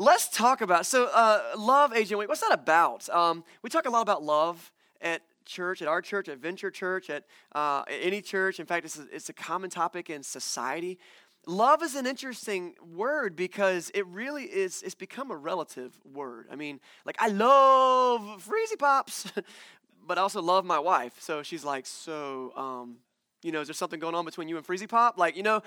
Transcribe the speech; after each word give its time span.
Let's 0.00 0.28
talk 0.28 0.60
about 0.60 0.86
so 0.86 1.06
uh, 1.12 1.40
love, 1.58 1.92
Agent 1.92 2.20
Week. 2.20 2.28
What's 2.28 2.40
that 2.42 2.52
about? 2.52 3.08
Um, 3.08 3.42
we 3.62 3.70
talk 3.70 3.84
a 3.84 3.90
lot 3.90 4.02
about 4.02 4.22
love 4.22 4.70
at 5.00 5.22
church, 5.44 5.82
at 5.82 5.88
our 5.88 6.00
church, 6.00 6.28
at 6.28 6.38
Venture 6.38 6.70
Church, 6.70 7.10
at 7.10 7.24
uh, 7.50 7.82
any 7.88 8.22
church. 8.22 8.60
In 8.60 8.66
fact, 8.66 8.84
it's 8.84 8.96
a, 8.96 9.06
it's 9.12 9.28
a 9.28 9.32
common 9.32 9.70
topic 9.70 10.08
in 10.08 10.22
society. 10.22 11.00
Love 11.48 11.82
is 11.82 11.96
an 11.96 12.06
interesting 12.06 12.76
word 12.94 13.34
because 13.34 13.90
it 13.92 14.06
really 14.06 14.44
is. 14.44 14.84
It's 14.84 14.94
become 14.94 15.32
a 15.32 15.36
relative 15.36 16.00
word. 16.04 16.46
I 16.48 16.54
mean, 16.54 16.78
like 17.04 17.16
I 17.18 17.26
love 17.26 18.20
Freezy 18.48 18.78
Pops, 18.78 19.26
but 20.06 20.16
I 20.16 20.20
also 20.20 20.40
love 20.40 20.64
my 20.64 20.78
wife. 20.78 21.14
So 21.18 21.42
she's 21.42 21.64
like, 21.64 21.86
so, 21.86 22.52
um, 22.54 22.98
you 23.42 23.50
know, 23.50 23.62
is 23.62 23.66
there 23.66 23.74
something 23.74 23.98
going 23.98 24.14
on 24.14 24.24
between 24.24 24.48
you 24.48 24.58
and 24.58 24.64
Freezy 24.64 24.88
Pop? 24.88 25.18
Like, 25.18 25.36
you 25.36 25.42
know, 25.42 25.60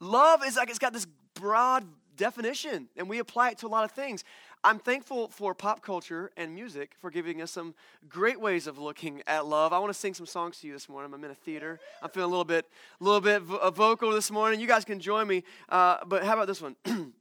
love 0.00 0.44
is 0.44 0.56
like 0.56 0.70
it's 0.70 0.80
got 0.80 0.92
this 0.92 1.06
broad 1.34 1.86
definition, 2.16 2.88
and 2.96 3.08
we 3.08 3.18
apply 3.18 3.50
it 3.50 3.58
to 3.58 3.66
a 3.66 3.68
lot 3.68 3.84
of 3.84 3.90
things. 3.90 4.24
I'm 4.64 4.78
thankful 4.78 5.28
for 5.28 5.54
pop 5.54 5.82
culture 5.82 6.30
and 6.36 6.54
music 6.54 6.96
for 7.00 7.10
giving 7.10 7.40
us 7.40 7.52
some 7.52 7.74
great 8.08 8.40
ways 8.40 8.66
of 8.66 8.78
looking 8.78 9.22
at 9.26 9.46
love. 9.46 9.72
I 9.72 9.78
want 9.78 9.92
to 9.92 9.98
sing 9.98 10.14
some 10.14 10.26
songs 10.26 10.58
to 10.60 10.66
you 10.66 10.72
this 10.72 10.88
morning. 10.88 11.14
I'm 11.14 11.22
in 11.22 11.30
a 11.30 11.34
theater. 11.34 11.78
I'm 12.02 12.10
feeling 12.10 12.26
a 12.26 12.30
little 12.30 12.44
bit, 12.44 12.66
a 13.00 13.04
little 13.04 13.20
bit 13.20 13.42
vo- 13.42 13.70
vocal 13.70 14.10
this 14.10 14.30
morning. 14.30 14.58
You 14.58 14.66
guys 14.66 14.84
can 14.84 14.98
join 14.98 15.28
me. 15.28 15.44
Uh, 15.68 15.98
but 16.06 16.24
how 16.24 16.34
about 16.34 16.48
this 16.48 16.60
one? 16.60 16.74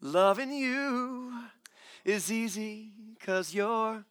Loving 0.00 0.52
you 0.52 1.32
is 2.04 2.30
easy 2.30 2.92
because 3.18 3.54
you're, 3.54 4.04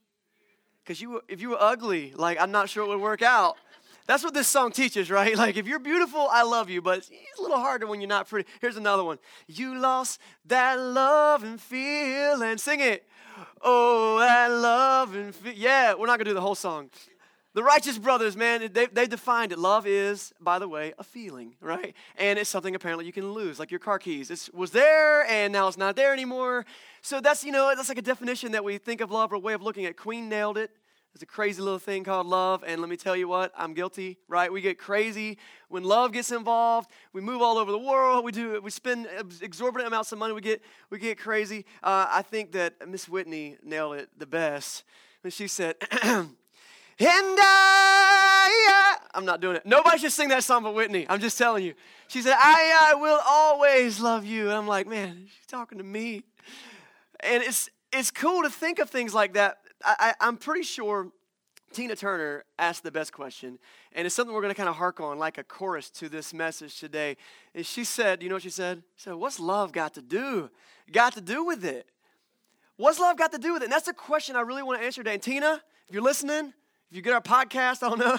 because 0.84 1.00
you, 1.00 1.22
if 1.28 1.42
you 1.42 1.50
were 1.50 1.62
ugly, 1.62 2.14
like 2.16 2.42
I'm 2.42 2.52
not 2.52 2.70
sure 2.70 2.84
it 2.84 2.88
would 2.88 3.02
work 3.02 3.22
out. 3.22 3.58
That's 4.06 4.24
what 4.24 4.34
this 4.34 4.48
song 4.48 4.72
teaches, 4.72 5.10
right? 5.10 5.38
Like, 5.44 5.58
if 5.58 5.68
you're 5.68 5.80
beautiful, 5.80 6.28
I 6.32 6.44
love 6.44 6.70
you, 6.70 6.82
but 6.82 7.00
it's 7.00 7.12
a 7.38 7.42
little 7.42 7.58
harder 7.58 7.86
when 7.86 8.00
you're 8.00 8.08
not 8.08 8.30
pretty. 8.30 8.50
Here's 8.62 8.78
another 8.78 9.04
one. 9.04 9.18
You 9.48 9.78
lost 9.78 10.20
that 10.46 10.80
love 10.80 11.44
and 11.44 11.60
feeling. 11.60 12.58
Sing 12.58 12.80
it. 12.80 13.06
Oh, 13.62 14.20
that 14.20 14.48
love 14.50 15.16
and 15.16 15.36
feel. 15.36 15.54
Yeah, 15.54 15.96
we're 15.96 16.08
not 16.08 16.18
to 16.18 16.24
do 16.24 16.34
the 16.34 16.42
whole 16.42 16.56
song. 16.56 16.90
The 17.56 17.64
Righteous 17.64 18.00
Brothers, 18.00 18.36
man, 18.36 18.68
they, 18.74 18.88
they 18.88 19.06
defined 19.06 19.52
it. 19.52 19.60
Love 19.60 19.86
is, 19.86 20.34
by 20.42 20.58
the 20.58 20.68
way, 20.68 20.94
a 20.98 21.04
feeling, 21.04 21.56
right? 21.62 21.94
And 22.18 22.40
it's 22.40 22.50
something 22.50 22.74
apparently 22.74 23.06
you 23.06 23.12
can 23.12 23.32
lose, 23.32 23.60
like 23.60 23.70
your 23.70 23.80
car 23.80 24.00
keys. 24.00 24.32
It 24.32 24.50
was 24.54 24.72
there 24.72 25.26
and 25.26 25.54
now 25.54 25.68
it's 25.68 25.78
not 25.78 25.96
there 25.96 26.14
anymore. 26.14 26.66
So 27.04 27.22
that's, 27.22 27.44
you 27.44 27.52
know, 27.52 27.72
that's 27.76 27.90
like 27.90 28.00
a 28.00 28.04
definition 28.04 28.54
that 28.54 28.64
we 28.64 28.80
think 28.80 29.02
of 29.02 29.12
love 29.12 29.32
or 29.32 29.36
a 29.36 29.40
way 29.40 29.54
of 29.54 29.62
looking 29.62 29.86
at. 29.86 29.98
Queen 29.98 30.30
nailed 30.30 30.58
it. 30.58 30.72
There's 31.14 31.22
a 31.22 31.28
crazy 31.28 31.62
little 31.62 31.78
thing 31.78 32.04
called 32.04 32.26
love, 32.26 32.64
and 32.66 32.82
let 32.82 32.90
me 32.90 32.98
tell 32.98 33.16
you 33.16 33.28
what, 33.28 33.52
I'm 33.56 33.76
guilty, 33.76 34.18
right? 34.28 34.52
We 34.52 34.62
get 34.62 34.80
crazy 34.80 35.38
when 35.70 35.84
love 35.84 36.12
gets 36.12 36.32
involved. 36.32 36.90
We 37.14 37.22
move 37.22 37.40
all 37.40 37.60
over 37.60 37.72
the 37.72 37.78
world. 37.78 38.26
We 38.26 38.32
do. 38.32 38.60
We 38.60 38.72
spend 38.72 39.08
exorbitant 39.40 39.88
amounts 39.88 40.12
of 40.12 40.18
money. 40.18 40.34
We 40.34 40.42
get 40.42 40.64
we 40.90 40.98
get 40.98 41.20
crazy. 41.20 41.66
Uh, 41.84 42.08
I 42.10 42.24
think 42.24 42.54
that 42.54 42.90
Miss 42.90 43.08
Whitney 43.08 43.58
nailed 43.64 43.98
it 43.98 44.10
the 44.18 44.26
best 44.26 44.86
when 45.22 45.30
she 45.30 45.48
said, 45.48 45.76
"And 46.02 46.36
I." 47.00 48.98
I'm 49.14 49.26
not 49.26 49.40
doing 49.40 49.56
it. 49.56 49.68
Nobody 49.68 50.00
should 50.00 50.12
sing 50.12 50.30
that 50.30 50.44
song 50.44 50.64
but 50.64 50.74
Whitney. 50.74 51.06
I'm 51.08 51.20
just 51.20 51.38
telling 51.38 51.64
you. 51.64 51.76
She 52.08 52.24
said, 52.24 52.36
"I, 52.36 52.92
I 52.92 52.96
will 52.96 53.20
always 53.24 54.00
love 54.00 54.26
you." 54.26 54.50
And 54.50 54.54
I'm 54.54 54.68
like, 54.68 54.88
man, 54.88 55.28
she's 55.28 55.46
talking 55.46 55.78
to 55.78 55.84
me, 55.84 56.24
and 57.20 57.44
it's 57.44 57.70
it's 57.92 58.10
cool 58.10 58.42
to 58.42 58.50
think 58.50 58.80
of 58.80 58.90
things 58.90 59.14
like 59.14 59.34
that 59.34 59.60
I, 59.84 60.14
am 60.22 60.38
pretty 60.38 60.64
sure 60.64 61.12
Tina 61.74 61.96
Turner 61.96 62.46
asked 62.60 62.84
the 62.84 62.92
best 62.92 63.12
question, 63.12 63.60
and 63.94 64.06
it's 64.06 64.16
something 64.16 64.34
we're 64.34 64.42
going 64.42 64.54
to 64.54 64.58
kind 64.58 64.70
of 64.70 64.76
hark 64.76 65.00
on 65.00 65.18
like 65.18 65.38
a 65.38 65.44
chorus 65.44 65.90
to 65.92 66.10
this 66.10 66.34
message 66.34 66.80
today. 66.80 67.18
And 67.56 67.66
she 67.66 67.84
said, 67.84 68.22
You 68.22 68.30
know 68.30 68.36
what 68.36 68.44
she 68.44 68.50
said? 68.50 68.84
She 68.96 69.04
said, 69.04 69.16
What's 69.16 69.40
love 69.40 69.72
got 69.72 69.94
to 69.96 70.02
do? 70.02 70.50
Got 70.92 71.14
to 71.14 71.22
do 71.22 71.44
with 71.44 71.66
it. 71.66 71.88
What's 72.78 73.00
love 73.00 73.18
got 73.18 73.32
to 73.34 73.38
do 73.38 73.54
with 73.54 73.62
it? 73.62 73.66
And 73.66 73.74
that's 73.74 73.86
the 73.86 73.94
question 73.94 74.36
I 74.36 74.42
really 74.42 74.64
want 74.64 74.80
to 74.80 74.86
answer 74.86 75.04
today. 75.04 75.16
And 75.16 75.24
Tina, 75.24 75.62
if 75.88 75.94
you're 75.94 76.04
listening, 76.04 76.54
if 76.90 76.96
you 76.96 77.02
get 77.02 77.14
our 77.14 77.22
podcast, 77.22 77.84
I 77.84 77.90
don't 77.90 78.00
know, 78.00 78.18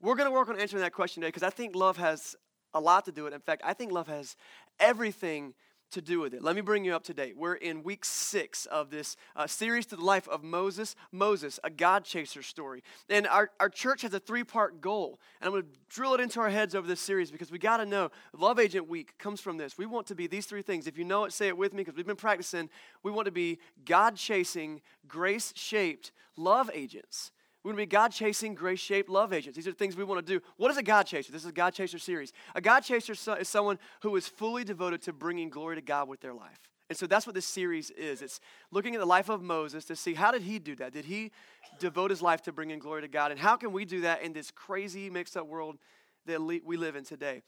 we're 0.00 0.16
going 0.16 0.28
to 0.28 0.34
work 0.34 0.48
on 0.48 0.58
answering 0.58 0.82
that 0.82 0.92
question 0.92 1.20
today 1.20 1.28
because 1.28 1.42
I 1.42 1.50
think 1.50 1.74
love 1.74 1.96
has 1.96 2.36
a 2.72 2.80
lot 2.80 3.04
to 3.04 3.12
do 3.12 3.24
with 3.24 3.32
it. 3.32 3.36
In 3.36 3.42
fact, 3.42 3.62
I 3.64 3.74
think 3.74 3.92
love 3.92 4.06
has 4.08 4.36
everything 4.78 5.54
to 5.90 6.00
do 6.00 6.20
with 6.20 6.34
it. 6.34 6.42
Let 6.42 6.54
me 6.54 6.60
bring 6.60 6.84
you 6.84 6.94
up 6.94 7.04
to 7.04 7.14
date. 7.14 7.36
We're 7.36 7.54
in 7.54 7.82
week 7.82 8.04
six 8.04 8.66
of 8.66 8.90
this 8.90 9.16
uh, 9.36 9.46
series 9.46 9.86
to 9.86 9.96
the 9.96 10.04
life 10.04 10.28
of 10.28 10.42
Moses. 10.42 10.96
Moses, 11.12 11.58
a 11.64 11.70
God 11.70 12.04
chaser 12.04 12.42
story. 12.42 12.82
And 13.08 13.26
our, 13.26 13.50
our 13.58 13.68
church 13.68 14.02
has 14.02 14.14
a 14.14 14.20
three 14.20 14.44
part 14.44 14.80
goal. 14.80 15.20
And 15.40 15.46
I'm 15.46 15.52
going 15.52 15.62
to 15.64 15.78
drill 15.88 16.14
it 16.14 16.20
into 16.20 16.40
our 16.40 16.50
heads 16.50 16.74
over 16.74 16.86
this 16.86 17.00
series 17.00 17.30
because 17.30 17.50
we 17.50 17.58
got 17.58 17.78
to 17.78 17.86
know 17.86 18.10
Love 18.32 18.58
Agent 18.58 18.88
Week 18.88 19.16
comes 19.18 19.40
from 19.40 19.56
this. 19.56 19.76
We 19.76 19.86
want 19.86 20.06
to 20.08 20.14
be 20.14 20.26
these 20.26 20.46
three 20.46 20.62
things. 20.62 20.86
If 20.86 20.98
you 20.98 21.04
know 21.04 21.24
it, 21.24 21.32
say 21.32 21.48
it 21.48 21.56
with 21.56 21.72
me 21.72 21.78
because 21.78 21.96
we've 21.96 22.06
been 22.06 22.16
practicing. 22.16 22.70
We 23.02 23.10
want 23.10 23.26
to 23.26 23.32
be 23.32 23.58
God 23.84 24.16
chasing, 24.16 24.80
grace 25.08 25.52
shaped 25.56 26.12
love 26.36 26.70
agents. 26.72 27.32
We 27.62 27.68
want 27.68 27.76
to 27.76 27.82
be 27.82 27.86
God 27.86 28.10
chasing, 28.10 28.54
grace 28.54 28.80
shaped 28.80 29.10
love 29.10 29.32
agents. 29.32 29.56
These 29.56 29.68
are 29.68 29.72
things 29.72 29.96
we 29.96 30.04
want 30.04 30.26
to 30.26 30.38
do. 30.38 30.42
What 30.56 30.70
is 30.70 30.78
a 30.78 30.82
God 30.82 31.02
chaser? 31.02 31.30
This 31.30 31.42
is 31.42 31.50
a 31.50 31.52
God 31.52 31.74
chaser 31.74 31.98
series. 31.98 32.32
A 32.54 32.60
God 32.60 32.80
chaser 32.80 33.12
is 33.12 33.48
someone 33.48 33.78
who 34.00 34.16
is 34.16 34.26
fully 34.26 34.64
devoted 34.64 35.02
to 35.02 35.12
bringing 35.12 35.50
glory 35.50 35.76
to 35.76 35.82
God 35.82 36.08
with 36.08 36.20
their 36.20 36.32
life. 36.32 36.58
And 36.88 36.96
so 36.96 37.06
that's 37.06 37.26
what 37.26 37.34
this 37.34 37.46
series 37.46 37.90
is. 37.90 38.22
It's 38.22 38.40
looking 38.72 38.94
at 38.94 39.00
the 39.00 39.06
life 39.06 39.28
of 39.28 39.42
Moses 39.42 39.84
to 39.84 39.94
see 39.94 40.14
how 40.14 40.32
did 40.32 40.42
he 40.42 40.58
do 40.58 40.74
that? 40.76 40.92
Did 40.92 41.04
he 41.04 41.30
devote 41.78 42.10
his 42.10 42.22
life 42.22 42.42
to 42.42 42.52
bringing 42.52 42.78
glory 42.78 43.02
to 43.02 43.08
God? 43.08 43.30
And 43.30 43.38
how 43.38 43.56
can 43.56 43.72
we 43.72 43.84
do 43.84 44.00
that 44.00 44.22
in 44.22 44.32
this 44.32 44.50
crazy, 44.50 45.10
mixed 45.10 45.36
up 45.36 45.46
world 45.46 45.78
that 46.26 46.40
we 46.42 46.76
live 46.76 46.96
in 46.96 47.04
today? 47.04 47.42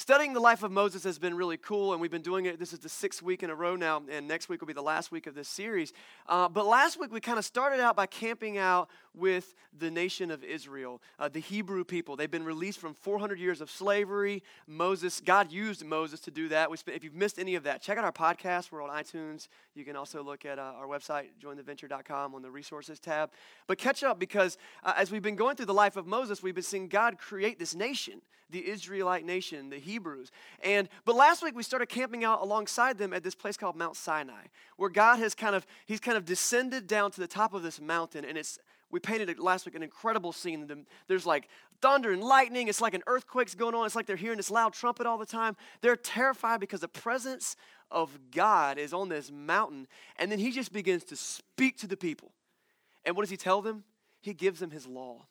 Studying 0.00 0.32
the 0.32 0.40
life 0.40 0.62
of 0.62 0.72
Moses 0.72 1.04
has 1.04 1.18
been 1.18 1.36
really 1.36 1.58
cool, 1.58 1.92
and 1.92 2.00
we've 2.00 2.10
been 2.10 2.22
doing 2.22 2.46
it. 2.46 2.58
This 2.58 2.72
is 2.72 2.78
the 2.78 2.88
sixth 2.88 3.20
week 3.20 3.42
in 3.42 3.50
a 3.50 3.54
row 3.54 3.76
now, 3.76 4.02
and 4.10 4.26
next 4.26 4.48
week 4.48 4.62
will 4.62 4.66
be 4.66 4.72
the 4.72 4.80
last 4.80 5.12
week 5.12 5.26
of 5.26 5.34
this 5.34 5.46
series. 5.46 5.92
Uh, 6.26 6.48
but 6.48 6.64
last 6.64 6.98
week 6.98 7.12
we 7.12 7.20
kind 7.20 7.38
of 7.38 7.44
started 7.44 7.80
out 7.80 7.96
by 7.96 8.06
camping 8.06 8.56
out 8.56 8.88
with 9.14 9.54
the 9.78 9.90
nation 9.90 10.30
of 10.30 10.42
Israel, 10.42 11.02
uh, 11.18 11.28
the 11.28 11.38
Hebrew 11.38 11.84
people. 11.84 12.16
They've 12.16 12.30
been 12.30 12.46
released 12.46 12.78
from 12.78 12.94
400 12.94 13.38
years 13.38 13.60
of 13.60 13.70
slavery. 13.70 14.42
Moses, 14.66 15.20
God 15.20 15.52
used 15.52 15.84
Moses 15.84 16.20
to 16.20 16.30
do 16.30 16.48
that. 16.48 16.70
Spent, 16.78 16.96
if 16.96 17.04
you've 17.04 17.14
missed 17.14 17.38
any 17.38 17.54
of 17.54 17.64
that, 17.64 17.82
check 17.82 17.98
out 17.98 18.04
our 18.04 18.10
podcast. 18.10 18.72
We're 18.72 18.82
on 18.82 18.88
iTunes. 18.88 19.48
You 19.74 19.84
can 19.84 19.96
also 19.96 20.22
look 20.22 20.46
at 20.46 20.58
uh, 20.58 20.62
our 20.78 20.86
website, 20.86 21.26
jointheventure.com, 21.44 22.34
on 22.34 22.40
the 22.40 22.50
resources 22.50 23.00
tab. 23.00 23.32
But 23.66 23.76
catch 23.76 24.02
up 24.02 24.18
because 24.18 24.56
uh, 24.82 24.94
as 24.96 25.10
we've 25.10 25.20
been 25.20 25.36
going 25.36 25.56
through 25.56 25.66
the 25.66 25.74
life 25.74 25.96
of 25.96 26.06
Moses, 26.06 26.42
we've 26.42 26.54
been 26.54 26.64
seeing 26.64 26.88
God 26.88 27.18
create 27.18 27.58
this 27.58 27.74
nation 27.74 28.22
the 28.50 28.68
Israelite 28.68 29.24
nation, 29.24 29.70
the 29.70 29.78
Hebrews. 29.90 30.30
And 30.62 30.88
but 31.04 31.16
last 31.16 31.42
week 31.42 31.54
we 31.54 31.62
started 31.62 31.86
camping 31.88 32.24
out 32.24 32.40
alongside 32.42 32.98
them 32.98 33.12
at 33.12 33.22
this 33.22 33.34
place 33.34 33.56
called 33.56 33.76
Mount 33.76 33.96
Sinai, 33.96 34.46
where 34.76 34.90
God 34.90 35.18
has 35.18 35.34
kind 35.34 35.54
of 35.54 35.66
he's 35.86 36.00
kind 36.00 36.16
of 36.16 36.24
descended 36.24 36.86
down 36.86 37.10
to 37.12 37.20
the 37.20 37.26
top 37.26 37.54
of 37.54 37.62
this 37.62 37.80
mountain, 37.80 38.24
and 38.24 38.38
it's 38.38 38.58
we 38.90 38.98
painted 38.98 39.28
it 39.28 39.38
last 39.38 39.66
week 39.66 39.74
an 39.74 39.82
incredible 39.82 40.32
scene. 40.32 40.68
There's 41.06 41.26
like 41.26 41.48
thunder 41.80 42.12
and 42.12 42.22
lightning. 42.22 42.68
It's 42.68 42.80
like 42.80 42.94
an 42.94 43.02
earthquake's 43.06 43.54
going 43.54 43.74
on. 43.74 43.86
It's 43.86 43.94
like 43.94 44.06
they're 44.06 44.16
hearing 44.16 44.36
this 44.36 44.50
loud 44.50 44.72
trumpet 44.72 45.06
all 45.06 45.18
the 45.18 45.26
time. 45.26 45.56
They're 45.80 45.96
terrified 45.96 46.60
because 46.60 46.80
the 46.80 46.88
presence 46.88 47.56
of 47.90 48.18
God 48.30 48.78
is 48.78 48.92
on 48.92 49.08
this 49.08 49.30
mountain. 49.30 49.86
And 50.16 50.30
then 50.30 50.38
he 50.38 50.50
just 50.50 50.72
begins 50.72 51.04
to 51.04 51.16
speak 51.16 51.78
to 51.78 51.86
the 51.86 51.96
people. 51.96 52.32
And 53.04 53.16
what 53.16 53.22
does 53.22 53.30
he 53.30 53.36
tell 53.36 53.62
them? 53.62 53.84
He 54.20 54.34
gives 54.34 54.60
them 54.60 54.70
his 54.70 54.86
law. 54.86 55.26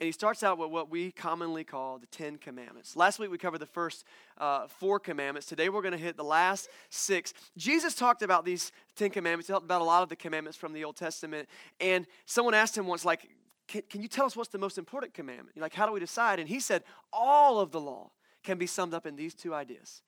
And 0.00 0.06
he 0.06 0.12
starts 0.12 0.42
out 0.42 0.58
with 0.58 0.70
what 0.70 0.90
we 0.90 1.12
commonly 1.12 1.62
call 1.62 1.98
the 1.98 2.06
Ten 2.06 2.36
Commandments. 2.36 2.96
Last 2.96 3.20
week 3.20 3.30
we 3.30 3.38
covered 3.38 3.60
the 3.60 3.66
first 3.66 4.04
uh, 4.38 4.66
four 4.66 4.98
commandments. 4.98 5.46
Today 5.46 5.68
we're 5.68 5.82
going 5.82 5.92
to 5.92 5.98
hit 5.98 6.16
the 6.16 6.24
last 6.24 6.68
six. 6.90 7.32
Jesus 7.56 7.94
talked 7.94 8.22
about 8.22 8.44
these 8.44 8.72
Ten 8.96 9.10
Commandments. 9.10 9.46
He 9.46 9.52
talked 9.52 9.64
about 9.64 9.80
a 9.80 9.84
lot 9.84 10.02
of 10.02 10.08
the 10.08 10.16
commandments 10.16 10.58
from 10.58 10.72
the 10.72 10.82
Old 10.84 10.96
Testament. 10.96 11.48
And 11.78 12.06
someone 12.26 12.54
asked 12.54 12.76
him 12.76 12.88
once, 12.88 13.04
like, 13.04 13.28
can, 13.68 13.82
can 13.88 14.02
you 14.02 14.08
tell 14.08 14.26
us 14.26 14.36
what's 14.36 14.50
the 14.50 14.58
most 14.58 14.78
important 14.78 15.14
commandment? 15.14 15.56
Like, 15.56 15.74
how 15.74 15.86
do 15.86 15.92
we 15.92 16.00
decide? 16.00 16.40
And 16.40 16.48
he 16.48 16.58
said, 16.58 16.82
all 17.12 17.60
of 17.60 17.70
the 17.70 17.80
law 17.80 18.10
can 18.42 18.58
be 18.58 18.66
summed 18.66 18.94
up 18.94 19.06
in 19.06 19.14
these 19.14 19.32
two 19.32 19.54
ideas. 19.54 20.02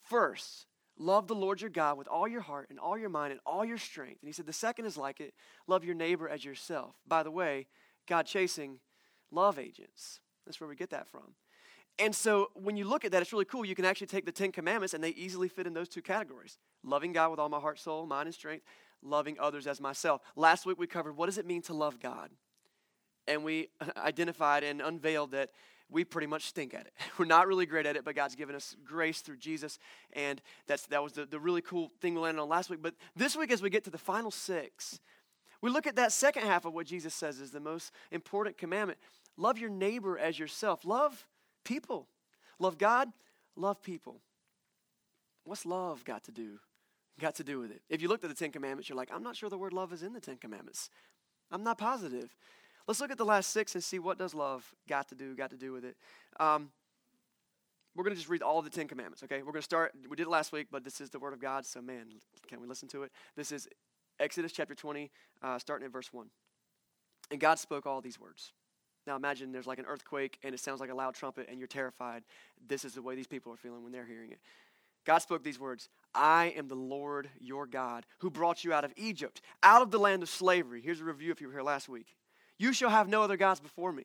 First, 0.00 0.66
love 0.98 1.28
the 1.28 1.34
Lord 1.36 1.60
your 1.60 1.70
God 1.70 1.96
with 1.96 2.08
all 2.08 2.26
your 2.26 2.40
heart 2.40 2.66
and 2.70 2.78
all 2.80 2.98
your 2.98 3.08
mind 3.08 3.30
and 3.30 3.40
all 3.46 3.64
your 3.64 3.78
strength. 3.78 4.18
And 4.20 4.28
he 4.28 4.32
said, 4.32 4.46
the 4.46 4.52
second 4.52 4.86
is 4.86 4.96
like 4.96 5.20
it 5.20 5.32
love 5.68 5.84
your 5.84 5.94
neighbor 5.94 6.28
as 6.28 6.44
yourself. 6.44 6.96
By 7.06 7.22
the 7.22 7.30
way, 7.30 7.68
God 8.08 8.26
chasing 8.26 8.80
love 9.30 9.58
agents. 9.58 10.20
That's 10.46 10.60
where 10.60 10.68
we 10.68 10.76
get 10.76 10.90
that 10.90 11.08
from. 11.08 11.34
And 11.98 12.14
so 12.14 12.50
when 12.54 12.76
you 12.76 12.84
look 12.84 13.04
at 13.04 13.12
that, 13.12 13.22
it's 13.22 13.32
really 13.32 13.44
cool. 13.44 13.64
You 13.64 13.74
can 13.74 13.84
actually 13.84 14.06
take 14.06 14.24
the 14.24 14.32
Ten 14.32 14.52
Commandments 14.52 14.94
and 14.94 15.02
they 15.02 15.10
easily 15.10 15.48
fit 15.48 15.66
in 15.66 15.74
those 15.74 15.88
two 15.88 16.02
categories 16.02 16.58
loving 16.84 17.12
God 17.12 17.30
with 17.30 17.40
all 17.40 17.48
my 17.48 17.58
heart, 17.58 17.78
soul, 17.78 18.06
mind, 18.06 18.26
and 18.26 18.34
strength, 18.34 18.64
loving 19.02 19.36
others 19.40 19.66
as 19.66 19.80
myself. 19.80 20.22
Last 20.36 20.64
week 20.64 20.78
we 20.78 20.86
covered 20.86 21.16
what 21.16 21.26
does 21.26 21.38
it 21.38 21.46
mean 21.46 21.62
to 21.62 21.74
love 21.74 22.00
God? 22.00 22.30
And 23.26 23.44
we 23.44 23.68
identified 23.96 24.62
and 24.62 24.80
unveiled 24.80 25.32
that 25.32 25.50
we 25.90 26.04
pretty 26.04 26.26
much 26.26 26.44
stink 26.46 26.74
at 26.74 26.82
it. 26.82 26.92
We're 27.18 27.24
not 27.24 27.46
really 27.46 27.66
great 27.66 27.86
at 27.86 27.96
it, 27.96 28.04
but 28.04 28.14
God's 28.14 28.36
given 28.36 28.54
us 28.54 28.76
grace 28.84 29.20
through 29.20 29.38
Jesus. 29.38 29.78
And 30.12 30.40
that's, 30.66 30.86
that 30.86 31.02
was 31.02 31.14
the, 31.14 31.26
the 31.26 31.40
really 31.40 31.62
cool 31.62 31.90
thing 32.00 32.14
we 32.14 32.20
landed 32.20 32.40
on 32.40 32.48
last 32.48 32.70
week. 32.70 32.80
But 32.82 32.94
this 33.16 33.36
week, 33.36 33.50
as 33.50 33.62
we 33.62 33.70
get 33.70 33.84
to 33.84 33.90
the 33.90 33.98
final 33.98 34.30
six, 34.30 35.00
we 35.60 35.70
look 35.70 35.86
at 35.86 35.96
that 35.96 36.12
second 36.12 36.44
half 36.44 36.64
of 36.64 36.74
what 36.74 36.86
Jesus 36.86 37.14
says 37.14 37.40
is 37.40 37.50
the 37.50 37.60
most 37.60 37.92
important 38.12 38.56
commandment. 38.58 38.98
Love 39.38 39.58
your 39.58 39.70
neighbor 39.70 40.18
as 40.18 40.38
yourself. 40.38 40.84
Love 40.84 41.26
people. 41.64 42.08
Love 42.58 42.76
God, 42.76 43.08
love 43.56 43.80
people. 43.82 44.20
What's 45.44 45.64
love 45.64 46.04
got 46.04 46.24
to 46.24 46.32
do? 46.32 46.58
got 47.18 47.34
to 47.36 47.44
do 47.44 47.58
with 47.58 47.70
it? 47.70 47.82
If 47.88 48.00
you 48.00 48.08
looked 48.08 48.24
at 48.24 48.30
the 48.30 48.36
Ten 48.36 48.52
Commandments, 48.52 48.88
you're 48.88 48.96
like, 48.96 49.10
I'm 49.12 49.22
not 49.22 49.36
sure 49.36 49.50
the 49.50 49.58
word 49.58 49.72
love 49.72 49.92
is 49.92 50.02
in 50.02 50.12
the 50.12 50.20
Ten 50.20 50.36
Commandments. 50.36 50.90
I'm 51.50 51.64
not 51.64 51.78
positive. 51.78 52.34
Let's 52.86 53.00
look 53.00 53.10
at 53.10 53.18
the 53.18 53.24
last 53.24 53.50
six 53.50 53.74
and 53.74 53.82
see 53.82 53.98
what 53.98 54.18
does 54.18 54.34
love 54.34 54.64
got 54.88 55.08
to 55.08 55.14
do, 55.14 55.34
got 55.34 55.50
to 55.50 55.56
do 55.56 55.72
with 55.72 55.84
it. 55.84 55.96
Um, 56.40 56.70
we're 57.94 58.04
going 58.04 58.14
to 58.14 58.18
just 58.18 58.30
read 58.30 58.42
all 58.42 58.62
the 58.62 58.70
Ten 58.70 58.86
Commandments, 58.86 59.22
okay? 59.24 59.38
We're 59.38 59.52
going 59.52 59.56
to 59.56 59.62
start, 59.62 59.92
we 60.08 60.16
did 60.16 60.26
it 60.26 60.30
last 60.30 60.52
week, 60.52 60.68
but 60.70 60.84
this 60.84 61.00
is 61.00 61.10
the 61.10 61.18
Word 61.18 61.32
of 61.32 61.40
God, 61.40 61.66
so 61.66 61.82
man, 61.82 62.06
can 62.46 62.60
we 62.60 62.66
listen 62.66 62.88
to 62.90 63.02
it? 63.02 63.12
This 63.36 63.50
is 63.50 63.68
Exodus 64.20 64.52
chapter 64.52 64.74
20, 64.74 65.10
uh, 65.42 65.58
starting 65.58 65.86
at 65.86 65.92
verse 65.92 66.12
1. 66.12 66.28
And 67.30 67.40
God 67.40 67.58
spoke 67.58 67.86
all 67.86 68.00
these 68.00 68.20
words. 68.20 68.52
Now 69.08 69.16
imagine 69.16 69.52
there's 69.52 69.66
like 69.66 69.78
an 69.78 69.86
earthquake 69.86 70.38
and 70.44 70.54
it 70.54 70.60
sounds 70.60 70.80
like 70.80 70.90
a 70.90 70.94
loud 70.94 71.14
trumpet 71.14 71.48
and 71.48 71.58
you're 71.58 71.66
terrified. 71.66 72.24
This 72.68 72.84
is 72.84 72.92
the 72.92 73.00
way 73.00 73.14
these 73.14 73.26
people 73.26 73.50
are 73.50 73.56
feeling 73.56 73.82
when 73.82 73.90
they're 73.90 74.04
hearing 74.04 74.32
it. 74.32 74.38
God 75.06 75.20
spoke 75.20 75.42
these 75.42 75.58
words 75.58 75.88
I 76.14 76.52
am 76.58 76.68
the 76.68 76.74
Lord 76.74 77.30
your 77.40 77.66
God 77.66 78.04
who 78.18 78.28
brought 78.28 78.64
you 78.64 78.74
out 78.74 78.84
of 78.84 78.92
Egypt, 78.96 79.40
out 79.62 79.80
of 79.80 79.90
the 79.90 79.98
land 79.98 80.22
of 80.22 80.28
slavery. 80.28 80.82
Here's 80.82 81.00
a 81.00 81.04
review 81.04 81.32
if 81.32 81.40
you 81.40 81.46
were 81.46 81.54
here 81.54 81.62
last 81.62 81.88
week. 81.88 82.16
You 82.58 82.74
shall 82.74 82.90
have 82.90 83.08
no 83.08 83.22
other 83.22 83.38
gods 83.38 83.60
before 83.60 83.92
me. 83.92 84.04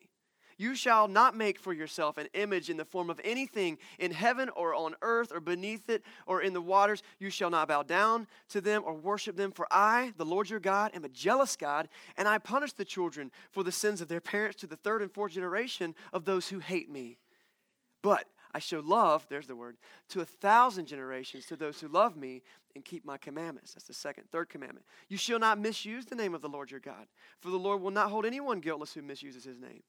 You 0.57 0.75
shall 0.75 1.07
not 1.07 1.35
make 1.35 1.59
for 1.59 1.73
yourself 1.73 2.17
an 2.17 2.27
image 2.33 2.69
in 2.69 2.77
the 2.77 2.85
form 2.85 3.09
of 3.09 3.19
anything 3.23 3.77
in 3.99 4.11
heaven 4.11 4.49
or 4.49 4.73
on 4.75 4.95
earth 5.01 5.31
or 5.33 5.39
beneath 5.39 5.89
it 5.89 6.03
or 6.25 6.41
in 6.41 6.53
the 6.53 6.61
waters. 6.61 7.03
You 7.19 7.29
shall 7.29 7.49
not 7.49 7.67
bow 7.67 7.83
down 7.83 8.27
to 8.49 8.61
them 8.61 8.83
or 8.85 8.93
worship 8.93 9.35
them. 9.35 9.51
For 9.51 9.67
I, 9.71 10.13
the 10.17 10.25
Lord 10.25 10.49
your 10.49 10.59
God, 10.59 10.91
am 10.93 11.05
a 11.05 11.09
jealous 11.09 11.55
God, 11.55 11.89
and 12.17 12.27
I 12.27 12.37
punish 12.37 12.73
the 12.73 12.85
children 12.85 13.31
for 13.51 13.63
the 13.63 13.71
sins 13.71 14.01
of 14.01 14.07
their 14.07 14.21
parents 14.21 14.57
to 14.61 14.67
the 14.67 14.75
third 14.75 15.01
and 15.01 15.11
fourth 15.11 15.33
generation 15.33 15.95
of 16.11 16.25
those 16.25 16.49
who 16.49 16.59
hate 16.59 16.89
me. 16.89 17.17
But 18.01 18.25
I 18.53 18.59
show 18.59 18.81
love, 18.81 19.25
there's 19.29 19.47
the 19.47 19.55
word, 19.55 19.77
to 20.09 20.21
a 20.21 20.25
thousand 20.25 20.85
generations 20.85 21.47
to 21.47 21.55
those 21.55 21.79
who 21.79 21.87
love 21.87 22.15
me 22.15 22.43
and 22.75 22.85
keep 22.85 23.03
my 23.05 23.17
commandments. 23.17 23.73
That's 23.73 23.87
the 23.87 23.93
second, 23.93 24.25
third 24.31 24.49
commandment. 24.49 24.85
You 25.07 25.17
shall 25.17 25.39
not 25.39 25.59
misuse 25.59 26.05
the 26.05 26.15
name 26.15 26.35
of 26.35 26.41
the 26.41 26.49
Lord 26.49 26.69
your 26.69 26.79
God, 26.79 27.07
for 27.39 27.49
the 27.49 27.57
Lord 27.57 27.81
will 27.81 27.91
not 27.91 28.09
hold 28.09 28.25
anyone 28.25 28.59
guiltless 28.59 28.93
who 28.93 29.01
misuses 29.01 29.43
his 29.43 29.59
name. 29.59 29.83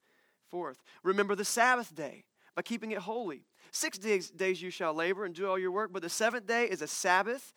Fourth, 0.54 0.84
remember 1.02 1.34
the 1.34 1.44
Sabbath 1.44 1.92
day 1.96 2.26
by 2.54 2.62
keeping 2.62 2.92
it 2.92 2.98
holy. 2.98 3.42
Six 3.72 3.98
days, 3.98 4.30
days 4.30 4.62
you 4.62 4.70
shall 4.70 4.94
labor 4.94 5.24
and 5.24 5.34
do 5.34 5.48
all 5.48 5.58
your 5.58 5.72
work, 5.72 5.92
but 5.92 6.00
the 6.00 6.08
seventh 6.08 6.46
day 6.46 6.66
is 6.66 6.80
a 6.80 6.86
Sabbath 6.86 7.52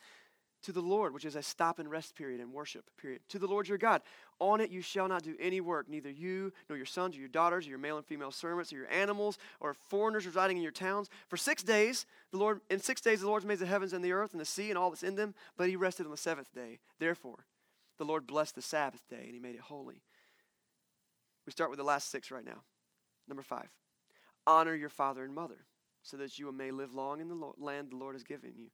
to 0.64 0.72
the 0.72 0.82
Lord, 0.82 1.14
which 1.14 1.24
is 1.24 1.36
a 1.36 1.44
stop 1.44 1.78
and 1.78 1.92
rest 1.92 2.16
period 2.16 2.42
and 2.42 2.52
worship 2.52 2.90
period. 3.00 3.22
To 3.30 3.38
the 3.38 3.46
Lord 3.46 3.68
your 3.68 3.78
God. 3.78 4.02
On 4.40 4.60
it 4.60 4.72
you 4.72 4.82
shall 4.82 5.08
not 5.08 5.22
do 5.22 5.36
any 5.40 5.62
work, 5.62 5.88
neither 5.88 6.10
you 6.10 6.52
nor 6.68 6.76
your 6.76 6.88
sons 6.88 7.16
or 7.16 7.20
your 7.20 7.30
daughters 7.30 7.68
or 7.68 7.70
your 7.70 7.78
male 7.78 7.98
and 7.98 8.06
female 8.08 8.32
servants 8.32 8.74
or 8.74 8.78
your 8.78 8.92
animals 8.92 9.38
or 9.60 9.76
foreigners 9.76 10.26
residing 10.26 10.58
in 10.58 10.64
your 10.64 10.72
towns. 10.72 11.08
For 11.28 11.38
six 11.38 11.62
days, 11.62 12.08
the 12.32 12.40
Lord 12.40 12.62
in 12.72 12.80
six 12.80 13.00
days 13.00 13.22
the 13.22 13.28
Lord 13.28 13.46
made 13.46 13.60
the 13.60 13.68
heavens 13.68 13.94
and 13.94 14.04
the 14.04 14.14
earth 14.14 14.32
and 14.32 14.42
the 14.42 14.46
sea 14.46 14.70
and 14.70 14.78
all 14.80 14.90
that's 14.90 15.04
in 15.04 15.14
them, 15.14 15.36
but 15.56 15.70
he 15.70 15.76
rested 15.76 16.08
on 16.08 16.12
the 16.12 16.18
seventh 16.18 16.52
day. 16.52 16.80
Therefore, 16.98 17.46
the 18.00 18.06
Lord 18.06 18.26
blessed 18.26 18.56
the 18.56 18.64
Sabbath 18.64 19.08
day 19.08 19.22
and 19.26 19.36
he 19.36 19.40
made 19.40 19.54
it 19.54 19.62
holy. 19.62 20.02
We 21.46 21.52
start 21.52 21.70
with 21.70 21.78
the 21.78 21.86
last 21.86 22.10
six 22.10 22.32
right 22.32 22.44
now. 22.44 22.64
Number 23.28 23.44
five, 23.44 23.70
honor 24.46 24.76
your 24.76 24.90
father 24.90 25.24
and 25.24 25.34
mother 25.36 25.66
so 26.02 26.18
that 26.18 26.40
you 26.40 26.52
may 26.52 26.72
live 26.72 26.94
long 26.94 27.20
in 27.20 27.28
the 27.28 27.52
land 27.58 27.92
the 27.92 27.98
Lord 27.98 28.16
has 28.16 28.24
given 28.24 28.54
you. 28.56 28.68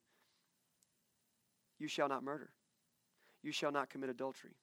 You 1.79 1.87
shall 1.87 2.07
not 2.07 2.23
murder. 2.23 2.49
You 3.41 3.51
shall 3.51 3.71
not 3.71 3.89
commit 3.89 4.09
adultery. 4.09 4.55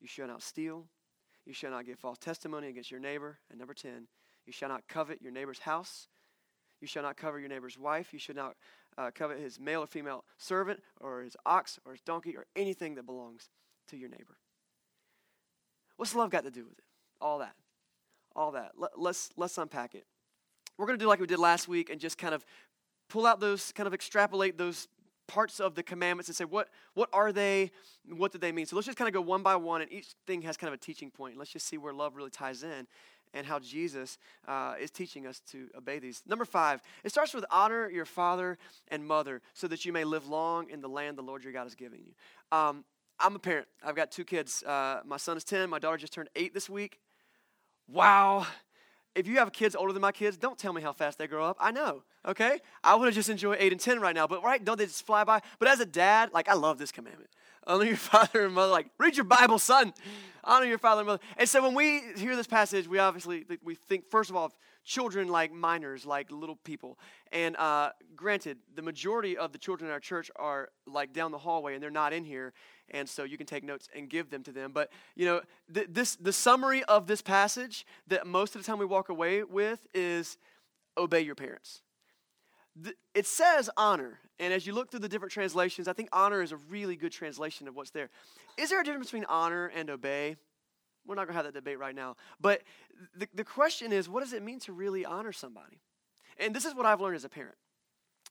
You 0.00 0.08
shall 0.08 0.26
not 0.26 0.42
steal. 0.42 0.86
You 1.46 1.54
shall 1.54 1.70
not 1.70 1.86
give 1.86 1.98
false 1.98 2.18
testimony 2.18 2.68
against 2.68 2.90
your 2.90 3.00
neighbor. 3.00 3.38
And 3.48 3.58
number 3.58 3.74
10, 3.74 4.08
you 4.44 4.52
shall 4.52 4.68
not 4.68 4.88
covet 4.88 5.22
your 5.22 5.32
neighbor's 5.32 5.60
house. 5.60 6.08
You 6.80 6.88
shall 6.88 7.02
not 7.02 7.16
covet 7.16 7.40
your 7.40 7.48
neighbor's 7.48 7.78
wife. 7.78 8.12
You 8.12 8.18
should 8.18 8.36
not 8.36 8.56
uh, 8.98 9.10
covet 9.14 9.38
his 9.38 9.60
male 9.60 9.82
or 9.82 9.86
female 9.86 10.24
servant 10.36 10.80
or 11.00 11.22
his 11.22 11.36
ox 11.46 11.78
or 11.84 11.92
his 11.92 12.00
donkey 12.00 12.36
or 12.36 12.46
anything 12.56 12.96
that 12.96 13.06
belongs 13.06 13.48
to 13.88 13.96
your 13.96 14.08
neighbor. 14.08 14.38
What's 15.96 16.14
love 16.14 16.30
got 16.30 16.44
to 16.44 16.50
do 16.50 16.64
with 16.64 16.78
it? 16.78 16.84
All 17.20 17.38
that 17.38 17.54
all 18.34 18.52
that. 18.52 18.72
Let, 18.76 18.98
let's, 18.98 19.30
let's 19.36 19.58
unpack 19.58 19.94
it. 19.94 20.06
We're 20.78 20.86
going 20.86 20.98
to 20.98 21.02
do 21.02 21.08
like 21.08 21.20
we 21.20 21.26
did 21.26 21.38
last 21.38 21.68
week 21.68 21.90
and 21.90 22.00
just 22.00 22.16
kind 22.16 22.34
of 22.34 22.44
pull 23.08 23.26
out 23.26 23.40
those, 23.40 23.72
kind 23.72 23.86
of 23.86 23.94
extrapolate 23.94 24.56
those 24.56 24.88
parts 25.30 25.60
of 25.60 25.76
the 25.76 25.82
commandments 25.82 26.28
and 26.28 26.34
say 26.34 26.44
what 26.44 26.68
what 26.94 27.08
are 27.12 27.32
they? 27.32 27.70
What 28.16 28.32
do 28.32 28.38
they 28.38 28.50
mean? 28.50 28.66
So 28.66 28.74
let's 28.74 28.86
just 28.86 28.98
kind 28.98 29.06
of 29.06 29.14
go 29.14 29.20
one 29.20 29.42
by 29.42 29.54
one 29.54 29.80
and 29.80 29.92
each 29.92 30.08
thing 30.26 30.42
has 30.42 30.56
kind 30.56 30.68
of 30.68 30.74
a 30.74 30.82
teaching 30.82 31.10
point. 31.10 31.36
Let's 31.36 31.52
just 31.52 31.66
see 31.66 31.78
where 31.78 31.92
love 31.92 32.16
really 32.16 32.30
ties 32.30 32.64
in 32.64 32.88
and 33.32 33.46
how 33.46 33.60
jesus 33.60 34.18
uh, 34.48 34.74
is 34.80 34.90
teaching 34.90 35.26
us 35.26 35.40
to 35.52 35.68
obey 35.78 36.00
these. 36.00 36.22
Number 36.26 36.44
five 36.44 36.82
it 37.04 37.10
starts 37.10 37.32
with 37.32 37.44
honor 37.50 37.88
your 37.88 38.04
father 38.04 38.58
and 38.88 39.06
mother 39.06 39.40
so 39.54 39.68
that 39.68 39.84
you 39.84 39.92
may 39.92 40.02
live 40.02 40.26
long 40.26 40.68
in 40.68 40.80
the 40.80 40.88
land 40.88 41.16
the 41.16 41.22
lord 41.22 41.44
your 41.44 41.52
god 41.52 41.66
is 41.68 41.76
giving 41.76 42.00
you. 42.00 42.12
Um, 42.56 42.84
i'm 43.20 43.36
a 43.36 43.38
parent. 43.38 43.68
I've 43.84 43.96
got 43.96 44.10
two 44.10 44.24
kids. 44.24 44.64
Uh, 44.64 45.00
my 45.06 45.16
son 45.16 45.36
is 45.36 45.44
10 45.44 45.70
my 45.70 45.78
daughter 45.78 45.96
just 45.96 46.12
turned 46.12 46.28
8 46.34 46.54
this 46.54 46.68
week 46.68 46.98
wow, 47.92 48.46
if 49.14 49.26
you 49.26 49.38
have 49.38 49.52
kids 49.52 49.74
older 49.74 49.92
than 49.92 50.02
my 50.02 50.12
kids, 50.12 50.36
don't 50.36 50.58
tell 50.58 50.72
me 50.72 50.82
how 50.82 50.92
fast 50.92 51.18
they 51.18 51.26
grow 51.26 51.44
up. 51.44 51.56
I 51.60 51.70
know, 51.72 52.02
okay? 52.26 52.60
I 52.84 52.94
want 52.94 53.10
to 53.10 53.14
just 53.14 53.28
enjoy 53.28 53.56
8 53.58 53.72
and 53.72 53.80
10 53.80 54.00
right 54.00 54.14
now, 54.14 54.26
but 54.26 54.42
right, 54.42 54.64
don't 54.64 54.78
they 54.78 54.86
just 54.86 55.04
fly 55.04 55.24
by? 55.24 55.40
But 55.58 55.68
as 55.68 55.80
a 55.80 55.86
dad, 55.86 56.30
like, 56.32 56.48
I 56.48 56.54
love 56.54 56.78
this 56.78 56.92
commandment. 56.92 57.30
Honor 57.66 57.84
your 57.84 57.96
father 57.96 58.44
and 58.44 58.54
mother. 58.54 58.72
Like, 58.72 58.86
read 58.98 59.16
your 59.16 59.24
Bible, 59.24 59.58
son. 59.58 59.92
Honor 60.44 60.66
your 60.66 60.78
father 60.78 61.00
and 61.00 61.06
mother. 61.06 61.22
And 61.36 61.48
so 61.48 61.62
when 61.62 61.74
we 61.74 62.02
hear 62.16 62.36
this 62.36 62.46
passage, 62.46 62.88
we 62.88 62.98
obviously, 62.98 63.44
we 63.62 63.74
think, 63.74 64.08
first 64.10 64.30
of 64.30 64.36
all, 64.36 64.52
children 64.90 65.28
like 65.28 65.52
minors, 65.52 66.04
like 66.04 66.32
little 66.32 66.56
people. 66.56 66.98
And 67.30 67.56
uh, 67.56 67.90
granted, 68.16 68.58
the 68.74 68.82
majority 68.82 69.36
of 69.36 69.52
the 69.52 69.58
children 69.58 69.88
in 69.88 69.92
our 69.92 70.00
church 70.00 70.32
are 70.34 70.70
like 70.84 71.12
down 71.12 71.30
the 71.30 71.38
hallway 71.38 71.74
and 71.74 71.82
they're 71.82 71.92
not 71.92 72.12
in 72.12 72.24
here. 72.24 72.52
And 72.90 73.08
so 73.08 73.22
you 73.22 73.38
can 73.38 73.46
take 73.46 73.62
notes 73.62 73.88
and 73.94 74.10
give 74.10 74.30
them 74.30 74.42
to 74.42 74.50
them. 74.50 74.72
But, 74.72 74.90
you 75.14 75.26
know, 75.26 75.42
th- 75.72 75.86
this, 75.90 76.16
the 76.16 76.32
summary 76.32 76.82
of 76.84 77.06
this 77.06 77.22
passage 77.22 77.86
that 78.08 78.26
most 78.26 78.56
of 78.56 78.62
the 78.62 78.66
time 78.66 78.78
we 78.78 78.84
walk 78.84 79.10
away 79.10 79.44
with 79.44 79.86
is 79.94 80.36
obey 80.98 81.20
your 81.20 81.36
parents. 81.36 81.82
it 83.14 83.26
says 83.28 83.70
honor. 83.76 84.18
And 84.40 84.52
as 84.52 84.66
you 84.66 84.72
look 84.72 84.90
through 84.90 85.00
the 85.00 85.08
different 85.08 85.32
translations, 85.32 85.86
I 85.86 85.92
think 85.92 86.08
honor 86.12 86.42
is 86.42 86.50
a 86.50 86.56
really 86.56 86.96
good 86.96 87.12
translation 87.12 87.68
of 87.68 87.76
what's 87.76 87.90
there. 87.90 88.10
Is 88.58 88.70
there 88.70 88.80
a 88.80 88.84
difference 88.84 89.06
between 89.06 89.26
honor 89.26 89.66
and 89.68 89.88
obey? 89.88 90.34
We're 91.06 91.14
not 91.14 91.26
going 91.26 91.34
to 91.36 91.42
have 91.42 91.46
that 91.46 91.54
debate 91.54 91.78
right 91.78 91.94
now. 91.94 92.16
But 92.40 92.62
the, 93.16 93.28
the 93.34 93.44
question 93.44 93.92
is 93.92 94.08
what 94.08 94.22
does 94.22 94.32
it 94.32 94.42
mean 94.42 94.60
to 94.60 94.72
really 94.72 95.04
honor 95.04 95.32
somebody? 95.32 95.80
And 96.38 96.54
this 96.54 96.64
is 96.64 96.74
what 96.74 96.86
I've 96.86 97.00
learned 97.00 97.16
as 97.16 97.24
a 97.24 97.28
parent. 97.28 97.56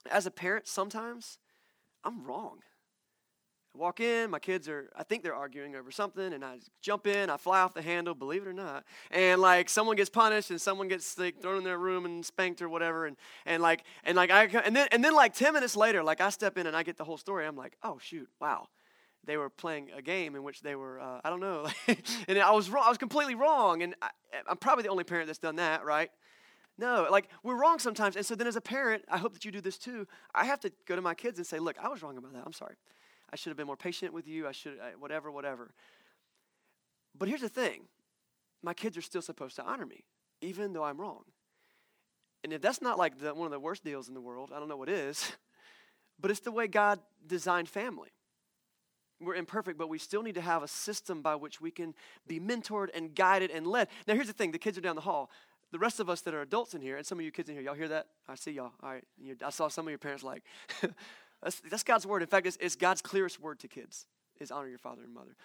As 0.10 0.26
a 0.26 0.32
parent, 0.32 0.68
sometimes 0.68 1.38
I'm 2.04 2.24
wrong. 2.26 2.60
I 3.76 3.78
walk 3.78 4.00
in, 4.00 4.32
my 4.32 4.40
kids 4.40 4.68
are, 4.68 4.90
I 4.96 5.04
think 5.04 5.22
they're 5.22 5.36
arguing 5.36 5.76
over 5.76 5.92
something, 5.92 6.34
and 6.34 6.44
I 6.44 6.58
jump 6.82 7.06
in, 7.06 7.30
I 7.30 7.38
fly 7.38 7.62
off 7.62 7.76
the 7.76 7.84
handle, 7.84 8.16
believe 8.16 8.42
it 8.42 8.48
or 8.48 8.54
not. 8.54 8.84
And 9.12 9.40
like 9.40 9.70
someone 9.70 9.96
gets 9.96 10.10
punished 10.10 10.50
and 10.50 10.60
someone 10.60 10.88
gets 10.88 11.20
like 11.20 11.40
thrown 11.40 11.58
in 11.58 11.64
their 11.64 11.78
room 11.78 12.06
and 12.06 12.26
spanked 12.26 12.64
or 12.64 12.70
whatever. 12.70 13.06
And, 13.06 13.16
and 13.46 13.62
like, 13.62 13.84
and 14.04 14.16
like 14.16 14.32
I, 14.32 14.46
and 14.46 14.76
then, 14.76 14.88
and 14.92 15.04
then 15.04 15.14
like 15.14 15.36
10 15.36 15.54
minutes 15.54 15.76
later, 15.76 16.02
like 16.02 16.20
I 16.20 16.30
step 16.30 16.58
in 16.58 16.66
and 16.66 16.76
I 16.76 16.82
get 16.82 16.98
the 16.98 17.04
whole 17.04 17.18
story. 17.18 17.46
I'm 17.46 17.58
like, 17.58 17.78
oh 17.84 18.00
shoot, 18.02 18.30
wow 18.40 18.68
they 19.26 19.38
were 19.38 19.50
playing 19.50 19.90
a 19.96 20.02
game 20.02 20.36
in 20.36 20.44
which 20.44 20.62
they 20.62 20.76
were 20.76 21.00
uh, 21.00 21.22
I 21.24 21.30
don't 21.30 21.40
know, 21.40 21.68
and 22.28 22.40
I 22.40 22.52
was 22.52 22.70
wrong. 22.70 22.84
I 22.86 22.90
was 22.90 22.98
completely 22.98 23.36
wrong, 23.36 23.84
and 23.84 23.96
I, 24.02 24.10
I'm 24.48 24.58
probably 24.58 24.84
the 24.84 24.90
only 24.90 25.04
parent 25.04 25.28
that's 25.28 25.40
done 25.40 25.58
that, 25.58 25.86
right? 25.86 26.10
No, 26.78 27.08
like 27.12 27.28
we're 27.44 27.60
wrong 27.60 27.80
sometimes, 27.80 28.16
and 28.16 28.26
so 28.26 28.36
then 28.36 28.48
as 28.48 28.56
a 28.56 28.62
parent, 28.62 29.04
I 29.10 29.18
hope 29.18 29.34
that 29.34 29.44
you 29.44 29.52
do 29.52 29.62
this 29.62 29.78
too. 29.78 30.08
I 30.34 30.46
have 30.46 30.60
to 30.62 30.72
go 30.88 30.96
to 30.96 31.02
my 31.02 31.14
kids 31.14 31.38
and 31.38 31.46
say, 31.46 31.60
"Look, 31.60 31.78
I 31.78 31.90
was 31.90 32.02
wrong 32.02 32.18
about 32.18 32.34
that. 32.34 32.44
I'm 32.46 32.54
sorry. 32.54 32.76
I 33.32 33.36
should 33.36 33.50
have 33.50 33.58
been 33.58 33.68
more 33.68 33.78
patient 33.78 34.14
with 34.14 34.28
you. 34.28 34.48
I 34.48 34.52
should, 34.52 34.80
I, 34.80 34.92
whatever, 34.98 35.30
whatever." 35.30 35.74
But 37.18 37.28
here's 37.28 37.42
the 37.42 37.50
thing: 37.50 37.82
my 38.64 38.74
kids 38.74 38.98
are 38.98 39.02
still 39.02 39.22
supposed 39.22 39.56
to 39.58 39.64
honor 39.64 39.86
me, 39.86 40.06
even 40.42 40.74
though 40.74 40.84
I'm 40.84 41.00
wrong. 41.00 41.24
And 42.44 42.54
if 42.54 42.62
that's 42.62 42.82
not 42.82 42.98
like 42.98 43.20
the, 43.20 43.34
one 43.34 43.46
of 43.46 43.52
the 43.52 43.60
worst 43.60 43.84
deals 43.84 44.08
in 44.08 44.14
the 44.14 44.22
world, 44.22 44.52
I 44.56 44.60
don't 44.60 44.70
know 44.70 44.78
what 44.78 44.90
is. 44.90 45.32
But 46.22 46.32
it's 46.32 46.42
the 46.42 46.52
way 46.52 46.68
God 46.68 47.00
designed 47.26 47.70
family. 47.70 48.10
We're 49.22 49.36
imperfect, 49.36 49.78
but 49.78 49.90
we 49.90 49.98
still 49.98 50.24
need 50.24 50.36
to 50.36 50.42
have 50.42 50.64
a 50.64 50.68
system 50.68 51.22
by 51.22 51.36
which 51.36 51.60
we 51.60 51.72
can 51.72 51.94
be 52.28 52.40
mentored 52.40 52.88
and 52.94 53.14
guided 53.14 53.52
and 53.52 53.68
led. 53.68 53.90
Now, 54.08 54.14
here's 54.14 54.28
the 54.28 54.34
thing 54.34 54.52
the 54.52 54.60
kids 54.60 54.78
are 54.78 54.82
down 54.82 54.96
the 54.96 55.02
hall. 55.02 55.30
The 55.72 55.80
rest 55.80 56.00
of 56.00 56.10
us 56.10 56.22
that 56.22 56.34
are 56.34 56.42
adults 56.42 56.74
in 56.74 56.82
here, 56.82 56.98
and 56.98 57.06
some 57.06 57.20
of 57.20 57.26
you 57.26 57.32
kids 57.32 57.50
in 57.50 57.56
here, 57.56 57.64
y'all 57.64 57.76
hear 57.76 57.90
that? 57.90 58.08
I 58.28 58.36
see 58.36 58.52
y'all. 58.52 58.72
All 58.82 58.90
right. 58.90 59.04
I 59.46 59.50
saw 59.52 59.68
some 59.68 59.86
of 59.86 59.92
your 59.92 60.00
parents 60.00 60.24
like, 60.24 60.44
that's, 61.44 61.60
that's, 61.70 61.84
God's 61.84 62.08
word. 62.08 62.24
In 62.24 62.28
fact, 62.28 62.48
it's, 62.48 62.58
it's 62.60 62.76
God's 62.76 63.02
clearest 63.02 63.40
word 63.40 63.60
to 63.60 63.68
kids 63.68 64.08
is 64.40 64.52
honor 64.52 64.68
your 64.68 64.80
father 64.80 65.04
and 65.04 65.14
mother. 65.14 65.36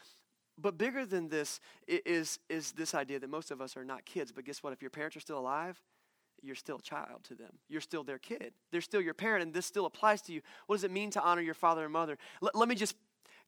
But 0.57 0.79
bigger 0.79 1.05
than 1.05 1.29
this 1.29 1.61
is, 1.87 2.39
is 2.49 2.73
this 2.73 2.95
idea 2.95 3.19
that 3.19 3.29
most 3.29 3.51
of 3.51 3.61
us 3.61 3.77
are 3.77 3.85
not 3.85 4.05
kids. 4.05 4.33
But 4.33 4.45
guess 4.45 4.63
what? 4.63 4.73
If 4.73 4.81
your 4.81 4.91
parents 4.91 5.17
are 5.17 5.21
still 5.21 5.39
alive, 5.39 5.83
you're 6.43 6.55
still 6.55 6.77
a 6.77 6.83
child 6.83 7.25
to 7.25 7.35
them. 7.35 7.59
You're 7.69 7.81
still 7.81 8.05
their 8.05 8.19
kid. 8.19 8.53
They're 8.71 8.81
still 8.81 9.01
your 9.01 9.15
parent, 9.15 9.43
and 9.43 9.53
this 9.53 9.67
still 9.67 9.87
applies 9.87 10.23
to 10.23 10.33
you. 10.33 10.43
What 10.67 10.77
does 10.77 10.85
it 10.85 10.91
mean 10.91 11.11
to 11.11 11.23
honor 11.23 11.43
your 11.43 11.55
father 11.55 11.85
and 11.85 11.93
mother? 11.93 12.19
L- 12.43 12.51
let 12.55 12.69
me 12.69 12.75
just 12.75 12.95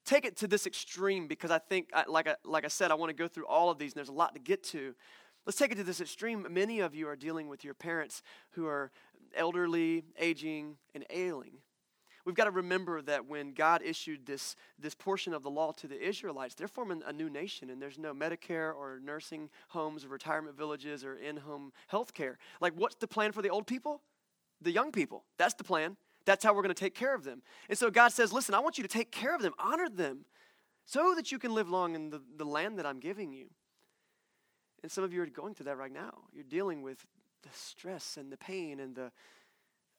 take 0.07 0.25
it 0.25 0.37
to 0.39 0.47
this 0.47 0.67
extreme 0.67 1.27
because 1.27 1.51
I 1.51 1.59
think, 1.59 1.91
like 2.09 2.29
I, 2.29 2.37
like 2.45 2.65
I 2.65 2.69
said, 2.69 2.91
I 2.91 2.95
want 2.95 3.11
to 3.11 3.15
go 3.15 3.29
through 3.29 3.47
all 3.47 3.71
of 3.71 3.79
these, 3.79 3.93
and 3.93 3.99
there's 3.99 4.09
a 4.09 4.13
lot 4.13 4.35
to 4.35 4.41
get 4.41 4.63
to. 4.65 4.95
Let's 5.45 5.59
take 5.59 5.73
it 5.73 5.77
to 5.77 5.85
this 5.85 6.01
extreme. 6.01 6.47
Many 6.51 6.81
of 6.81 6.95
you 6.95 7.09
are 7.09 7.17
dealing 7.17 7.49
with 7.49 7.65
your 7.65 7.75
parents 7.75 8.23
who 8.53 8.67
are 8.67 8.91
elderly, 9.35 10.05
aging, 10.19 10.77
and 10.95 11.05
ailing. 11.11 11.59
we've 12.25 12.35
got 12.35 12.45
to 12.45 12.51
remember 12.51 13.03
that 13.03 13.27
when 13.27 13.53
God 13.53 13.83
issued 13.83 14.27
this, 14.27 14.57
this 14.79 14.95
portion 14.95 15.35
of 15.35 15.43
the 15.43 15.51
law 15.51 15.73
to 15.73 15.87
the 15.87 16.01
Israelites, 16.01 16.55
they're 16.55 16.69
forming 16.69 17.03
a 17.07 17.13
new 17.13 17.29
nation, 17.29 17.71
and 17.71 17.81
there's 17.83 17.99
no 17.99 18.15
Medicare 18.15 18.75
or 18.75 19.01
nursing 19.05 19.51
homes 19.69 20.05
or 20.05 20.09
retirement 20.09 20.57
villages 20.57 21.05
or 21.05 21.17
in 21.17 21.37
home 21.37 21.73
health 21.89 22.15
care. 22.15 22.39
Like, 22.61 22.73
what's 22.75 22.97
the 22.97 23.07
plan 23.07 23.33
for 23.33 23.43
the 23.43 23.51
old 23.51 23.67
people? 23.67 24.03
The 24.63 24.73
young 24.73 24.91
people. 24.91 25.25
That's 25.37 25.55
the 25.55 25.65
plan. 25.65 25.97
That's 26.27 26.45
how 26.45 26.53
we're 26.53 26.63
going 26.63 26.75
to 26.75 26.79
take 26.79 26.95
care 26.95 27.15
of 27.15 27.25
them. 27.25 27.43
And 27.69 27.79
so 27.79 27.91
God 27.91 28.13
says, 28.13 28.33
Listen, 28.33 28.55
I 28.55 28.59
want 28.59 28.77
you 28.77 28.83
to 28.83 28.89
take 28.89 29.11
care 29.11 29.35
of 29.35 29.41
them, 29.41 29.55
honor 29.59 29.89
them, 29.89 30.27
so 30.85 31.15
that 31.15 31.33
you 31.33 31.39
can 31.39 31.55
live 31.55 31.71
long 31.71 31.95
in 31.95 32.11
the, 32.11 32.21
the 32.37 32.45
land 32.45 32.79
that 32.79 32.87
I'm 32.87 33.01
giving 33.01 33.33
you. 33.33 33.47
And 34.83 34.93
some 34.93 35.05
of 35.05 35.13
you 35.13 35.23
are 35.23 35.27
going 35.27 35.55
through 35.55 35.65
that 35.65 35.79
right 35.79 35.93
now. 35.93 36.19
You're 36.33 36.45
dealing 36.45 36.83
with 36.83 37.07
the 37.43 37.49
stress 37.53 38.17
and 38.17 38.31
the 38.31 38.37
pain 38.37 38.81
and 38.81 38.95
the 38.95 39.11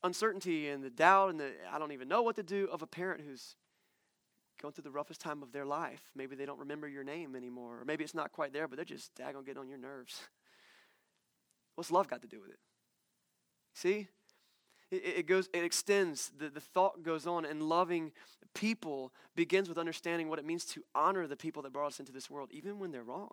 uncertainty 0.04 0.70
and 0.70 0.84
the 0.84 0.90
doubt 0.90 1.32
and 1.32 1.40
the 1.40 1.52
I 1.72 1.80
don't 1.80 1.92
even 1.92 2.08
know 2.08 2.22
what 2.22 2.36
to 2.36 2.44
do 2.44 2.70
of 2.72 2.82
a 2.82 2.88
parent 2.88 3.22
who's 3.26 3.56
going 4.62 4.74
through 4.74 4.84
the 4.84 4.92
roughest 4.92 5.22
time 5.22 5.44
of 5.44 5.52
their 5.52 5.66
life. 5.66 6.02
Maybe 6.16 6.36
they 6.36 6.46
don't 6.46 6.60
remember 6.60 6.88
your 6.88 7.04
name 7.04 7.36
anymore, 7.36 7.80
or 7.82 7.86
maybe 7.86 8.04
it's 8.04 8.16
not 8.16 8.32
quite 8.32 8.54
there, 8.54 8.68
but 8.68 8.76
they're 8.76 8.86
just 8.86 9.14
daggone 9.16 9.46
getting 9.46 9.62
on 9.62 9.70
your 9.70 9.78
nerves. 9.78 10.22
What's 11.76 11.92
love 11.92 12.08
got 12.08 12.22
to 12.22 12.28
do 12.28 12.42
with 12.42 12.50
it? 12.50 12.60
See? 13.74 14.08
It, 14.90 15.28
goes, 15.28 15.50
it 15.54 15.64
extends, 15.66 16.32
the, 16.40 16.50
the 16.50 16.62
thought 16.62 17.04
goes 17.04 17.28
on, 17.28 17.44
and 17.44 17.62
loving 17.64 18.14
people 18.54 19.12
begins 19.36 19.68
with 19.68 19.78
understanding 19.78 20.30
what 20.30 20.40
it 20.40 20.46
means 20.46 20.64
to 20.66 20.84
honor 20.96 21.28
the 21.28 21.36
people 21.36 21.62
that 21.64 21.74
brought 21.74 21.88
us 21.88 22.00
into 22.00 22.14
this 22.14 22.30
world, 22.30 22.50
even 22.52 22.80
when 22.80 22.92
they're 22.92 23.04
wrong. 23.04 23.32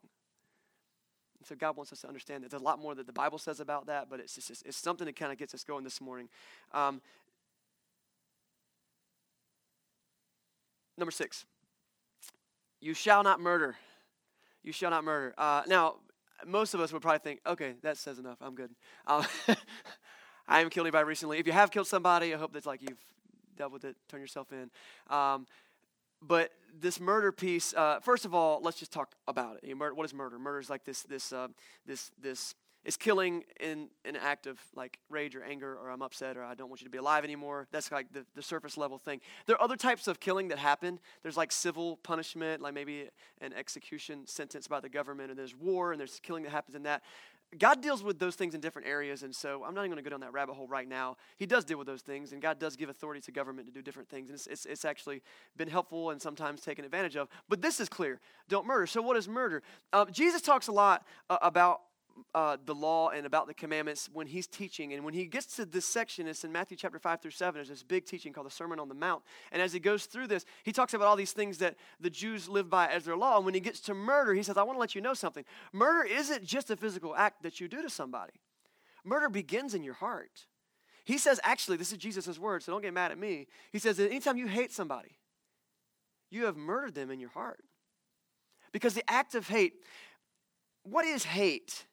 And 1.39 1.47
so 1.47 1.55
God 1.55 1.77
wants 1.77 1.93
us 1.93 2.01
to 2.01 2.09
understand 2.09 2.43
that. 2.43 2.51
There's 2.51 2.61
a 2.61 2.65
lot 2.65 2.81
more 2.81 2.95
that 2.95 3.07
the 3.07 3.13
Bible 3.13 3.39
says 3.39 3.61
about 3.61 3.87
that, 3.87 4.11
but 4.11 4.19
it's 4.19 4.35
just 4.35 4.51
it's 4.67 4.77
something 4.77 5.07
that 5.07 5.15
kind 5.15 5.31
of 5.31 5.39
gets 5.39 5.55
us 5.55 5.63
going 5.63 5.85
this 5.85 6.01
morning. 6.01 6.29
Um, 6.73 7.01
number 10.99 11.13
six, 11.13 11.45
you 12.81 12.95
shall 12.95 13.23
not 13.23 13.41
murder. 13.41 13.77
You 14.63 14.73
shall 14.73 14.91
not 14.91 15.05
murder. 15.05 15.35
Uh, 15.39 15.63
now, 15.69 15.97
most 16.47 16.75
of 16.75 16.81
us 16.81 16.93
would 16.93 17.03
probably 17.03 17.21
think, 17.21 17.41
okay, 17.47 17.75
that 17.83 17.97
says 17.97 18.19
enough. 18.19 18.39
I'm 18.41 18.55
good. 18.55 18.71
Uh, 19.07 19.25
I 20.47 20.59
haven't 20.59 20.71
killed 20.71 20.87
anybody 20.87 21.07
recently. 21.07 21.39
If 21.39 21.47
you 21.47 21.53
have 21.53 21.71
killed 21.71 21.87
somebody, 21.87 22.35
I 22.35 22.37
hope 22.37 22.53
that's 22.53 22.67
like 22.67 22.83
you've 22.83 23.03
dealt 23.57 23.73
with 23.73 23.85
it, 23.85 23.97
turn 24.09 24.21
yourself 24.21 24.53
in. 24.53 24.71
Um, 25.15 25.47
but 26.21 26.51
this 26.81 27.01
murder 27.01 27.33
piece, 27.33 27.75
uh, 27.75 28.01
first 28.01 28.25
of 28.25 28.35
all, 28.35 28.61
let's 28.63 28.79
just 28.79 28.93
talk 28.93 29.13
about 29.29 29.59
it. 29.63 29.75
What 29.75 30.05
is 30.05 30.15
murder? 30.15 30.39
Murder 30.39 30.59
is 30.59 30.71
like 30.71 30.85
this, 30.85 31.03
this, 31.03 31.33
uh, 31.33 31.49
this, 31.87 32.11
this. 32.21 32.55
It's 32.85 32.99
killing 32.99 33.45
in 33.61 33.89
an 34.05 34.17
act 34.17 34.47
of 34.47 34.59
like 34.75 34.99
rage 35.09 35.35
or 35.35 35.43
anger 35.43 35.75
or 35.75 35.91
I'm 35.91 36.03
upset 36.03 36.37
or 36.37 36.45
I 36.45 36.55
don't 36.55 36.69
want 36.69 36.83
you 36.83 36.85
to 36.85 36.91
be 36.91 36.99
alive 36.99 37.25
anymore. 37.25 37.67
That's 37.73 37.91
like 37.91 38.13
the, 38.13 38.27
the 38.35 38.43
surface 38.43 38.77
level 38.77 38.99
thing. 38.99 39.23
There 39.47 39.57
are 39.57 39.63
other 39.63 39.77
types 39.77 40.07
of 40.07 40.21
killing 40.21 40.49
that 40.49 40.59
happen. 40.59 41.01
There's 41.23 41.39
like 41.39 41.51
civil 41.51 41.97
punishment, 42.03 42.61
like 42.61 42.75
maybe 42.75 43.09
an 43.41 43.55
execution 43.55 44.27
sentence 44.27 44.69
by 44.69 44.81
the 44.81 44.91
government, 44.91 45.31
and 45.31 45.39
there's 45.39 45.57
war 45.57 45.93
and 45.93 46.01
there's 46.01 46.21
killing 46.21 46.43
that 46.43 46.51
happens 46.51 46.77
in 46.77 46.83
that. 46.83 47.03
God 47.59 47.83
deals 47.83 48.03
with 48.03 48.19
those 48.19 48.35
things 48.35 48.55
in 48.55 48.61
different 48.61 48.89
areas, 48.89 49.23
and 49.23 49.35
so 49.35 49.65
I'm 49.65 49.75
not 49.75 49.83
even 49.83 49.93
going 49.93 50.05
to 50.05 50.09
go 50.09 50.11
down 50.11 50.21
that 50.21 50.33
rabbit 50.33 50.55
hole 50.55 50.67
right 50.67 50.89
now. 50.89 51.17
He 51.37 51.47
does 51.47 51.65
deal 51.65 51.79
with 51.79 51.87
those 51.87 52.03
things, 52.03 52.33
and 52.33 52.43
God 52.43 52.59
does 52.59 52.77
give 52.77 52.89
authority 52.89 53.21
to 53.23 53.33
government 53.33 53.67
to 53.67 53.73
do 53.73 53.83
different 53.83 54.09
things, 54.09 54.29
and 54.31 54.37
it's, 54.37 54.47
it's, 54.47 54.67
it's 54.67 54.85
actually 54.85 55.23
been 55.57 55.69
helpful 55.69 56.11
and 56.11 56.21
sometimes 56.21 56.61
taken 56.61 56.85
advantage 56.85 57.17
of. 57.17 57.29
But 57.49 57.63
this 57.63 57.81
is 57.81 57.89
clear 57.89 58.21
don't 58.49 58.67
murder. 58.67 58.87
So, 58.87 59.03
what 59.03 59.17
is 59.17 59.29
murder? 59.29 59.63
Uh, 59.93 60.07
Jesus 60.07 60.43
talks 60.43 60.69
a 60.69 60.73
lot 60.73 61.07
uh, 61.31 61.39
about 61.43 61.81
uh, 62.35 62.57
the 62.65 62.75
law 62.75 63.11
and 63.11 63.27
about 63.27 63.47
the 63.47 63.55
commandments 63.55 64.09
when 64.13 64.27
he's 64.27 64.47
teaching. 64.47 64.93
And 64.93 65.05
when 65.05 65.15
he 65.15 65.27
gets 65.27 65.57
to 65.57 65.65
this 65.65 65.85
section, 65.85 66.27
it's 66.27 66.45
in 66.45 66.53
Matthew 66.53 66.77
chapter 66.77 66.99
5 66.99 67.21
through 67.21 67.31
7. 67.31 67.55
There's 67.55 67.69
this 67.69 67.83
big 67.83 68.07
teaching 68.07 68.33
called 68.33 68.47
the 68.47 68.51
Sermon 68.51 68.79
on 68.79 68.89
the 68.89 68.95
Mount. 68.95 69.23
And 69.53 69.61
as 69.61 69.73
he 69.73 69.81
goes 69.81 70.07
through 70.07 70.29
this, 70.29 70.45
he 70.63 70.73
talks 70.73 70.95
about 70.95 71.07
all 71.07 71.17
these 71.17 71.33
things 71.33 71.59
that 71.59 71.77
the 72.01 72.11
Jews 72.11 72.49
live 72.49 72.71
by 72.71 72.89
as 72.89 73.05
their 73.05 73.17
law. 73.17 73.37
And 73.37 73.45
when 73.45 73.55
he 73.55 73.61
gets 73.61 73.81
to 73.83 73.95
murder, 73.95 74.35
he 74.35 74.43
says, 74.43 74.57
I 74.57 74.63
want 74.63 74.77
to 74.77 74.81
let 74.81 74.95
you 74.95 75.01
know 75.01 75.15
something. 75.15 75.45
Murder 75.73 76.09
isn't 76.09 76.45
just 76.45 76.71
a 76.71 76.77
physical 76.77 77.15
act 77.17 77.43
that 77.43 77.61
you 77.61 77.69
do 77.69 77.83
to 77.83 77.91
somebody, 77.91 78.35
murder 79.05 79.29
begins 79.29 79.75
in 79.75 79.83
your 79.83 79.95
heart. 79.95 80.47
He 81.05 81.19
says, 81.19 81.39
actually, 81.45 81.77
this 81.77 81.93
is 81.93 81.99
Jesus' 81.99 82.39
word, 82.39 82.63
so 82.63 82.73
don't 82.73 82.81
get 82.81 82.95
mad 82.95 83.13
at 83.13 83.19
me. 83.19 83.47
He 83.73 83.79
says 83.79 84.01
anytime 84.01 84.39
you 84.39 84.47
hate 84.47 84.73
somebody, 84.73 85.19
you 86.31 86.47
have 86.47 86.57
murdered 86.57 86.95
them 86.95 87.11
in 87.11 87.21
your 87.21 87.29
heart. 87.29 87.63
Because 88.73 88.95
the 88.95 89.09
act 89.09 89.35
of 89.35 89.47
hate, 89.47 89.75
what 90.83 91.05
is 91.05 91.25
hate? 91.25 91.85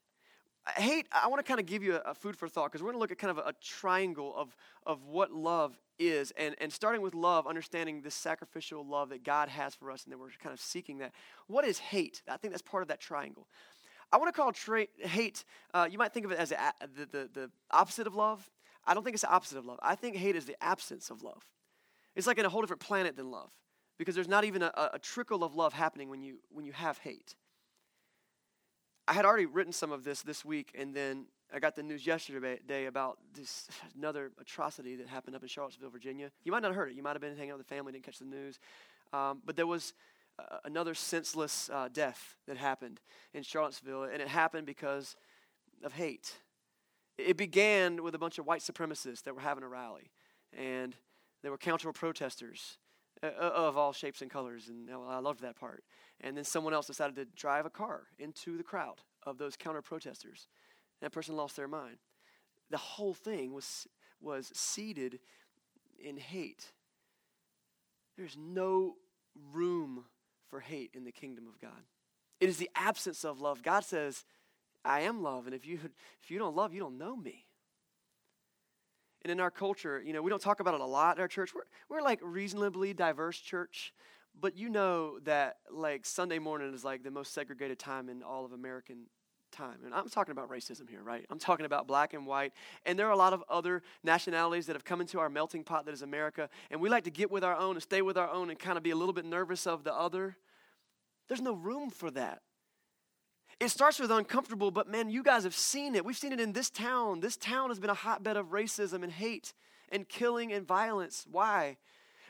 Hate, 0.76 1.08
I 1.12 1.28
want 1.28 1.44
to 1.44 1.48
kind 1.48 1.60
of 1.60 1.66
give 1.66 1.84
you 1.84 1.96
a, 1.96 2.12
a 2.12 2.14
food 2.14 2.36
for 2.36 2.48
thought 2.48 2.72
because 2.72 2.82
we're 2.82 2.92
going 2.92 2.98
to 2.98 3.00
look 3.00 3.12
at 3.12 3.18
kind 3.18 3.32
of 3.32 3.40
a, 3.40 3.50
a, 3.50 3.54
triangle 3.62 4.34
of, 4.36 4.56
of 4.86 5.04
what 5.06 5.32
love 5.32 5.78
is. 5.98 6.32
And, 6.38 6.56
and 6.60 6.72
starting 6.72 7.02
with 7.02 7.16
love, 7.16 7.48
understanding 7.48 8.02
this 8.02 8.14
sacrificial 8.14 8.86
love 8.86 9.10
that 9.10 9.24
God 9.24 9.50
has 9.50 9.74
for 9.74 9.92
us 9.92 10.04
and 10.04 10.14
that 10.14 10.20
we're 10.20 10.30
kind 10.42 10.54
of 10.54 10.60
seeking 10.60 11.00
that. 11.00 11.14
What 11.48 11.66
is 11.66 11.80
hate? 11.80 12.22
I 12.30 12.38
think 12.38 12.54
that's 12.54 12.62
part 12.62 12.84
of 12.84 12.90
that 12.90 13.00
triangle. 13.00 13.48
I 14.12 14.18
want 14.18 14.34
to 14.34 14.40
call 14.40 14.52
tra- 14.52 14.88
hate, 15.00 15.46
uh, 15.74 15.88
you 15.90 15.98
might 15.98 16.14
think 16.14 16.26
of 16.26 16.32
it 16.32 16.38
as 16.38 16.52
a, 16.52 16.74
the, 16.96 17.06
the, 17.06 17.30
the 17.34 17.52
opposite 17.72 18.08
of 18.08 18.14
love. 18.14 18.50
I 18.86 18.94
don't 18.94 19.04
think 19.04 19.16
it's 19.16 19.24
the 19.24 19.32
opposite 19.32 19.58
of 19.58 19.66
love. 19.66 19.80
I 19.82 19.96
think 19.96 20.16
hate 20.16 20.36
is 20.36 20.46
the 20.46 20.62
absence 20.62 21.10
of 21.10 21.24
love. 21.24 21.44
It's 22.16 22.28
like 22.28 22.38
in 22.38 22.46
a 22.46 22.50
whole 22.50 22.62
different 22.62 22.82
planet 22.82 23.16
than 23.16 23.32
love 23.32 23.50
because 23.98 24.16
there's 24.16 24.28
not 24.28 24.44
even 24.44 24.62
a, 24.64 24.90
a 24.94 25.00
trickle 25.00 25.44
of 25.44 25.56
love 25.56 25.74
happening 25.74 26.10
when 26.10 26.22
you, 26.22 26.40
when 26.50 26.66
you 26.66 26.74
have 26.74 26.98
hate. 26.98 27.36
I 29.12 29.14
had 29.14 29.26
already 29.26 29.46
written 29.46 29.74
some 29.74 29.92
of 29.92 30.06
this 30.06 30.22
this 30.22 30.46
week, 30.46 30.72
and 30.74 30.96
then 30.96 31.26
I 31.54 31.60
got 31.60 31.76
the 31.76 31.84
news 31.84 32.08
yesterday 32.08 32.86
about 32.86 33.18
this 33.34 33.68
another 33.98 34.32
atrocity 34.40 34.96
that 34.96 35.08
happened 35.10 35.36
up 35.36 35.42
in 35.42 35.50
Charlottesville, 35.50 35.90
Virginia. 35.90 36.32
You 36.46 36.54
might 36.54 36.62
not 36.62 36.70
have 36.70 36.78
heard 36.78 36.92
it. 36.92 36.96
You 36.96 37.04
might 37.04 37.12
have 37.12 37.22
been 37.22 37.36
hanging 37.36 37.52
out 37.52 37.58
with 37.58 37.68
the 37.68 37.76
family, 37.76 37.92
didn't 37.92 38.06
catch 38.06 38.20
the 38.20 38.26
news. 38.26 38.58
Um, 39.12 39.42
but 39.46 39.58
there 39.58 39.68
was 39.68 39.94
uh, 40.40 40.60
another 40.64 40.94
senseless 40.94 41.70
uh, 41.74 41.90
death 41.92 42.38
that 42.48 42.56
happened 42.56 43.02
in 43.34 43.44
Charlottesville, 43.44 44.04
and 44.04 44.22
it 44.22 44.30
happened 44.30 44.66
because 44.66 45.18
of 45.84 45.92
hate. 45.92 46.38
It 47.18 47.36
began 47.36 48.04
with 48.04 48.16
a 48.16 48.18
bunch 48.18 48.40
of 48.40 48.46
white 48.46 48.62
supremacists 48.62 49.24
that 49.24 49.36
were 49.36 49.42
having 49.42 49.66
a 49.66 49.68
rally, 49.68 50.10
and 50.58 50.96
there 51.42 51.52
were 51.52 51.58
counter 51.58 51.92
protesters 51.92 52.78
uh, 53.24 53.28
of 53.28 53.78
all 53.78 53.94
shapes 53.94 54.22
and 54.22 54.32
colors, 54.32 54.68
and 54.68 54.90
I 54.92 55.20
loved 55.20 55.42
that 55.42 55.60
part. 55.60 55.84
And 56.22 56.38
then 56.38 56.44
someone 56.44 56.74
else 56.74 56.88
decided 56.88 57.16
to 57.16 57.26
drive 57.36 57.66
a 57.66 57.70
car 57.70 58.04
into 58.20 58.58
the 58.58 58.64
crowd 58.64 59.02
of 59.24 59.38
those 59.38 59.56
counter 59.56 59.82
protesters. 59.82 60.48
That 61.02 61.12
person 61.12 61.36
lost 61.36 61.56
their 61.56 61.68
mind. 61.68 61.98
The 62.70 62.78
whole 62.78 63.14
thing 63.14 63.54
was, 63.54 63.88
was 64.22 64.52
seated 64.54 65.20
in 66.00 66.18
hate. 66.18 66.74
There's 68.18 68.38
no 68.38 68.96
room 69.54 70.06
for 70.50 70.60
hate 70.60 70.92
in 70.94 71.04
the 71.04 71.12
kingdom 71.12 71.48
of 71.48 71.60
God. 71.60 71.86
It 72.40 72.50
is 72.50 72.58
the 72.58 72.70
absence 72.76 73.24
of 73.24 73.40
love. 73.42 73.64
God 73.64 73.84
says, 73.84 74.26
I 74.84 75.02
am 75.02 75.22
love, 75.22 75.46
and 75.46 75.56
if 75.56 75.66
you, 75.66 75.80
if 76.22 76.32
you 76.32 76.40
don't 76.40 76.56
love, 76.56 76.74
you 76.74 76.80
don't 76.80 76.98
know 76.98 77.16
me. 77.16 77.46
And 79.24 79.32
in 79.32 79.40
our 79.40 79.52
culture, 79.52 80.02
you 80.04 80.14
know, 80.14 80.22
we 80.22 80.30
don't 80.30 80.42
talk 80.42 80.60
about 80.60 80.74
it 80.74 80.82
a 80.82 80.86
lot 80.86 81.18
in 81.18 81.22
our 81.22 81.28
church. 81.28 81.54
We're, 81.54 81.64
we're 81.90 82.02
like 82.02 82.20
reasonably 82.24 82.94
diverse 82.94 83.40
church 83.40 83.94
but 84.40 84.58
you 84.58 84.70
know 84.70 85.20
that 85.20 85.58
like 85.70 86.06
Sunday 86.06 86.40
morning 86.40 86.74
is 86.74 86.84
like 86.84 87.04
the 87.04 87.12
most 87.12 87.34
segregated 87.34 87.80
time 87.80 88.10
in 88.10 88.24
all 88.24 88.46
of 88.46 88.54
American 88.54 89.08
time. 89.52 89.80
And 89.86 89.94
I'm 89.94 90.10
talking 90.10 90.32
about 90.32 90.50
racism 90.50 90.90
here, 90.90 91.04
right? 91.04 91.26
I'm 91.30 91.40
talking 91.40 91.66
about 91.66 91.88
black 91.88 92.14
and 92.14 92.26
white. 92.26 92.54
And 92.86 92.98
there 92.98 93.08
are 93.08 93.12
a 93.12 93.18
lot 93.18 93.34
of 93.34 93.44
other 93.50 93.84
nationalities 94.04 94.66
that 94.68 94.76
have 94.76 94.86
come 94.86 95.02
into 95.02 95.20
our 95.20 95.30
melting 95.30 95.64
pot 95.64 95.86
that 95.86 95.94
is 95.94 96.02
America. 96.02 96.50
And 96.70 96.80
we 96.80 96.90
like 96.90 97.04
to 97.04 97.12
get 97.12 97.30
with 97.30 97.44
our 97.44 97.56
own 97.56 97.76
and 97.76 97.84
stay 97.84 98.02
with 98.02 98.18
our 98.18 98.30
own 98.30 98.50
and 98.50 98.58
kind 98.58 98.78
of 98.78 98.84
be 98.84 98.92
a 98.92 98.96
little 98.96 99.14
bit 99.14 99.26
nervous 99.26 99.68
of 99.68 99.84
the 99.84 99.94
other. 99.94 100.38
There's 101.28 101.42
no 101.42 101.54
room 101.54 101.90
for 101.90 102.10
that. 102.12 102.42
It 103.62 103.70
starts 103.70 104.00
with 104.00 104.12
uncomfortable, 104.12 104.72
but 104.72 104.90
man, 104.90 105.10
you 105.10 105.24
guys 105.24 105.44
have 105.46 105.56
seen 105.56 105.96
it. 105.96 106.04
We've 106.04 106.18
seen 106.18 106.34
it 106.34 106.42
in 106.42 106.52
this 106.52 106.70
town. 106.70 107.22
This 107.22 107.38
town 107.38 107.70
has 107.70 107.80
been 107.80 107.90
a 107.90 107.94
hotbed 107.96 108.36
of 108.36 108.48
racism 108.48 109.04
and 109.04 109.12
hate 109.12 109.54
and 109.90 110.10
killing 110.10 110.52
and 110.52 110.68
violence. 110.68 111.26
Why? 111.32 111.78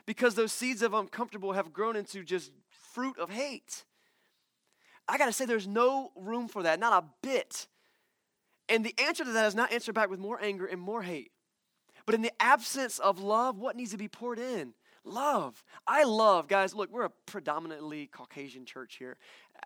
because 0.06 0.34
those 0.34 0.52
seeds 0.52 0.82
of 0.82 0.94
uncomfortable 0.94 1.52
have 1.52 1.72
grown 1.72 1.96
into 1.96 2.24
just 2.24 2.52
fruit 2.68 3.18
of 3.18 3.30
hate. 3.30 3.84
I 5.08 5.18
got 5.18 5.26
to 5.26 5.32
say, 5.32 5.44
there's 5.44 5.66
no 5.66 6.12
room 6.16 6.48
for 6.48 6.62
that, 6.62 6.80
not 6.80 7.04
a 7.04 7.06
bit. 7.22 7.66
And 8.68 8.84
the 8.84 8.94
answer 8.98 9.24
to 9.24 9.32
that 9.32 9.46
is 9.46 9.54
not 9.54 9.72
answered 9.72 9.94
back 9.94 10.10
with 10.10 10.20
more 10.20 10.40
anger 10.40 10.66
and 10.66 10.80
more 10.80 11.02
hate. 11.02 11.32
But 12.06 12.14
in 12.14 12.22
the 12.22 12.32
absence 12.40 12.98
of 12.98 13.20
love, 13.20 13.58
what 13.58 13.76
needs 13.76 13.90
to 13.92 13.96
be 13.96 14.08
poured 14.08 14.38
in? 14.38 14.74
Love. 15.04 15.64
I 15.86 16.04
love, 16.04 16.46
guys, 16.46 16.74
look, 16.74 16.90
we're 16.90 17.04
a 17.04 17.10
predominantly 17.26 18.06
Caucasian 18.06 18.64
church 18.64 18.96
here. 18.96 19.16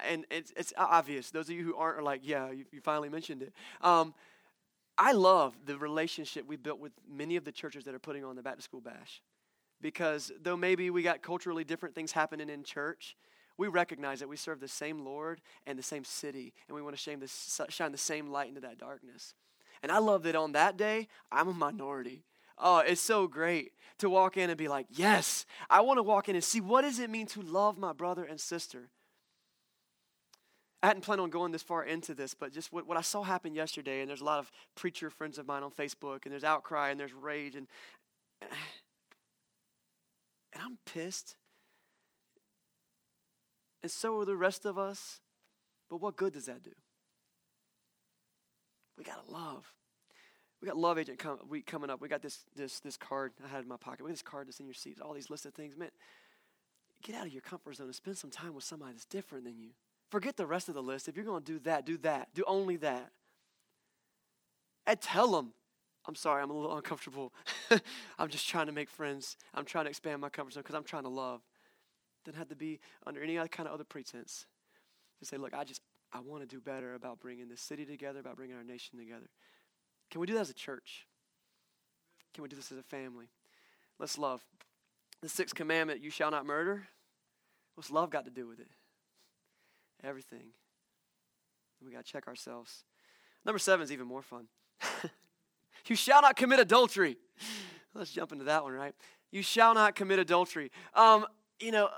And 0.05 0.25
it's, 0.31 0.53
it's 0.57 0.73
obvious. 0.77 1.31
Those 1.31 1.49
of 1.49 1.57
you 1.57 1.65
who 1.65 1.77
aren't 1.77 1.99
are 1.99 2.03
like, 2.03 2.21
yeah, 2.25 2.51
you, 2.51 2.65
you 2.73 2.81
finally 2.81 3.09
mentioned 3.09 3.43
it. 3.43 3.53
Um, 3.81 4.15
I 4.99 5.13
love 5.13 5.55
the 5.65 5.77
relationship 5.77 6.47
we 6.47 6.57
built 6.57 6.81
with 6.81 6.93
many 7.09 7.37
of 7.37 7.45
the 7.45 7.53
churches 7.53 7.85
that 7.85 7.95
are 7.95 7.99
putting 7.99 8.25
on 8.25 8.37
the 8.37 8.43
Back 8.43 8.57
to 8.57 8.63
School 8.63 8.81
Bash 8.81 9.21
because 9.81 10.33
though 10.43 10.57
maybe 10.57 10.91
we 10.91 11.03
got 11.03 11.23
culturally 11.23 11.65
different 11.65 11.95
things 11.95 12.13
happening 12.13 12.49
in 12.49 12.65
church, 12.65 13.17
we 13.59 13.69
recognize 13.69 14.21
that 14.21 14.29
we 14.29 14.37
serve 14.37 14.61
the 14.61 14.69
same 14.69 15.05
Lord 15.05 15.41
and 15.67 15.79
the 15.79 15.83
same 15.83 16.05
city, 16.05 16.53
and 16.69 16.75
we 16.75 16.83
want 16.83 16.95
to 16.95 17.01
shine 17.01 17.21
the, 17.21 17.67
shine 17.69 17.93
the 17.93 17.99
same 17.99 18.29
light 18.29 18.49
into 18.49 18.61
that 18.61 18.79
darkness. 18.79 19.35
And 19.83 19.91
I 19.91 19.99
love 19.99 20.23
that 20.25 20.37
on 20.37 20.53
that 20.53 20.77
day, 20.77 21.09
I'm 21.31 21.49
a 21.49 21.55
minority. 21.55 22.25
Oh, 22.59 22.79
it's 22.79 23.01
so 23.01 23.27
great 23.27 23.73
to 23.99 24.09
walk 24.09 24.37
in 24.37 24.49
and 24.49 24.59
be 24.59 24.69
like, 24.69 24.87
yes, 24.91 25.45
I 25.69 25.83
want 25.83 25.99
to 25.99 26.03
walk 26.03 26.29
in 26.29 26.35
and 26.35 26.45
see 26.45 26.61
what 26.61 26.83
does 26.83 26.99
it 26.99 27.11
mean 27.11 27.27
to 27.29 27.43
love 27.43 27.77
my 27.77 27.93
brother 27.93 28.25
and 28.25 28.41
sister. 28.41 28.89
I 30.87 30.91
hadn't 30.91 31.03
planned 31.03 31.21
on 31.21 31.31
going 31.31 31.51
this 31.51 31.65
far 31.65 31.83
into 31.83 32.15
this, 32.15 32.33
but 32.33 32.53
just 32.53 32.73
what, 32.73 32.87
what 32.87 32.97
I 32.97 33.01
saw 33.01 33.25
happen 33.25 33.57
yesterday, 33.57 34.03
and 34.03 34.09
there's 34.09 34.21
a 34.21 34.25
lot 34.25 34.39
of 34.39 34.53
preacher 34.77 35.11
friends 35.11 35.37
of 35.37 35.45
mine 35.45 35.65
on 35.65 35.73
Facebook, 35.73 36.21
and 36.23 36.33
there's 36.33 36.45
outcry 36.45 36.91
and 36.91 37.01
there's 37.01 37.13
rage, 37.13 37.57
and 37.57 37.67
and 38.41 38.53
I'm 40.63 40.79
pissed. 40.87 41.35
And 43.83 43.91
so 43.91 44.21
are 44.21 44.25
the 44.25 44.37
rest 44.37 44.65
of 44.65 44.79
us. 44.79 45.19
But 45.91 46.01
what 46.01 46.17
good 46.17 46.33
does 46.33 46.47
that 46.47 46.63
do? 46.63 46.71
We 48.97 49.03
gotta 49.03 49.29
love. 49.29 49.73
We 50.63 50.69
got 50.69 50.77
Love 50.77 50.99
Agent 50.99 51.19
come, 51.19 51.41
week 51.49 51.67
coming 51.67 51.91
up. 51.91 52.01
We 52.01 52.07
got 52.07 52.23
this 52.23 52.45
this 52.55 52.79
this 52.79 52.97
card 52.97 53.33
I 53.45 53.49
had 53.49 53.63
in 53.63 53.69
my 53.69 53.77
pocket. 53.77 54.05
We 54.05 54.11
got 54.11 54.15
this 54.15 54.23
card 54.23 54.47
that's 54.47 54.61
in 54.61 54.67
your 54.67 54.75
seat. 54.75 55.01
All 55.01 55.15
these 55.15 55.31
listed 55.31 55.53
things. 55.53 55.77
Man, 55.77 55.91
get 57.03 57.17
out 57.17 57.27
of 57.27 57.33
your 57.33 57.43
comfort 57.43 57.75
zone 57.75 57.89
and 57.89 57.97
spend 57.97 58.19
some 58.19 58.31
time 58.31 58.55
with 58.55 58.63
somebody 58.63 58.93
that's 58.93 59.05
different 59.05 59.43
than 59.43 59.59
you. 59.59 59.71
Forget 60.11 60.37
the 60.37 60.47
rest 60.47 60.69
of 60.69 60.75
the 60.75 60.83
list. 60.83 61.09
If 61.09 61.17
you're 61.17 61.25
going 61.25 61.43
to 61.43 61.53
do 61.53 61.59
that, 61.61 61.85
do 61.85 61.99
that. 61.99 62.29
Do 62.35 62.45
only 62.47 62.77
that. 62.77 63.11
And 64.87 65.01
tell 65.01 65.33
them, 65.33 65.53
I'm 66.07 66.15
sorry, 66.15 66.43
I'm 66.43 66.51
a 66.51 66.53
little 66.53 66.77
uncomfortable. 66.77 67.33
I'm 68.19 68.29
just 68.29 68.49
trying 68.49 68.67
to 68.67 68.73
make 68.73 68.89
friends. 68.89 69.37
I'm 69.53 69.65
trying 69.65 69.87
to 69.87 69.91
expand 69.91 70.21
my 70.21 70.29
comfort 70.29 70.55
zone 70.55 70.63
because 70.63 70.77
I'm 70.77 70.85
trying 70.85 71.03
to 71.03 71.09
love. 71.09 71.41
Doesn't 72.25 72.39
have 72.39 72.49
to 72.49 72.57
be 72.57 72.79
under 73.05 73.23
any 73.23 73.37
other 73.37 73.49
kind 73.49 73.69
of 73.69 73.75
other 73.75 73.85
pretense. 73.85 74.47
Just 75.19 75.31
say, 75.31 75.37
look, 75.37 75.55
I 75.55 75.65
just, 75.65 75.83
I 76.13 76.21
want 76.21 76.43
to 76.43 76.47
do 76.47 76.61
better 76.61 76.95
about 76.95 77.19
bringing 77.19 77.49
this 77.49 77.61
city 77.61 77.85
together, 77.85 78.21
about 78.21 78.37
bringing 78.37 78.57
our 78.57 78.65
nation 78.65 78.99
together. 78.99 79.29
Can 80.11 80.21
we 80.21 80.27
do 80.29 80.35
that 80.35 80.41
as 80.41 80.51
a 80.51 80.55
church? 80.55 81.07
Can 82.35 82.43
we 82.43 82.49
do 82.49 82.57
this 82.57 82.71
as 82.71 82.79
a 82.79 82.83
family? 82.83 83.27
Let's 83.99 84.19
love. 84.19 84.45
The 85.23 85.29
sixth 85.29 85.55
commandment, 85.55 86.03
you 86.03 86.11
shall 86.11 86.31
not 86.31 86.47
murder. 86.47 86.87
What's 87.75 87.91
love 87.91 88.11
got 88.11 88.25
to 88.27 88.31
do 88.31 88.47
with 88.47 88.61
it? 88.61 88.69
Everything. 90.07 90.53
We 91.85 91.93
got 91.93 92.07
to 92.07 92.13
check 92.13 92.29
ourselves. 92.29 92.85
Number 93.45 93.59
seven 93.59 93.83
is 93.83 93.91
even 93.91 94.07
more 94.07 94.23
fun. 94.23 94.47
you 95.87 95.97
shall 95.97 96.23
not 96.23 96.37
commit 96.37 96.61
adultery. 96.61 97.17
Let's 97.95 98.13
jump 98.13 98.33
into 98.33 98.45
that 98.45 98.63
one, 98.63 98.73
right? 98.73 98.95
You 99.33 99.43
shall 99.43 99.75
not 99.75 99.97
commit 99.97 100.19
adultery. 100.19 100.71
Um, 100.95 101.27
you 101.59 101.73
know, 101.73 101.89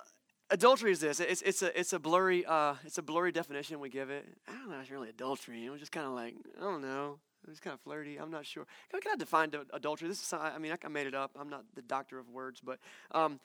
adultery 0.50 0.92
is 0.92 1.00
this. 1.00 1.20
It's, 1.20 1.42
it's 1.42 1.62
a 1.62 1.78
it's 1.78 1.92
a 1.92 1.98
blurry 1.98 2.46
uh, 2.46 2.74
it's 2.84 2.98
a 2.98 3.02
blurry 3.02 3.32
definition 3.32 3.78
we 3.78 3.90
give 3.90 4.08
it. 4.08 4.26
I 4.48 4.52
don't 4.52 4.70
know. 4.70 4.80
It's 4.80 4.90
really 4.90 5.10
adultery. 5.10 5.66
It 5.66 5.70
was 5.70 5.80
just 5.80 5.92
kind 5.92 6.06
of 6.06 6.12
like 6.12 6.34
I 6.58 6.62
don't 6.62 6.82
know. 6.82 7.18
It's 7.48 7.60
kind 7.60 7.74
of 7.74 7.80
flirty. 7.80 8.16
I'm 8.16 8.30
not 8.30 8.46
sure. 8.46 8.66
Can 8.90 9.12
I 9.12 9.16
define 9.16 9.50
adultery? 9.72 10.08
This 10.08 10.22
is 10.22 10.32
I 10.32 10.58
mean 10.58 10.72
I 10.72 10.88
made 10.88 11.06
it 11.06 11.14
up. 11.14 11.32
I'm 11.38 11.50
not 11.50 11.64
the 11.74 11.82
doctor 11.82 12.18
of 12.18 12.28
words, 12.30 12.60
but 12.64 12.78
um, 13.12 13.40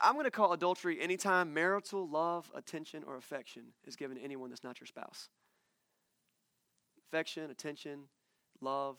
I'm 0.00 0.14
going 0.14 0.24
to 0.24 0.30
call 0.30 0.52
adultery 0.52 1.00
anytime 1.00 1.54
marital 1.54 2.08
love, 2.08 2.50
attention, 2.54 3.02
or 3.06 3.16
affection 3.16 3.64
is 3.86 3.96
given 3.96 4.16
to 4.16 4.22
anyone 4.22 4.50
that's 4.50 4.64
not 4.64 4.80
your 4.80 4.86
spouse. 4.86 5.28
Affection, 7.08 7.50
attention, 7.50 8.00
love, 8.60 8.98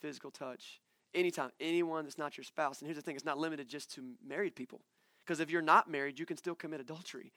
physical 0.00 0.30
touch, 0.30 0.80
anytime, 1.14 1.50
anyone 1.60 2.04
that's 2.04 2.18
not 2.18 2.36
your 2.36 2.44
spouse. 2.44 2.80
And 2.80 2.86
here's 2.86 2.96
the 2.96 3.02
thing 3.02 3.16
it's 3.16 3.24
not 3.24 3.38
limited 3.38 3.68
just 3.68 3.92
to 3.94 4.02
married 4.26 4.54
people. 4.54 4.80
Because 5.24 5.40
if 5.40 5.50
you're 5.50 5.62
not 5.62 5.90
married, 5.90 6.18
you 6.18 6.26
can 6.26 6.36
still 6.36 6.54
commit 6.54 6.80
adultery 6.80 7.32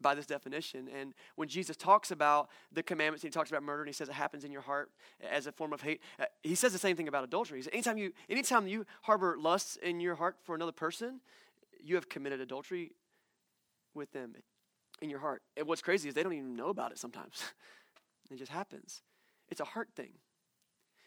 by 0.00 0.14
this 0.14 0.26
definition. 0.26 0.88
And 0.94 1.14
when 1.36 1.48
Jesus 1.48 1.76
talks 1.76 2.10
about 2.10 2.50
the 2.72 2.82
commandments, 2.82 3.22
he 3.22 3.30
talks 3.30 3.50
about 3.50 3.62
murder, 3.62 3.82
and 3.82 3.88
he 3.88 3.92
says 3.92 4.08
it 4.08 4.14
happens 4.14 4.44
in 4.44 4.52
your 4.52 4.62
heart 4.62 4.90
as 5.30 5.46
a 5.46 5.52
form 5.52 5.72
of 5.72 5.80
hate. 5.80 6.00
Uh, 6.20 6.24
he 6.42 6.54
says 6.54 6.72
the 6.72 6.78
same 6.78 6.96
thing 6.96 7.08
about 7.08 7.24
adultery. 7.24 7.58
He 7.58 7.62
says, 7.62 7.72
anytime 7.72 7.98
you, 7.98 8.12
anytime 8.28 8.66
you 8.66 8.84
harbor 9.02 9.36
lust 9.38 9.78
in 9.78 10.00
your 10.00 10.14
heart 10.16 10.36
for 10.44 10.54
another 10.54 10.72
person, 10.72 11.20
you 11.82 11.94
have 11.94 12.08
committed 12.08 12.40
adultery 12.40 12.92
with 13.94 14.12
them 14.12 14.34
in 15.00 15.10
your 15.10 15.20
heart. 15.20 15.42
And 15.56 15.66
what's 15.66 15.82
crazy 15.82 16.08
is 16.08 16.14
they 16.14 16.22
don't 16.22 16.32
even 16.32 16.56
know 16.56 16.68
about 16.68 16.92
it 16.92 16.98
sometimes. 16.98 17.42
it 18.30 18.36
just 18.36 18.52
happens. 18.52 19.02
It's 19.48 19.60
a 19.60 19.64
heart 19.64 19.88
thing. 19.94 20.12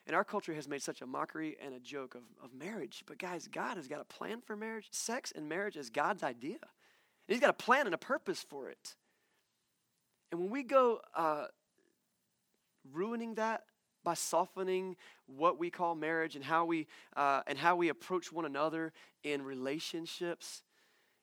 And 0.08 0.15
our 0.15 0.24
culture 0.24 0.54
has 0.54 0.67
made 0.67 0.82
such 0.82 1.02
a 1.02 1.06
mockery 1.06 1.56
and 1.63 1.74
a 1.74 1.80
joke 1.80 2.15
of, 2.15 2.24
of 2.43 2.54
marriage. 2.54 3.04
But 3.06 3.20
guys, 3.20 3.48
God 3.48 3.78
has 3.78 3.88
got 3.88 4.02
a 4.02 4.06
plan 4.06 4.41
for 4.41 4.56
marriage. 4.56 4.88
Sex 4.91 5.32
and 5.36 5.48
marriage 5.48 5.78
is 5.78 5.89
God's 5.89 6.24
idea. 6.24 6.58
And 6.62 7.36
He's 7.36 7.39
got 7.39 7.52
a 7.52 7.54
plan 7.54 7.86
and 7.86 7.93
a 7.93 8.00
purpose 8.00 8.43
for 8.48 8.70
it. 8.70 8.96
And 10.32 10.41
when 10.41 10.50
we 10.50 10.63
go 10.63 11.00
uh, 11.15 11.46
ruining 12.91 13.36
that 13.36 13.63
by 14.04 14.13
softening 14.13 14.96
what 15.28 15.60
we 15.60 15.70
call 15.70 15.93
marriage 15.93 16.36
and 16.36 16.43
how 16.43 16.65
we 16.65 16.88
uh, 17.15 17.41
and 17.46 17.58
how 17.58 17.76
we 17.76 17.89
approach 17.89 18.32
one 18.32 18.46
another 18.46 18.93
in 19.24 19.41
relationships, 19.41 20.63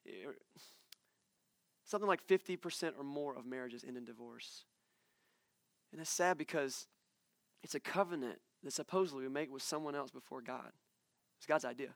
Eh, 0.06 0.30
something 1.84 2.08
like 2.08 2.26
50% 2.26 2.92
or 2.98 3.04
more 3.04 3.36
of 3.36 3.46
marriages 3.46 3.84
end 3.86 3.96
in 3.96 4.04
divorce. 4.04 4.64
And 5.92 6.00
it's 6.00 6.10
sad 6.10 6.38
because 6.38 6.86
it's 7.62 7.74
a 7.74 7.80
covenant 7.80 8.38
that 8.62 8.72
supposedly 8.72 9.22
we 9.22 9.28
make 9.28 9.52
with 9.52 9.62
someone 9.62 9.94
else 9.94 10.10
before 10.10 10.40
God. 10.40 10.72
It's 11.38 11.46
God's 11.46 11.64
idea. 11.64 11.90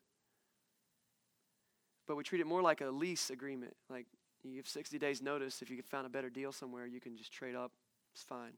But 2.06 2.16
we 2.16 2.24
treat 2.24 2.40
it 2.40 2.46
more 2.46 2.62
like 2.62 2.80
a 2.80 2.90
lease 2.90 3.30
agreement. 3.30 3.74
Like 3.88 4.06
you 4.42 4.56
give 4.56 4.68
60 4.68 4.98
days 4.98 5.22
notice. 5.22 5.62
If 5.62 5.70
you 5.70 5.76
can 5.76 5.84
find 5.84 6.06
a 6.06 6.10
better 6.10 6.30
deal 6.30 6.52
somewhere, 6.52 6.86
you 6.86 7.00
can 7.00 7.16
just 7.16 7.32
trade 7.32 7.54
up. 7.54 7.72
It's 8.14 8.24
fine. 8.24 8.52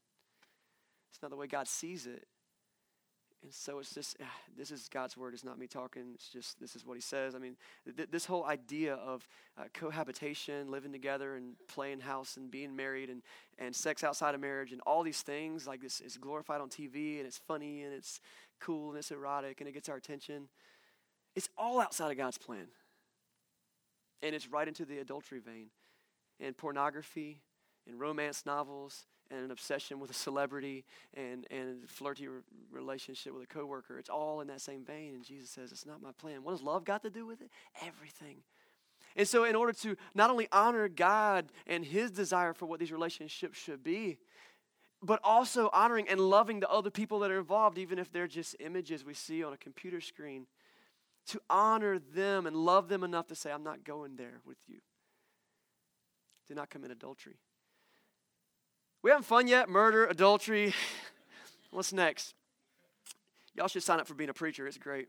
It's 1.13 1.21
not 1.21 1.31
the 1.31 1.37
way 1.37 1.47
God 1.47 1.69
sees 1.69 2.07
it. 2.07 2.27
And 3.43 3.53
so 3.53 3.81
it's 3.81 3.93
just, 3.93 4.17
ah, 4.23 4.27
this 4.57 4.71
is 4.71 4.89
God's 4.89 5.17
word. 5.17 5.35
It's 5.35 5.43
not 5.43 5.59
me 5.59 5.67
talking. 5.67 6.13
It's 6.15 6.29
just, 6.29 6.61
this 6.61 6.77
is 6.77 6.87
what 6.87 6.95
he 6.95 7.01
says. 7.01 7.35
I 7.35 7.39
mean, 7.39 7.57
th- 7.97 8.09
this 8.11 8.25
whole 8.25 8.45
idea 8.45 8.95
of 8.95 9.27
uh, 9.59 9.65
cohabitation, 9.75 10.71
living 10.71 10.93
together 10.93 11.35
and 11.35 11.55
playing 11.67 12.01
house 12.01 12.37
and 12.37 12.51
being 12.51 12.77
married 12.77 13.11
and, 13.11 13.23
and 13.59 13.75
sex 13.75 14.05
outside 14.05 14.37
of 14.37 14.41
marriage 14.41 14.71
and 14.71 14.81
all 14.83 15.03
these 15.03 15.23
things, 15.23 15.67
like 15.67 15.81
this 15.81 16.01
is 16.01 16.17
glorified 16.17 16.61
on 16.61 16.69
TV 16.69 17.19
and 17.19 17.27
it's 17.27 17.39
funny 17.39 17.83
and 17.83 17.93
it's 17.93 18.21
cool 18.61 18.91
and 18.91 18.99
it's 18.99 19.11
erotic 19.11 19.61
and 19.61 19.69
it 19.69 19.73
gets 19.73 19.89
our 19.89 19.97
attention. 19.97 20.49
It's 21.35 21.49
all 21.59 21.81
outside 21.81 22.13
of 22.13 22.17
God's 22.17 22.39
plan. 22.39 22.69
And 24.23 24.37
it's 24.37 24.49
right 24.49 24.69
into 24.69 24.85
the 24.85 24.99
adultery 24.99 25.41
vein. 25.41 25.67
And 26.39 26.57
pornography 26.57 27.43
and 27.89 27.99
romance 27.99 28.47
novels 28.47 29.07
and 29.33 29.45
an 29.45 29.51
obsession 29.51 29.99
with 29.99 30.11
a 30.11 30.15
celebrity 30.15 30.85
and, 31.15 31.47
and 31.51 31.85
a 31.85 31.87
flirty 31.87 32.29
re- 32.29 32.41
relationship 32.71 33.33
with 33.33 33.45
a 33.45 33.47
coworker. 33.47 33.99
It's 33.99 34.11
all 34.11 34.41
in 34.41 34.49
that 34.49 34.61
same 34.61 34.85
vein. 34.85 35.15
And 35.15 35.25
Jesus 35.25 35.51
says, 35.51 35.73
It's 35.73 35.87
not 35.87 36.03
my 36.03 36.13
plan. 36.13 36.45
What 36.45 36.53
does 36.53 36.63
love 36.63 36.85
got 36.85 37.03
to 37.03 37.11
do 37.11 37.27
with 37.27 37.41
it? 37.41 37.51
Everything. 37.87 38.39
And 39.17 39.27
so, 39.27 39.45
in 39.45 39.57
order 39.57 39.73
to 39.73 39.97
not 40.15 40.31
only 40.31 40.49
honor 40.53 40.89
God 40.89 41.47
and 41.67 41.85
His 41.85 42.11
desire 42.11 42.53
for 42.53 42.67
what 42.67 42.81
these 42.81 42.93
relationships 42.93 43.59
should 43.59 43.83
be, 43.83 44.19
but 45.03 45.19
also 45.25 45.69
honoring 45.73 46.09
and 46.09 46.21
loving 46.21 46.61
the 46.61 46.71
other 46.71 46.91
people 46.91 47.19
that 47.21 47.31
are 47.31 47.39
involved, 47.39 47.77
even 47.79 47.99
if 47.99 48.13
they're 48.13 48.29
just 48.29 48.55
images 48.61 49.05
we 49.05 49.15
see 49.15 49.43
on 49.43 49.53
a 49.53 49.57
computer 49.57 50.01
screen, 50.01 50.47
to 51.27 51.41
honor 51.51 51.99
them 51.99 52.47
and 52.47 52.57
love 52.57 52.89
them 52.89 53.03
enough 53.03 53.27
to 53.29 53.35
say, 53.35 53.51
I'm 53.51 53.65
not 53.65 53.85
going 53.85 54.17
there 54.17 54.41
with 54.47 54.59
you. 54.69 54.79
Do 56.49 56.55
not 56.55 56.71
commit 56.71 56.91
adultery. 56.91 57.37
We 59.03 59.11
having 59.11 59.25
fun 59.25 59.49
yet? 59.49 59.69
Murder, 59.69 60.07
adultery. 60.07 60.75
What's 61.73 61.93
next? 61.93 62.35
Y'all 63.57 63.67
should 63.67 63.83
sign 63.83 63.99
up 63.99 64.07
for 64.07 64.15
being 64.15 64.31
a 64.31 64.35
preacher. 64.35 64.67
It's 64.69 64.79
great. 64.79 65.09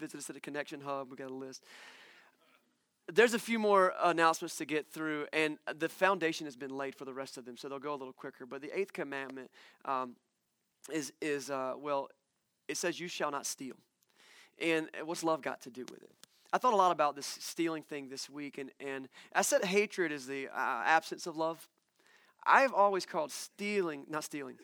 Visit 0.00 0.18
us 0.18 0.30
at 0.30 0.34
the 0.34 0.40
Connection 0.40 0.80
Hub. 0.80 1.10
We 1.10 1.16
got 1.16 1.30
a 1.30 1.34
list. 1.34 1.62
There's 3.12 3.34
a 3.34 3.38
few 3.38 3.58
more 3.58 3.92
announcements 4.02 4.56
to 4.56 4.64
get 4.64 4.90
through, 4.90 5.26
and 5.34 5.58
the 5.76 5.90
foundation 5.90 6.46
has 6.46 6.56
been 6.56 6.74
laid 6.74 6.94
for 6.94 7.04
the 7.04 7.12
rest 7.12 7.36
of 7.36 7.44
them, 7.44 7.58
so 7.58 7.68
they'll 7.68 7.78
go 7.78 7.92
a 7.92 7.96
little 7.96 8.14
quicker. 8.14 8.46
But 8.46 8.62
the 8.62 8.76
eighth 8.76 8.94
commandment 8.94 9.50
um, 9.84 10.16
is 10.90 11.12
is 11.20 11.50
uh, 11.50 11.74
well, 11.76 12.08
it 12.66 12.78
says, 12.78 12.98
"You 12.98 13.08
shall 13.08 13.30
not 13.30 13.44
steal." 13.44 13.76
And 14.58 14.88
what's 15.04 15.22
love 15.22 15.42
got 15.42 15.60
to 15.62 15.70
do 15.70 15.84
with 15.90 16.02
it? 16.02 16.23
I 16.52 16.58
thought 16.58 16.72
a 16.72 16.76
lot 16.76 16.92
about 16.92 17.16
this 17.16 17.26
stealing 17.26 17.82
thing 17.82 18.08
this 18.08 18.30
week, 18.30 18.58
and, 18.58 18.70
and 18.78 19.08
I 19.34 19.42
said 19.42 19.64
hatred 19.64 20.12
is 20.12 20.26
the 20.26 20.48
uh, 20.48 20.82
absence 20.84 21.26
of 21.26 21.36
love. 21.36 21.68
I've 22.46 22.72
always 22.72 23.06
called 23.06 23.32
stealing, 23.32 24.04
not 24.08 24.24
stealing, 24.24 24.56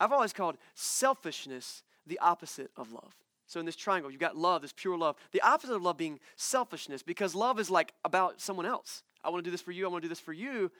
I've 0.00 0.12
always 0.12 0.32
called 0.32 0.56
selfishness 0.74 1.82
the 2.06 2.18
opposite 2.18 2.70
of 2.76 2.92
love. 2.92 3.14
So 3.46 3.60
in 3.60 3.66
this 3.66 3.76
triangle, 3.76 4.10
you've 4.10 4.20
got 4.20 4.36
love, 4.36 4.62
this 4.62 4.74
pure 4.76 4.98
love. 4.98 5.16
The 5.32 5.40
opposite 5.40 5.74
of 5.74 5.82
love 5.82 5.96
being 5.96 6.18
selfishness, 6.34 7.02
because 7.02 7.34
love 7.34 7.60
is 7.60 7.70
like 7.70 7.92
about 8.04 8.40
someone 8.40 8.66
else. 8.66 9.02
I 9.22 9.30
want 9.30 9.44
to 9.44 9.48
do 9.48 9.52
this 9.52 9.62
for 9.62 9.72
you, 9.72 9.86
I 9.86 9.88
want 9.88 10.02
to 10.02 10.06
do 10.06 10.10
this 10.10 10.20
for 10.20 10.32
you. 10.32 10.70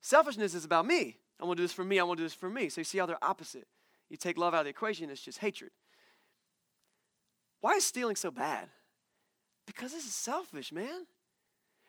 Selfishness 0.00 0.54
is 0.54 0.64
about 0.64 0.86
me. 0.86 1.18
I 1.40 1.44
want 1.44 1.56
to 1.56 1.62
do 1.62 1.64
this 1.64 1.72
for 1.72 1.84
me, 1.84 1.98
I 1.98 2.04
want 2.04 2.18
to 2.18 2.22
do 2.22 2.26
this 2.26 2.34
for 2.34 2.48
me. 2.48 2.68
So 2.68 2.80
you 2.80 2.84
see 2.84 2.98
how 2.98 3.06
they're 3.06 3.22
opposite. 3.22 3.66
You 4.08 4.16
take 4.16 4.38
love 4.38 4.54
out 4.54 4.60
of 4.60 4.64
the 4.64 4.70
equation, 4.70 5.10
it's 5.10 5.22
just 5.22 5.38
hatred. 5.38 5.70
Why 7.60 7.72
is 7.74 7.84
stealing 7.84 8.16
so 8.16 8.30
bad? 8.30 8.68
Because 9.66 9.92
this 9.92 10.04
is 10.04 10.14
selfish, 10.14 10.72
man. 10.72 11.06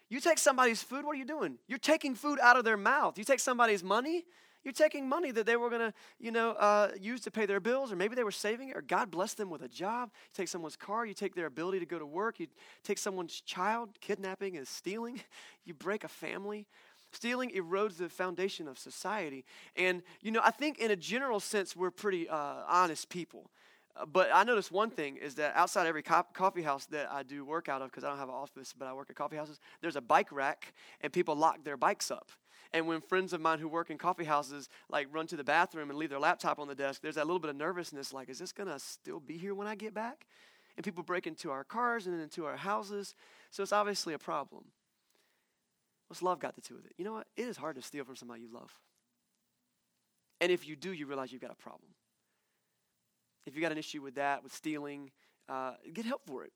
You 0.09 0.19
take 0.19 0.37
somebody's 0.37 0.83
food, 0.83 1.05
what 1.05 1.15
are 1.15 1.19
you 1.19 1.25
doing? 1.25 1.57
You're 1.67 1.79
taking 1.79 2.13
food 2.13 2.39
out 2.41 2.57
of 2.57 2.63
their 2.63 2.77
mouth. 2.77 3.17
You 3.17 3.23
take 3.23 3.39
somebody's 3.39 3.83
money, 3.83 4.25
You're 4.63 4.73
taking 4.73 5.09
money 5.09 5.31
that 5.31 5.45
they 5.45 5.57
were 5.57 5.69
going 5.69 5.81
to, 5.81 5.93
you 6.19 6.31
know, 6.31 6.51
uh, 6.51 6.91
use 6.99 7.19
to 7.21 7.31
pay 7.31 7.45
their 7.45 7.59
bills, 7.59 7.91
or 7.91 7.97
maybe 7.97 8.15
they 8.15 8.23
were 8.23 8.31
saving 8.31 8.69
it, 8.69 8.77
or 8.77 8.81
God 8.81 9.11
blessed 9.11 9.37
them 9.37 9.49
with 9.49 9.61
a 9.61 9.67
job. 9.67 10.09
You 10.13 10.29
take 10.33 10.47
someone's 10.47 10.77
car, 10.77 11.05
you 11.05 11.13
take 11.13 11.35
their 11.35 11.47
ability 11.47 11.79
to 11.79 11.85
go 11.85 11.99
to 11.99 12.05
work, 12.05 12.39
you 12.39 12.47
take 12.81 12.97
someone's 12.97 13.41
child. 13.41 13.89
Kidnapping 13.99 14.55
is 14.55 14.69
stealing. 14.69 15.21
You 15.65 15.73
break 15.73 16.03
a 16.03 16.09
family. 16.09 16.67
Stealing 17.13 17.49
erodes 17.51 17.95
the 17.95 18.09
foundation 18.09 18.67
of 18.67 18.77
society. 18.77 19.45
And, 19.77 20.03
you 20.21 20.29
know, 20.29 20.41
I 20.43 20.51
think 20.51 20.77
in 20.77 20.91
a 20.91 20.95
general 20.97 21.39
sense, 21.39 21.73
we're 21.73 21.89
pretty 21.89 22.27
uh, 22.27 22.65
honest 22.67 23.07
people. 23.07 23.49
Uh, 23.95 24.05
but 24.05 24.29
I 24.33 24.43
noticed 24.43 24.71
one 24.71 24.89
thing 24.89 25.17
is 25.17 25.35
that 25.35 25.55
outside 25.55 25.87
every 25.87 26.01
co- 26.01 26.25
coffee 26.33 26.63
house 26.63 26.85
that 26.87 27.11
I 27.11 27.23
do 27.23 27.45
work 27.45 27.69
out 27.69 27.81
of, 27.81 27.91
because 27.91 28.03
I 28.03 28.09
don't 28.09 28.17
have 28.17 28.29
an 28.29 28.35
office, 28.35 28.73
but 28.77 28.87
I 28.87 28.93
work 28.93 29.09
at 29.09 29.15
coffee 29.15 29.35
houses, 29.35 29.59
there's 29.81 29.95
a 29.95 30.01
bike 30.01 30.31
rack, 30.31 30.73
and 31.01 31.13
people 31.13 31.35
lock 31.35 31.63
their 31.63 31.77
bikes 31.77 32.09
up. 32.09 32.31
And 32.71 32.87
when 32.87 33.01
friends 33.01 33.33
of 33.33 33.41
mine 33.41 33.59
who 33.59 33.67
work 33.67 33.91
in 33.91 33.99
coffee 33.99 34.23
houses 34.23 34.67
like 34.89 35.07
run 35.11 35.27
to 35.27 35.35
the 35.35 35.43
bathroom 35.43 35.91
and 35.91 35.99
leave 35.99 36.09
their 36.09 36.19
laptop 36.19 36.57
on 36.57 36.67
the 36.67 36.73
desk, 36.73 37.01
there's 37.01 37.15
that 37.15 37.27
little 37.27 37.39
bit 37.39 37.51
of 37.51 37.55
nervousness 37.55 38.13
like, 38.13 38.29
is 38.29 38.39
this 38.39 38.51
going 38.51 38.67
to 38.67 38.79
still 38.79 39.19
be 39.19 39.37
here 39.37 39.53
when 39.53 39.67
I 39.67 39.75
get 39.75 39.93
back? 39.93 40.25
And 40.75 40.83
people 40.83 41.03
break 41.03 41.27
into 41.27 41.51
our 41.51 41.63
cars 41.63 42.07
and 42.07 42.15
then 42.15 42.21
into 42.23 42.45
our 42.45 42.57
houses. 42.57 43.13
So 43.51 43.61
it's 43.61 43.71
obviously 43.71 44.15
a 44.15 44.17
problem. 44.17 44.63
What's 46.07 46.23
love 46.23 46.39
got 46.39 46.55
to 46.55 46.61
do 46.61 46.75
with 46.75 46.85
it? 46.87 46.93
You 46.97 47.05
know 47.05 47.13
what? 47.13 47.27
It 47.37 47.47
is 47.47 47.57
hard 47.57 47.75
to 47.75 47.83
steal 47.83 48.05
from 48.05 48.15
somebody 48.15 48.41
you 48.41 48.49
love. 48.51 48.71
And 50.41 50.51
if 50.51 50.67
you 50.67 50.75
do, 50.75 50.91
you 50.91 51.05
realize 51.05 51.31
you've 51.31 51.41
got 51.41 51.51
a 51.51 51.55
problem. 51.55 51.92
If 53.45 53.55
you've 53.55 53.61
got 53.61 53.71
an 53.71 53.77
issue 53.77 54.01
with 54.01 54.15
that, 54.15 54.43
with 54.43 54.53
stealing, 54.53 55.11
uh, 55.49 55.73
get 55.93 56.05
help 56.05 56.21
for 56.25 56.45
it. 56.45 56.51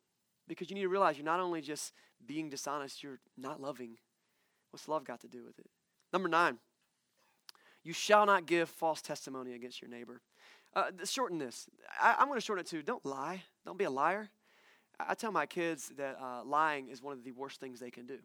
Because 0.47 0.69
you 0.69 0.76
need 0.76 0.84
to 0.84 0.89
realize 0.89 1.17
you're 1.17 1.26
not 1.26 1.39
only 1.39 1.62
just 1.62 1.93
being 2.26 2.50
dishonest, 2.50 3.04
you're 3.04 3.19
not 3.38 3.62
loving. 3.62 3.97
What's 4.71 4.88
love 4.88 5.04
got 5.04 5.21
to 5.21 5.28
do 5.28 5.43
with 5.43 5.60
it? 5.60 5.69
Number 6.13 6.30
nine, 6.30 6.58
you 7.84 7.93
shall 7.93 8.26
not 8.26 8.45
give 8.45 8.69
false 8.69 9.02
testimony 9.02 9.54
against 9.54 9.82
your 9.82 9.89
neighbor. 9.89 10.21
Uh, 10.73 10.91
shorten 11.04 11.38
this. 11.38 11.67
I, 12.02 12.15
am 12.19 12.28
going 12.28 12.39
to 12.39 12.45
shorten 12.45 12.63
it 12.63 12.69
to 12.69 12.82
don't 12.82 13.06
lie. 13.06 13.43
Don't 13.65 13.78
be 13.78 13.86
a 13.86 13.89
liar. 13.89 14.30
I, 15.00 15.06
I 15.10 15.13
tell 15.15 15.32
my 15.32 15.45
kids 15.45 15.91
that 15.97 16.17
uh, 16.21 16.43
lying 16.45 16.89
is 16.89 17.02
one 17.02 17.13
of 17.13 17.23
the 17.23 17.32
worst 17.32 17.60
things 17.60 17.80
they 17.80 17.91
can 17.91 18.06
do. 18.06 18.19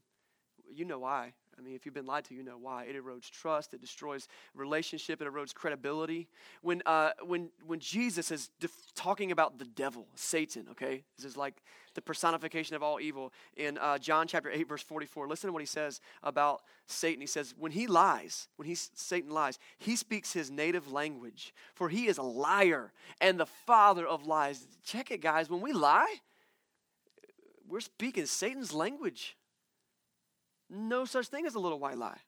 You 0.73 0.85
know 0.85 0.99
why. 0.99 1.33
I 1.59 1.63
mean, 1.63 1.75
if 1.75 1.85
you've 1.85 1.95
been 1.95 2.07
lied 2.07 2.25
to, 2.27 2.35
you 2.35 2.43
know 2.43 2.57
why. 2.59 2.85
It 2.85 2.97
erodes 2.97 3.31
trust. 3.31 3.75
It 3.75 3.81
destroys 3.81 4.27
relationship. 4.55 5.21
It 5.21 5.29
erodes 5.29 5.55
credibility. 5.55 6.29
When, 6.63 6.83
uh, 6.87 7.11
when, 7.25 7.51
when 7.67 7.79
Jesus 7.79 8.31
is 8.31 8.49
def- 8.59 8.95
talking 8.95 9.33
about 9.33 9.59
the 9.59 9.65
devil, 9.65 10.07
Satan, 10.15 10.67
okay, 10.71 11.05
this 11.17 11.27
is 11.27 11.37
like 11.37 11.63
the 11.95 12.03
personification 12.03 12.75
of 12.75 12.83
all 12.83 13.01
evil 13.01 13.33
in 13.57 13.77
uh, 13.79 13.99
John 13.99 14.27
chapter 14.27 14.51
8, 14.51 14.69
verse 14.69 14.83
44. 14.83 15.29
Listen 15.29 15.49
to 15.49 15.53
what 15.53 15.63
he 15.63 15.67
says 15.67 16.01
about 16.23 16.63
Satan. 16.87 17.21
He 17.21 17.27
says, 17.27 17.55
when 17.59 17.73
he 17.73 17.87
lies, 17.87 18.49
when 18.57 18.67
he, 18.67 18.75
Satan 18.75 19.31
lies, 19.31 19.59
he 19.79 19.95
speaks 19.95 20.33
his 20.33 20.51
native 20.51 20.91
language, 20.91 21.55
for 21.75 21.89
he 21.89 22.07
is 22.07 22.19
a 22.19 22.23
liar 22.23 22.93
and 23.21 23.39
the 23.39 23.47
father 23.47 24.07
of 24.07 24.27
lies. 24.27 24.67
Check 24.85 25.11
it, 25.11 25.21
guys. 25.21 25.51
When 25.51 25.61
we 25.61 25.73
lie, 25.73 26.15
we're 27.69 27.81
speaking 27.81 28.27
Satan's 28.27 28.73
language 28.73 29.37
no 30.73 31.05
such 31.05 31.29
thing 31.29 31.47
as 31.47 31.55
a 31.55 31.61
little 31.61 31.79
white 31.79 31.99
lie. 31.99 32.19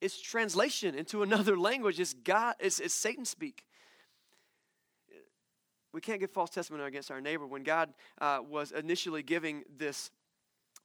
It's 0.00 0.20
translation 0.20 0.94
into 0.94 1.22
another 1.24 1.58
language. 1.58 2.00
It's 2.00 2.14
God, 2.14 2.54
it's, 2.60 2.80
it's 2.80 2.94
Satan 2.94 3.24
speak. 3.24 3.64
We 5.92 6.00
can't 6.02 6.20
give 6.20 6.30
false 6.30 6.50
testimony 6.50 6.84
against 6.84 7.10
our 7.10 7.22
neighbor. 7.22 7.46
When 7.46 7.62
God 7.62 7.94
uh, 8.20 8.40
was 8.46 8.70
initially 8.70 9.22
giving 9.22 9.64
this, 9.78 10.10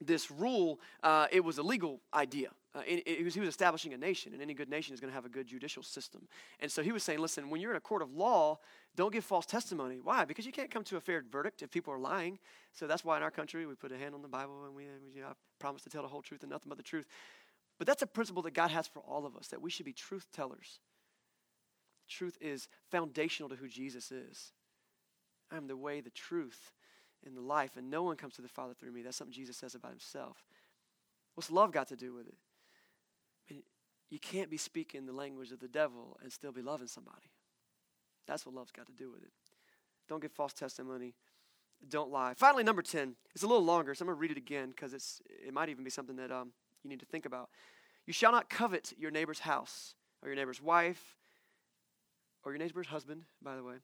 this 0.01 0.31
rule, 0.31 0.79
uh, 1.03 1.27
it 1.31 1.43
was 1.43 1.57
a 1.57 1.63
legal 1.63 2.01
idea. 2.13 2.49
Uh, 2.73 2.81
it, 2.87 3.03
it 3.05 3.23
was, 3.23 3.33
he 3.33 3.39
was 3.39 3.49
establishing 3.49 3.93
a 3.93 3.97
nation, 3.97 4.33
and 4.33 4.41
any 4.41 4.53
good 4.53 4.69
nation 4.69 4.93
is 4.93 4.99
going 4.99 5.11
to 5.11 5.15
have 5.15 5.25
a 5.25 5.29
good 5.29 5.45
judicial 5.45 5.83
system. 5.83 6.27
And 6.59 6.71
so 6.71 6.81
he 6.81 6.91
was 6.91 7.03
saying, 7.03 7.19
listen, 7.19 7.49
when 7.49 7.59
you're 7.59 7.71
in 7.71 7.77
a 7.77 7.81
court 7.81 8.01
of 8.01 8.13
law, 8.13 8.59
don't 8.95 9.11
give 9.11 9.25
false 9.25 9.45
testimony. 9.45 9.99
Why? 10.01 10.25
Because 10.25 10.45
you 10.45 10.51
can't 10.51 10.71
come 10.71 10.83
to 10.85 10.97
a 10.97 11.01
fair 11.01 11.23
verdict 11.29 11.61
if 11.61 11.71
people 11.71 11.93
are 11.93 11.99
lying. 11.99 12.39
So 12.73 12.87
that's 12.87 13.03
why 13.03 13.17
in 13.17 13.23
our 13.23 13.31
country 13.31 13.65
we 13.65 13.75
put 13.75 13.91
a 13.91 13.97
hand 13.97 14.15
on 14.15 14.21
the 14.21 14.27
Bible 14.27 14.65
and 14.65 14.75
we, 14.75 14.83
we 14.83 15.17
you 15.17 15.21
know, 15.21 15.33
promise 15.59 15.81
to 15.83 15.89
tell 15.89 16.01
the 16.01 16.07
whole 16.07 16.21
truth 16.21 16.43
and 16.43 16.51
nothing 16.51 16.69
but 16.69 16.77
the 16.77 16.83
truth. 16.83 17.05
But 17.77 17.87
that's 17.87 18.01
a 18.01 18.07
principle 18.07 18.43
that 18.43 18.53
God 18.53 18.71
has 18.71 18.87
for 18.87 18.99
all 18.99 19.25
of 19.25 19.35
us, 19.35 19.47
that 19.47 19.61
we 19.61 19.69
should 19.69 19.85
be 19.85 19.93
truth 19.93 20.27
tellers. 20.33 20.79
Truth 22.07 22.37
is 22.41 22.67
foundational 22.89 23.49
to 23.49 23.55
who 23.55 23.67
Jesus 23.67 24.11
is. 24.11 24.51
I 25.51 25.57
am 25.57 25.67
the 25.67 25.77
way, 25.77 26.01
the 26.01 26.09
truth, 26.09 26.71
and 27.25 27.35
the 27.35 27.41
life, 27.41 27.77
and 27.77 27.89
no 27.89 28.03
one 28.03 28.15
comes 28.15 28.35
to 28.35 28.41
the 28.41 28.47
Father 28.47 28.73
through 28.73 28.91
me. 28.91 29.01
That's 29.01 29.17
something 29.17 29.33
Jesus 29.33 29.57
says 29.57 29.75
about 29.75 29.91
himself. 29.91 30.43
What's 31.35 31.51
love 31.51 31.71
got 31.71 31.87
to 31.89 31.95
do 31.95 32.13
with 32.13 32.27
it? 32.27 32.35
you 34.11 34.19
can't 34.19 34.49
be 34.49 34.57
speaking 34.57 35.05
the 35.05 35.13
language 35.13 35.51
of 35.51 35.59
the 35.59 35.69
devil 35.69 36.17
and 36.21 36.31
still 36.31 36.51
be 36.51 36.61
loving 36.61 36.87
somebody. 36.87 37.31
That's 38.27 38.45
what 38.45 38.53
love's 38.53 38.71
got 38.71 38.85
to 38.87 38.93
do 38.93 39.09
with 39.09 39.23
it. 39.23 39.31
Don't 40.07 40.21
give 40.21 40.33
false 40.33 40.53
testimony. 40.53 41.15
Don't 41.89 42.11
lie. 42.11 42.33
Finally, 42.35 42.63
number 42.63 42.81
10. 42.81 43.15
It's 43.33 43.43
a 43.43 43.47
little 43.47 43.63
longer, 43.63 43.95
so 43.95 44.03
I'm 44.03 44.07
going 44.07 44.17
to 44.17 44.21
read 44.21 44.31
it 44.31 44.37
again 44.37 44.69
because 44.69 44.93
it's 44.93 45.21
it 45.27 45.53
might 45.53 45.69
even 45.69 45.83
be 45.83 45.89
something 45.89 46.17
that 46.17 46.31
um, 46.31 46.51
you 46.83 46.89
need 46.89 46.99
to 46.99 47.05
think 47.05 47.25
about. 47.25 47.49
You 48.05 48.13
shall 48.13 48.33
not 48.33 48.49
covet 48.49 48.93
your 48.97 49.11
neighbor's 49.11 49.39
house 49.39 49.95
or 50.21 50.27
your 50.27 50.35
neighbor's 50.35 50.61
wife 50.61 51.17
or 52.43 52.51
your 52.51 52.59
neighbor's 52.59 52.87
husband, 52.87 53.23
by 53.41 53.55
the 53.55 53.63
way, 53.63 53.75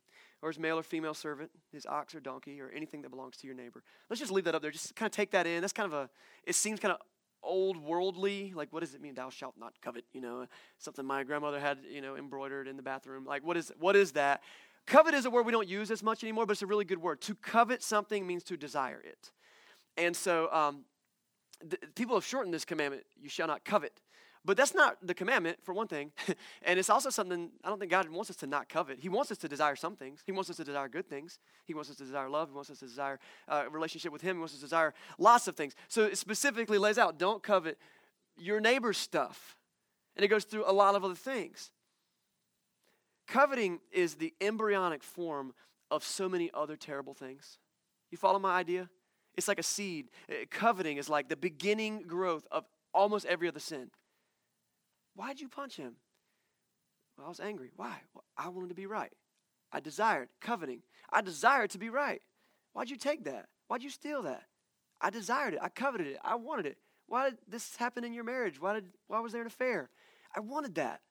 or 0.41 0.49
his 0.49 0.59
male 0.59 0.77
or 0.79 0.83
female 0.83 1.13
servant, 1.13 1.51
his 1.71 1.85
ox 1.85 2.15
or 2.15 2.19
donkey, 2.19 2.59
or 2.59 2.69
anything 2.75 3.01
that 3.01 3.09
belongs 3.09 3.37
to 3.37 3.47
your 3.47 3.55
neighbor. 3.55 3.83
Let's 4.09 4.19
just 4.19 4.31
leave 4.31 4.45
that 4.45 4.55
up 4.55 4.61
there. 4.61 4.71
Just 4.71 4.95
kind 4.95 5.07
of 5.07 5.15
take 5.15 5.31
that 5.31 5.47
in. 5.47 5.61
That's 5.61 5.73
kind 5.73 5.91
of 5.91 5.93
a, 5.93 6.09
it 6.45 6.55
seems 6.55 6.79
kind 6.79 6.93
of 6.93 6.99
old 7.43 7.77
worldly 7.77 8.51
like 8.55 8.73
what 8.73 8.81
does 8.81 8.93
it? 8.93 9.01
Mean 9.01 9.13
thou 9.13 9.29
shalt 9.29 9.55
not 9.57 9.73
covet 9.81 10.03
you 10.11 10.21
know? 10.21 10.45
Something 10.79 11.05
my 11.05 11.23
grandmother 11.23 11.59
had 11.59 11.79
you 11.89 12.01
know 12.01 12.15
embroidered 12.15 12.67
in 12.67 12.77
the 12.77 12.83
bathroom. 12.83 13.25
Like 13.25 13.45
what 13.45 13.57
is 13.57 13.71
what 13.79 13.95
is 13.95 14.13
that? 14.13 14.41
Covet 14.85 15.13
is 15.13 15.25
a 15.25 15.29
word 15.29 15.45
we 15.45 15.51
don't 15.51 15.67
use 15.67 15.91
as 15.91 16.03
much 16.03 16.23
anymore 16.23 16.45
but 16.45 16.53
it's 16.53 16.61
a 16.61 16.67
really 16.67 16.85
good 16.85 17.01
word. 17.01 17.21
To 17.21 17.35
covet 17.35 17.83
something 17.83 18.25
means 18.25 18.43
to 18.45 18.57
desire 18.57 19.01
it. 19.01 19.31
And 19.97 20.15
so 20.15 20.51
um, 20.51 20.85
people 21.95 22.15
have 22.15 22.25
shortened 22.25 22.53
this 22.53 22.65
commandment 22.65 23.03
you 23.19 23.29
shall 23.29 23.47
not 23.47 23.63
covet 23.63 24.01
but 24.47 24.55
that's 24.55 24.73
not 24.73 24.97
the 25.05 25.13
commandment, 25.13 25.57
for 25.61 25.73
one 25.73 25.89
thing. 25.89 26.13
and 26.63 26.79
it's 26.79 26.89
also 26.89 27.09
something 27.09 27.49
I 27.65 27.67
don't 27.67 27.79
think 27.79 27.91
God 27.91 28.07
wants 28.09 28.29
us 28.29 28.37
to 28.37 28.47
not 28.47 28.69
covet. 28.69 28.97
He 28.97 29.09
wants 29.09 29.29
us 29.29 29.37
to 29.39 29.49
desire 29.49 29.75
some 29.75 29.97
things. 29.97 30.23
He 30.25 30.31
wants 30.31 30.49
us 30.49 30.55
to 30.55 30.63
desire 30.63 30.87
good 30.87 31.09
things. 31.09 31.37
He 31.65 31.73
wants 31.73 31.89
us 31.89 31.97
to 31.97 32.05
desire 32.05 32.29
love. 32.29 32.47
He 32.47 32.55
wants 32.55 32.69
us 32.69 32.79
to 32.79 32.85
desire 32.85 33.19
uh, 33.49 33.65
a 33.67 33.69
relationship 33.69 34.13
with 34.13 34.21
Him. 34.21 34.37
He 34.37 34.39
wants 34.39 34.53
us 34.53 34.61
to 34.61 34.65
desire 34.65 34.93
lots 35.19 35.49
of 35.49 35.57
things. 35.57 35.75
So 35.89 36.05
it 36.05 36.17
specifically 36.17 36.77
lays 36.77 36.97
out 36.97 37.19
don't 37.19 37.43
covet 37.43 37.77
your 38.37 38.61
neighbor's 38.61 38.97
stuff. 38.97 39.57
And 40.15 40.23
it 40.23 40.29
goes 40.29 40.45
through 40.45 40.63
a 40.65 40.71
lot 40.71 40.95
of 40.95 41.03
other 41.03 41.13
things. 41.13 41.71
Coveting 43.27 43.81
is 43.91 44.15
the 44.15 44.33
embryonic 44.39 45.03
form 45.03 45.53
of 45.91 46.05
so 46.05 46.29
many 46.29 46.49
other 46.53 46.77
terrible 46.77 47.13
things. 47.13 47.59
You 48.11 48.17
follow 48.17 48.39
my 48.39 48.55
idea? 48.55 48.89
It's 49.35 49.49
like 49.49 49.59
a 49.59 49.63
seed. 49.63 50.07
Uh, 50.31 50.45
coveting 50.49 50.95
is 50.95 51.09
like 51.09 51.27
the 51.27 51.35
beginning 51.35 52.03
growth 52.07 52.47
of 52.49 52.63
almost 52.93 53.25
every 53.25 53.49
other 53.49 53.59
sin. 53.59 53.91
Why'd 55.17 55.39
you 55.39 55.49
punch 55.49 55.75
him? 55.75 55.95
Well, 57.17 57.25
I 57.25 57.29
was 57.29 57.39
angry. 57.39 57.71
Why? 57.75 57.97
Well, 58.13 58.23
I 58.37 58.49
wanted 58.49 58.69
to 58.69 58.75
be 58.75 58.85
right. 58.85 59.11
I 59.71 59.79
desired, 59.79 60.29
coveting. 60.39 60.83
I 61.11 61.21
desired 61.21 61.71
to 61.71 61.79
be 61.79 61.89
right. 61.89 62.21
Why'd 62.73 62.91
you 62.91 62.97
take 62.97 63.23
that? 63.25 63.47
Why'd 63.67 63.81
you 63.81 63.89
steal 63.89 64.21
that? 64.21 64.43
I 65.01 65.09
desired 65.09 65.55
it. 65.55 65.59
I 65.59 65.69
coveted 65.69 66.05
it. 66.05 66.19
I 66.23 66.35
wanted 66.35 66.67
it. 66.67 66.77
Why 67.07 67.31
did 67.31 67.39
this 67.47 67.75
happen 67.77 68.03
in 68.03 68.13
your 68.13 68.25
marriage? 68.25 68.61
Why, 68.61 68.75
did, 68.75 68.85
why 69.07 69.19
was 69.19 69.31
there 69.31 69.41
an 69.41 69.47
affair? 69.47 69.89
I 70.35 70.39
wanted 70.39 70.75
that. 70.75 71.01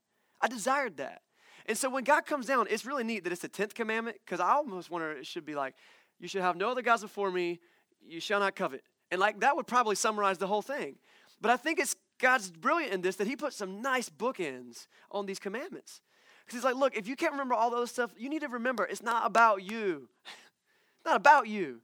I 0.41 0.47
desired 0.47 0.99
that. 0.99 1.23
And 1.67 1.77
so 1.77 1.91
when 1.91 2.05
God 2.05 2.27
comes 2.27 2.47
down, 2.47 2.69
it's 2.71 2.87
really 2.87 3.03
neat 3.03 3.25
that 3.25 3.33
it's 3.33 3.43
the 3.43 3.49
10th 3.49 3.75
commandment 3.75 4.19
because 4.25 4.39
I 4.39 4.53
almost 4.53 4.89
wonder 4.89 5.11
it 5.11 5.27
should 5.27 5.45
be 5.45 5.57
like, 5.57 5.75
you 6.21 6.29
should 6.29 6.43
have 6.43 6.57
no 6.57 6.71
other 6.71 6.83
gods 6.83 7.03
before 7.03 7.33
me, 7.33 7.59
you 8.01 8.21
shall 8.21 8.39
not 8.39 8.55
covet. 8.55 8.85
And 9.11 9.21
like 9.21 9.41
that 9.41 9.57
would 9.57 9.67
probably 9.67 9.97
summarize 9.97 10.39
the 10.39 10.47
whole 10.47 10.63
thing. 10.63 10.97
But 11.41 11.51
I 11.51 11.57
think 11.57 11.81
it's 11.81 11.97
God's 12.19 12.51
brilliant 12.51 12.93
in 12.93 13.01
this 13.03 13.17
that 13.17 13.27
He 13.27 13.37
put 13.37 13.53
some 13.53 13.83
nice 13.83 14.09
bookends 14.09 14.87
on 15.11 15.27
these 15.27 15.39
commandments. 15.39 16.01
Because 16.45 16.59
He's 16.59 16.65
like, 16.65 16.77
look, 16.77 16.97
if 16.97 17.07
you 17.09 17.17
can't 17.17 17.33
remember 17.33 17.55
all 17.55 17.71
those 17.71 17.91
stuff, 17.91 18.13
you 18.17 18.29
need 18.29 18.43
to 18.43 18.49
remember 18.49 18.85
it's 18.85 19.03
not 19.03 19.27
about 19.27 19.63
you. 19.63 20.09
not 21.05 21.17
about 21.17 21.49
you. 21.49 21.81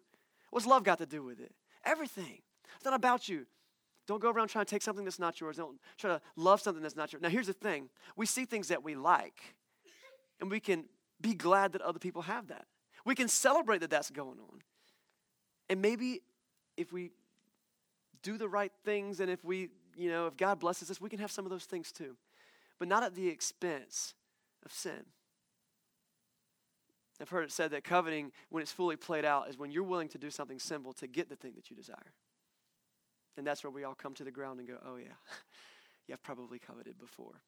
What's 0.51 0.67
love 0.67 0.85
got 0.85 0.99
to 0.99 1.07
do 1.07 1.23
with 1.23 1.41
it? 1.41 1.53
Everything. 1.85 2.41
It's 2.77 2.85
not 2.85 2.95
about 2.95 3.29
you. 3.29 3.47
Don't 4.07 4.21
go 4.21 4.31
around 4.31 4.49
trying 4.49 4.65
to 4.65 4.71
take 4.71 4.83
something 4.83 5.05
that's 5.05 5.19
not 5.19 5.41
yours. 5.41 5.57
Don't 5.57 5.79
try 5.97 6.11
to 6.11 6.21
love 6.37 6.61
something 6.61 6.83
that's 6.83 6.97
not 6.97 7.13
yours. 7.13 7.23
Now, 7.23 7.29
here's 7.29 7.47
the 7.47 7.53
thing 7.53 7.89
we 8.17 8.27
see 8.27 8.45
things 8.45 8.69
that 8.69 8.83
we 8.83 8.95
like, 8.95 9.41
and 10.41 10.51
we 10.51 10.61
can 10.61 10.85
be 11.21 11.35
glad 11.35 11.73
that 11.73 11.83
other 11.83 11.99
people 11.99 12.23
have 12.23 12.49
that. 12.49 12.67
We 13.05 13.15
can 13.15 13.29
celebrate 13.29 13.79
that 13.79 13.91
that's 13.91 14.11
going 14.11 14.39
on. 14.39 14.61
And 15.69 15.81
maybe 15.81 16.21
if 16.77 16.93
we 16.93 17.13
do 18.23 18.37
the 18.37 18.49
right 18.49 18.73
things 18.85 19.21
and 19.21 19.31
if 19.31 19.45
we 19.45 19.69
you 19.97 20.11
know, 20.11 20.27
if 20.27 20.37
God 20.37 20.59
blesses 20.59 20.91
us, 20.91 21.01
we 21.01 21.09
can 21.09 21.19
have 21.19 21.31
some 21.31 21.45
of 21.45 21.51
those 21.51 21.65
things 21.65 21.93
too, 21.93 22.17
but 22.79 22.89
not 22.89 23.03
at 23.03 23.15
the 23.15 23.29
expense 23.29 24.15
of 24.65 24.73
sin. 24.73 25.05
I've 27.21 27.29
heard 27.29 27.45
it 27.45 27.53
said 27.53 27.71
that 27.71 27.85
coveting, 27.85 28.33
when 28.51 28.63
it's 28.63 28.73
fully 28.73 28.97
played 28.97 29.25
out, 29.25 29.49
is 29.49 29.57
when 29.57 29.71
you're 29.71 29.85
willing 29.85 30.09
to 30.09 30.19
do 30.19 30.29
something 30.29 30.59
simple 30.59 30.93
to 30.95 31.07
get 31.07 31.29
the 31.29 31.37
thing 31.37 31.53
that 31.55 31.71
you 31.71 31.77
desire. 31.77 32.13
And 33.37 33.47
that's 33.47 33.63
where 33.63 33.71
we 33.71 33.85
all 33.85 33.95
come 33.95 34.15
to 34.15 34.25
the 34.25 34.31
ground 34.31 34.59
and 34.59 34.69
go, 34.69 34.77
oh, 34.85 34.97
yeah, 34.97 35.15
yeah, 36.09 36.15
I've 36.15 36.23
probably 36.23 36.59
coveted 36.59 36.99
before. 36.99 37.41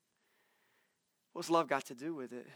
What's 1.32 1.50
love 1.50 1.68
got 1.68 1.86
to 1.86 1.94
do 1.94 2.14
with 2.14 2.32
it? 2.32 2.46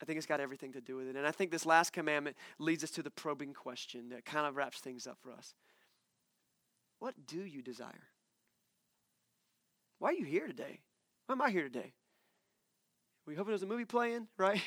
I 0.00 0.06
think 0.06 0.16
it's 0.16 0.26
got 0.26 0.40
everything 0.40 0.72
to 0.72 0.80
do 0.80 0.96
with 0.96 1.08
it. 1.08 1.16
And 1.16 1.26
I 1.26 1.30
think 1.30 1.50
this 1.50 1.66
last 1.66 1.92
commandment 1.92 2.36
leads 2.58 2.82
us 2.82 2.90
to 2.92 3.02
the 3.02 3.10
probing 3.10 3.52
question 3.52 4.08
that 4.08 4.24
kind 4.24 4.46
of 4.46 4.56
wraps 4.56 4.80
things 4.80 5.06
up 5.06 5.18
for 5.22 5.30
us. 5.30 5.54
What 6.98 7.14
do 7.26 7.44
you 7.44 7.62
desire? 7.62 8.08
Why 9.98 10.10
are 10.10 10.14
you 10.14 10.24
here 10.24 10.46
today? 10.46 10.80
Why 11.26 11.34
am 11.34 11.42
I 11.42 11.50
here 11.50 11.62
today? 11.62 11.92
You 13.28 13.36
hoping 13.36 13.52
there's 13.52 13.62
a 13.62 13.66
movie 13.66 13.84
playing, 13.84 14.28
right? 14.38 14.60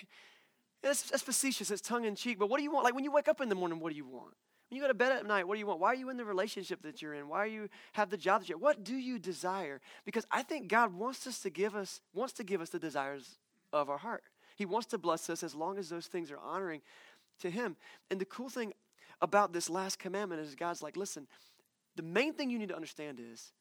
That's, 0.81 1.03
that's 1.09 1.23
facetious, 1.23 1.71
it's 1.71 1.81
tongue 1.81 2.05
in 2.05 2.15
cheek. 2.15 2.39
But 2.39 2.49
what 2.49 2.57
do 2.57 2.63
you 2.63 2.71
want? 2.71 2.85
Like 2.85 2.95
when 2.95 3.03
you 3.03 3.11
wake 3.11 3.27
up 3.27 3.41
in 3.41 3.49
the 3.49 3.55
morning, 3.55 3.79
what 3.79 3.91
do 3.91 3.97
you 3.97 4.05
want? 4.05 4.33
When 4.69 4.75
you 4.75 4.81
go 4.81 4.87
to 4.87 4.93
bed 4.93 5.13
at 5.13 5.25
night, 5.25 5.47
what 5.47 5.55
do 5.55 5.59
you 5.59 5.67
want? 5.67 5.79
Why 5.79 5.89
are 5.89 5.95
you 5.95 6.09
in 6.09 6.17
the 6.17 6.25
relationship 6.25 6.81
that 6.81 7.01
you're 7.01 7.13
in? 7.13 7.29
Why 7.29 7.39
are 7.39 7.47
you 7.47 7.69
have 7.93 8.09
the 8.09 8.17
job 8.17 8.41
that 8.41 8.49
you're? 8.49 8.57
What 8.57 8.83
do 8.83 8.95
you 8.95 9.17
desire? 9.17 9.79
Because 10.05 10.25
I 10.29 10.43
think 10.43 10.67
God 10.67 10.93
wants 10.93 11.25
us 11.25 11.39
to 11.39 11.49
give 11.49 11.75
us 11.75 12.01
wants 12.13 12.33
to 12.33 12.43
give 12.43 12.59
us 12.59 12.69
the 12.69 12.79
desires 12.79 13.37
of 13.71 13.89
our 13.89 13.97
heart. 13.97 14.23
He 14.55 14.65
wants 14.65 14.87
to 14.87 14.97
bless 14.97 15.29
us 15.29 15.41
as 15.41 15.55
long 15.55 15.77
as 15.77 15.87
those 15.87 16.07
things 16.07 16.31
are 16.31 16.39
honoring 16.39 16.81
to 17.39 17.49
Him. 17.49 17.77
And 18.11 18.19
the 18.19 18.25
cool 18.25 18.49
thing 18.49 18.73
about 19.21 19.53
this 19.53 19.69
last 19.69 19.99
commandment 19.99 20.41
is 20.41 20.55
God's 20.55 20.81
like, 20.81 20.97
listen, 20.97 21.27
the 21.95 22.03
main 22.03 22.33
thing 22.33 22.49
you 22.49 22.59
need 22.59 22.69
to 22.69 22.75
understand 22.75 23.19
is 23.19 23.53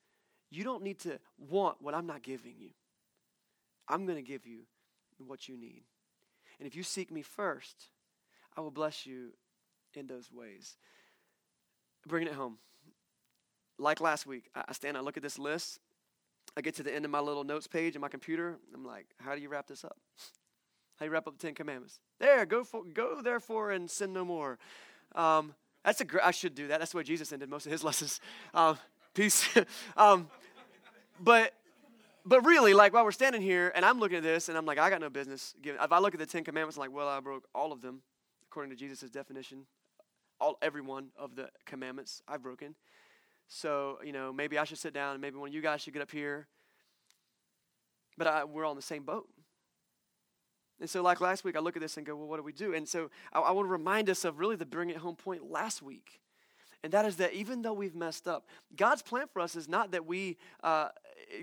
you 0.51 0.65
don't 0.65 0.83
need 0.83 1.01
to 1.01 1.19
want 1.39 1.79
what 1.81 1.95
I'm 1.95 2.07
not 2.07 2.23
giving 2.23 2.55
you. 2.59 2.71
I'm 3.89 4.07
going 4.07 4.17
to 4.17 4.23
give 4.23 4.47
you 4.47 4.61
what 5.19 5.49
you 5.49 5.57
need. 5.57 5.83
And 6.59 6.67
if 6.67 6.75
you 6.75 6.83
seek 6.83 7.11
me 7.11 7.23
first, 7.23 7.91
I 8.57 8.61
will 8.61 8.71
bless 8.71 9.07
you 9.07 9.31
in 9.95 10.07
those 10.07 10.31
ways. 10.33 10.77
Bringing 12.07 12.29
it 12.29 12.35
home. 12.35 12.59
Like 13.79 14.01
last 14.01 14.27
week, 14.27 14.49
I 14.55 14.73
stand, 14.73 14.97
I 14.97 15.01
look 15.01 15.17
at 15.17 15.23
this 15.23 15.39
list. 15.39 15.81
I 16.57 16.63
get 16.63 16.75
to 16.77 16.83
the 16.83 16.95
end 16.95 17.05
of 17.05 17.11
my 17.11 17.21
little 17.21 17.45
notes 17.45 17.67
page 17.67 17.95
in 17.95 18.01
my 18.01 18.09
computer. 18.09 18.59
I'm 18.75 18.85
like, 18.85 19.07
how 19.19 19.35
do 19.35 19.41
you 19.41 19.49
wrap 19.49 19.67
this 19.67 19.85
up? 19.85 19.97
How 20.97 21.05
do 21.05 21.07
you 21.07 21.13
wrap 21.13 21.27
up 21.27 21.39
the 21.39 21.47
Ten 21.47 21.55
Commandments? 21.55 22.01
There, 22.19 22.47
go 22.47 22.65
for, 22.65 22.83
go 22.85 23.21
therefore 23.21 23.73
and 23.73 23.91
sin 23.91 24.15
no 24.15 24.25
more. 24.25 24.59
Um, 25.15 25.55
that's 25.85 26.01
a 26.01 26.05
great, 26.07 26.25
I 26.25 26.31
should 26.31 26.55
do 26.55 26.69
that. 26.69 26.79
That's 26.79 26.93
the 26.93 26.97
way 26.97 27.03
Jesus 27.03 27.33
ended 27.33 27.51
most 27.51 27.67
of 27.67 27.73
his 27.73 27.85
lessons. 27.85 28.21
Um, 28.55 28.79
peace. 29.16 29.48
um, 29.96 30.29
but 31.20 31.55
but 32.24 32.44
really, 32.44 32.74
like 32.74 32.92
while 32.92 33.05
we're 33.05 33.12
standing 33.12 33.42
here 33.42 33.72
and 33.74 33.85
I'm 33.85 33.98
looking 33.98 34.18
at 34.18 34.22
this 34.22 34.48
and 34.48 34.59
I'm 34.59 34.66
like, 34.66 34.79
I 34.79 34.90
got 34.90 35.00
no 35.00 35.11
business. 35.11 35.55
Giving, 35.62 35.81
if 35.83 35.92
I 35.92 35.98
look 35.98 36.14
at 36.14 36.20
the 36.20 36.26
Ten 36.26 36.44
Commandments, 36.44 36.76
I'm 36.76 36.83
like, 36.83 36.92
well, 36.92 37.09
I 37.09 37.20
broke 37.20 37.44
all 37.55 37.72
of 37.72 37.81
them 37.81 38.02
according 38.50 38.70
to 38.70 38.76
Jesus' 38.76 39.11
definition. 39.11 39.66
All 40.40 40.59
every 40.61 40.83
one 40.83 41.09
of 41.18 41.35
the 41.35 41.48
commandments 41.64 42.22
I've 42.29 42.42
broken. 42.42 42.74
So 43.48 43.98
you 44.05 44.12
know, 44.12 44.33
maybe 44.33 44.59
I 44.59 44.64
should 44.64 44.79
sit 44.79 44.92
down 44.92 45.12
and 45.12 45.20
maybe 45.20 45.37
one 45.37 45.48
of 45.48 45.55
you 45.55 45.62
guys 45.62 45.81
should 45.81 45.94
get 45.94 46.02
up 46.02 46.11
here. 46.11 46.46
But 48.18 48.26
I, 48.26 48.44
we're 48.44 48.64
all 48.64 48.72
in 48.72 48.76
the 48.76 48.83
same 48.83 49.02
boat. 49.02 49.29
And 50.79 50.90
so, 50.90 51.02
like 51.02 51.22
last 51.22 51.42
week, 51.42 51.57
I 51.57 51.61
look 51.61 51.76
at 51.76 51.83
this 51.83 51.96
and 51.96 52.05
go, 52.05 52.14
well, 52.16 52.29
what 52.29 52.37
do 52.37 52.42
we 52.42 52.52
do? 52.52 52.74
And 52.74 52.87
so, 52.87 53.11
I, 53.33 53.40
I 53.40 53.50
want 53.52 53.66
to 53.66 53.72
remind 53.72 54.11
us 54.11 54.24
of 54.24 54.38
really 54.38 54.57
the 54.57 54.66
bring 54.66 54.90
it 54.90 54.98
home 54.98 55.16
point 55.16 55.50
last 55.50 55.81
week. 55.81 56.20
And 56.87 56.92
that 56.92 57.05
is 57.05 57.16
that 57.16 57.33
even 57.33 57.62
though 57.62 57.72
we've 57.72 57.96
messed 57.96 58.29
up, 58.29 58.46
God's 58.77 59.03
plan 59.03 59.27
for 59.33 59.42
us 59.42 59.57
is 59.57 59.68
not 59.68 59.90
that 59.90 60.07
we, 60.07 60.37
uh, 60.62 60.90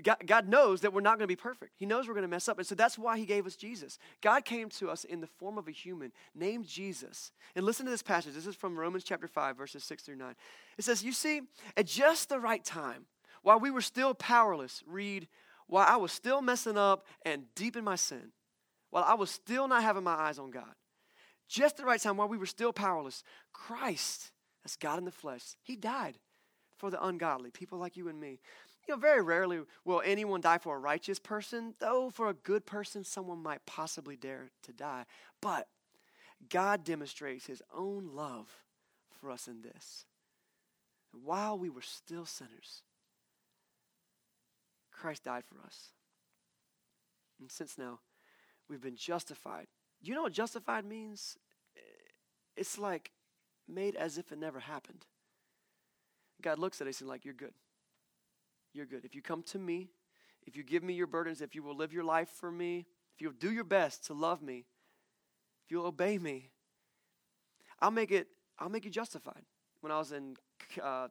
God, 0.02 0.16
God 0.24 0.48
knows 0.48 0.80
that 0.80 0.94
we're 0.94 1.02
not 1.02 1.18
going 1.18 1.24
to 1.24 1.26
be 1.26 1.36
perfect. 1.36 1.72
He 1.76 1.84
knows 1.84 2.08
we're 2.08 2.14
going 2.14 2.22
to 2.22 2.28
mess 2.28 2.48
up. 2.48 2.56
And 2.56 2.66
so 2.66 2.74
that's 2.74 2.96
why 2.96 3.18
He 3.18 3.26
gave 3.26 3.46
us 3.46 3.54
Jesus. 3.54 3.98
God 4.22 4.46
came 4.46 4.70
to 4.70 4.88
us 4.88 5.04
in 5.04 5.20
the 5.20 5.26
form 5.26 5.58
of 5.58 5.68
a 5.68 5.70
human 5.70 6.12
named 6.34 6.66
Jesus. 6.66 7.30
And 7.54 7.66
listen 7.66 7.84
to 7.84 7.90
this 7.90 8.02
passage. 8.02 8.32
This 8.32 8.46
is 8.46 8.56
from 8.56 8.74
Romans 8.74 9.04
chapter 9.04 9.28
5, 9.28 9.54
verses 9.54 9.84
6 9.84 10.04
through 10.04 10.16
9. 10.16 10.34
It 10.78 10.84
says, 10.84 11.04
You 11.04 11.12
see, 11.12 11.42
at 11.76 11.84
just 11.84 12.30
the 12.30 12.40
right 12.40 12.64
time, 12.64 13.04
while 13.42 13.60
we 13.60 13.70
were 13.70 13.82
still 13.82 14.14
powerless, 14.14 14.82
read, 14.86 15.28
while 15.66 15.86
I 15.86 15.96
was 15.96 16.10
still 16.10 16.40
messing 16.40 16.78
up 16.78 17.04
and 17.20 17.42
deep 17.54 17.76
in 17.76 17.84
my 17.84 17.96
sin, 17.96 18.32
while 18.88 19.04
I 19.04 19.12
was 19.12 19.28
still 19.28 19.68
not 19.68 19.82
having 19.82 20.04
my 20.04 20.14
eyes 20.14 20.38
on 20.38 20.50
God, 20.50 20.72
just 21.50 21.76
the 21.76 21.84
right 21.84 22.00
time, 22.00 22.16
while 22.16 22.28
we 22.28 22.38
were 22.38 22.46
still 22.46 22.72
powerless, 22.72 23.22
Christ 23.52 24.30
that's 24.64 24.76
God 24.76 24.98
in 24.98 25.04
the 25.04 25.12
flesh. 25.12 25.42
He 25.62 25.76
died 25.76 26.18
for 26.76 26.90
the 26.90 27.04
ungodly, 27.04 27.50
people 27.50 27.78
like 27.78 27.96
you 27.96 28.08
and 28.08 28.18
me. 28.18 28.40
You 28.88 28.94
know, 28.94 29.00
very 29.00 29.22
rarely 29.22 29.60
will 29.84 30.02
anyone 30.04 30.40
die 30.40 30.58
for 30.58 30.76
a 30.76 30.80
righteous 30.80 31.18
person, 31.18 31.74
though 31.78 32.10
for 32.10 32.28
a 32.28 32.34
good 32.34 32.66
person, 32.66 33.04
someone 33.04 33.42
might 33.42 33.64
possibly 33.66 34.16
dare 34.16 34.50
to 34.62 34.72
die. 34.72 35.04
But 35.40 35.68
God 36.50 36.84
demonstrates 36.84 37.46
his 37.46 37.62
own 37.74 38.10
love 38.14 38.48
for 39.20 39.30
us 39.30 39.48
in 39.48 39.62
this. 39.62 40.04
While 41.12 41.58
we 41.58 41.70
were 41.70 41.80
still 41.80 42.26
sinners, 42.26 42.82
Christ 44.90 45.24
died 45.24 45.44
for 45.44 45.64
us. 45.64 45.90
And 47.40 47.50
since 47.50 47.78
now 47.78 48.00
we've 48.68 48.82
been 48.82 48.96
justified, 48.96 49.66
you 50.02 50.14
know 50.14 50.22
what 50.22 50.32
justified 50.32 50.84
means? 50.84 51.38
It's 52.56 52.78
like 52.78 53.12
made 53.68 53.96
as 53.96 54.18
if 54.18 54.32
it 54.32 54.38
never 54.38 54.60
happened. 54.60 55.06
God 56.42 56.58
looks 56.58 56.80
at 56.80 56.86
us 56.86 57.00
and 57.00 57.08
like, 57.08 57.24
you're 57.24 57.34
good. 57.34 57.54
You're 58.72 58.86
good. 58.86 59.04
If 59.04 59.14
you 59.14 59.22
come 59.22 59.42
to 59.44 59.58
me, 59.58 59.90
if 60.46 60.56
you 60.56 60.62
give 60.62 60.82
me 60.82 60.94
your 60.94 61.06
burdens, 61.06 61.40
if 61.40 61.54
you 61.54 61.62
will 61.62 61.76
live 61.76 61.92
your 61.92 62.04
life 62.04 62.28
for 62.28 62.50
me, 62.50 62.86
if 63.14 63.22
you'll 63.22 63.32
do 63.32 63.52
your 63.52 63.64
best 63.64 64.04
to 64.06 64.14
love 64.14 64.42
me, 64.42 64.64
if 65.64 65.70
you'll 65.70 65.86
obey 65.86 66.18
me, 66.18 66.50
I'll 67.80 67.90
make 67.90 68.10
it. 68.10 68.28
I'll 68.58 68.68
make 68.68 68.84
you 68.84 68.90
justified. 68.90 69.42
When 69.80 69.92
I 69.92 69.98
was 69.98 70.12
in 70.12 70.36
uh, 70.82 71.08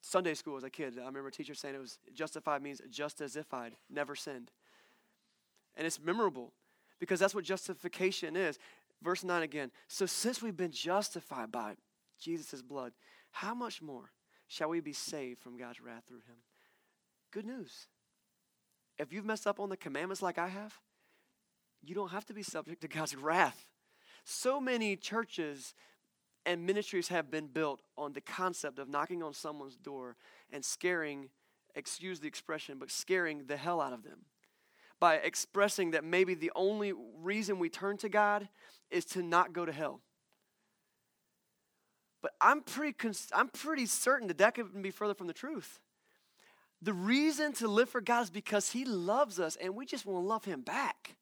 Sunday 0.00 0.34
school 0.34 0.56
as 0.56 0.64
a 0.64 0.70
kid, 0.70 0.94
I 0.98 1.04
remember 1.04 1.28
a 1.28 1.32
teacher 1.32 1.54
saying 1.54 1.74
it 1.74 1.80
was 1.80 1.98
justified 2.14 2.62
means 2.62 2.80
just 2.90 3.20
as 3.20 3.36
if 3.36 3.52
I'd 3.52 3.76
never 3.90 4.14
sinned, 4.14 4.50
and 5.76 5.86
it's 5.86 6.00
memorable 6.00 6.52
because 6.98 7.20
that's 7.20 7.34
what 7.34 7.44
justification 7.44 8.36
is. 8.36 8.58
Verse 9.02 9.24
nine 9.24 9.42
again. 9.42 9.70
So 9.88 10.06
since 10.06 10.42
we've 10.42 10.56
been 10.56 10.72
justified 10.72 11.50
by 11.50 11.74
Jesus' 12.20 12.62
blood, 12.62 12.92
how 13.32 13.54
much 13.54 13.82
more 13.82 14.12
shall 14.46 14.68
we 14.68 14.80
be 14.80 14.92
saved 14.92 15.40
from 15.40 15.56
God's 15.56 15.80
wrath 15.80 16.04
through 16.06 16.18
him? 16.18 16.36
Good 17.30 17.46
news. 17.46 17.86
If 18.98 19.12
you've 19.12 19.24
messed 19.24 19.46
up 19.46 19.60
on 19.60 19.68
the 19.68 19.76
commandments 19.76 20.22
like 20.22 20.38
I 20.38 20.48
have, 20.48 20.78
you 21.82 21.94
don't 21.94 22.10
have 22.10 22.26
to 22.26 22.34
be 22.34 22.42
subject 22.42 22.82
to 22.82 22.88
God's 22.88 23.16
wrath. 23.16 23.66
So 24.24 24.60
many 24.60 24.96
churches 24.96 25.74
and 26.44 26.66
ministries 26.66 27.08
have 27.08 27.30
been 27.30 27.46
built 27.46 27.80
on 27.96 28.12
the 28.12 28.20
concept 28.20 28.78
of 28.78 28.88
knocking 28.88 29.22
on 29.22 29.32
someone's 29.32 29.76
door 29.76 30.16
and 30.52 30.64
scaring, 30.64 31.30
excuse 31.74 32.20
the 32.20 32.28
expression, 32.28 32.78
but 32.78 32.90
scaring 32.90 33.46
the 33.46 33.56
hell 33.56 33.80
out 33.80 33.92
of 33.92 34.02
them 34.02 34.26
by 35.00 35.14
expressing 35.14 35.92
that 35.92 36.04
maybe 36.04 36.34
the 36.34 36.52
only 36.54 36.92
reason 36.92 37.58
we 37.58 37.70
turn 37.70 37.96
to 37.96 38.08
God 38.08 38.48
is 38.90 39.06
to 39.06 39.22
not 39.22 39.52
go 39.52 39.64
to 39.64 39.72
hell. 39.72 40.02
But 42.22 42.32
I'm 42.40 42.62
pretty, 42.62 42.92
cons- 42.92 43.30
I'm 43.34 43.48
pretty 43.48 43.86
certain 43.86 44.28
that 44.28 44.38
that 44.38 44.54
couldn't 44.54 44.82
be 44.82 44.90
further 44.90 45.14
from 45.14 45.26
the 45.26 45.32
truth. 45.32 45.80
The 46.82 46.92
reason 46.92 47.52
to 47.54 47.68
live 47.68 47.88
for 47.88 48.00
God 48.00 48.22
is 48.22 48.30
because 48.30 48.70
He 48.70 48.84
loves 48.84 49.38
us 49.38 49.56
and 49.56 49.74
we 49.74 49.86
just 49.86 50.06
want 50.06 50.22
to 50.22 50.26
love 50.26 50.44
Him 50.44 50.62
back. 50.62 51.16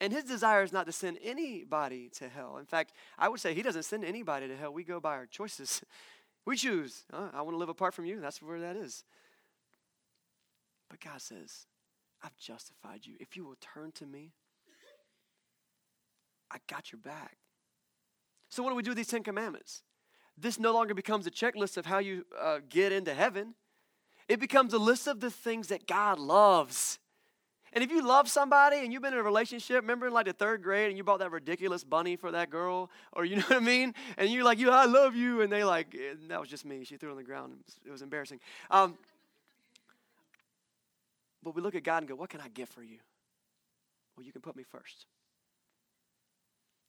And 0.00 0.12
His 0.12 0.24
desire 0.24 0.62
is 0.62 0.72
not 0.72 0.86
to 0.86 0.92
send 0.92 1.18
anybody 1.22 2.10
to 2.16 2.28
hell. 2.28 2.56
In 2.58 2.64
fact, 2.64 2.92
I 3.18 3.28
would 3.28 3.40
say 3.40 3.54
He 3.54 3.62
doesn't 3.62 3.84
send 3.84 4.04
anybody 4.04 4.48
to 4.48 4.56
hell. 4.56 4.72
We 4.72 4.84
go 4.84 5.00
by 5.00 5.12
our 5.12 5.26
choices. 5.26 5.82
We 6.46 6.56
choose. 6.56 7.04
Uh, 7.12 7.28
I 7.34 7.42
want 7.42 7.52
to 7.52 7.58
live 7.58 7.68
apart 7.68 7.92
from 7.92 8.06
you. 8.06 8.18
That's 8.18 8.40
where 8.40 8.60
that 8.60 8.74
is. 8.74 9.04
But 10.88 10.98
God 11.00 11.20
says, 11.20 11.66
I've 12.22 12.36
justified 12.38 13.00
you. 13.04 13.14
If 13.20 13.36
you 13.36 13.44
will 13.44 13.58
turn 13.60 13.92
to 13.92 14.06
me, 14.06 14.32
I 16.50 16.56
got 16.66 16.92
your 16.92 17.00
back. 17.00 17.36
So, 18.50 18.62
what 18.62 18.70
do 18.70 18.76
we 18.76 18.82
do 18.82 18.90
with 18.90 18.98
these 18.98 19.08
Ten 19.08 19.22
Commandments? 19.22 19.82
This 20.36 20.58
no 20.58 20.72
longer 20.72 20.94
becomes 20.94 21.26
a 21.26 21.30
checklist 21.30 21.76
of 21.76 21.86
how 21.86 21.98
you 21.98 22.26
uh, 22.38 22.60
get 22.68 22.92
into 22.92 23.14
heaven. 23.14 23.54
It 24.28 24.40
becomes 24.40 24.72
a 24.72 24.78
list 24.78 25.06
of 25.06 25.20
the 25.20 25.30
things 25.30 25.68
that 25.68 25.86
God 25.86 26.18
loves. 26.18 26.98
And 27.72 27.84
if 27.84 27.90
you 27.90 28.04
love 28.04 28.28
somebody 28.28 28.78
and 28.78 28.92
you've 28.92 29.02
been 29.02 29.12
in 29.12 29.20
a 29.20 29.24
relationship, 29.24 29.76
remember 29.82 30.08
in 30.08 30.12
like 30.12 30.26
the 30.26 30.32
third 30.32 30.62
grade 30.62 30.88
and 30.88 30.96
you 30.96 31.04
bought 31.04 31.20
that 31.20 31.30
ridiculous 31.30 31.84
bunny 31.84 32.16
for 32.16 32.32
that 32.32 32.50
girl, 32.50 32.90
or 33.12 33.24
you 33.24 33.36
know 33.36 33.42
what 33.42 33.58
I 33.58 33.60
mean? 33.60 33.94
And 34.16 34.28
you're 34.30 34.44
like, 34.44 34.58
you, 34.58 34.70
I 34.70 34.86
love 34.86 35.14
you. 35.14 35.42
And 35.42 35.52
they 35.52 35.62
like, 35.62 35.96
that 36.28 36.40
was 36.40 36.48
just 36.48 36.64
me. 36.64 36.84
She 36.84 36.96
threw 36.96 37.10
it 37.10 37.12
on 37.12 37.18
the 37.18 37.24
ground. 37.24 37.52
It 37.52 37.58
was, 37.64 37.76
it 37.86 37.90
was 37.92 38.02
embarrassing. 38.02 38.40
Um, 38.70 38.98
but 41.42 41.54
we 41.54 41.62
look 41.62 41.74
at 41.74 41.84
God 41.84 41.98
and 41.98 42.08
go, 42.08 42.16
what 42.16 42.28
can 42.28 42.40
I 42.40 42.48
get 42.48 42.68
for 42.68 42.82
you? 42.82 42.98
Well, 44.16 44.26
you 44.26 44.32
can 44.32 44.42
put 44.42 44.56
me 44.56 44.64
first. 44.64 45.06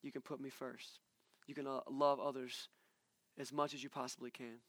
You 0.01 0.11
can 0.11 0.21
put 0.21 0.41
me 0.41 0.49
first. 0.49 0.99
You 1.47 1.55
can 1.55 1.67
love 1.89 2.19
others 2.19 2.69
as 3.37 3.51
much 3.51 3.73
as 3.73 3.83
you 3.83 3.89
possibly 3.89 4.31
can. 4.31 4.59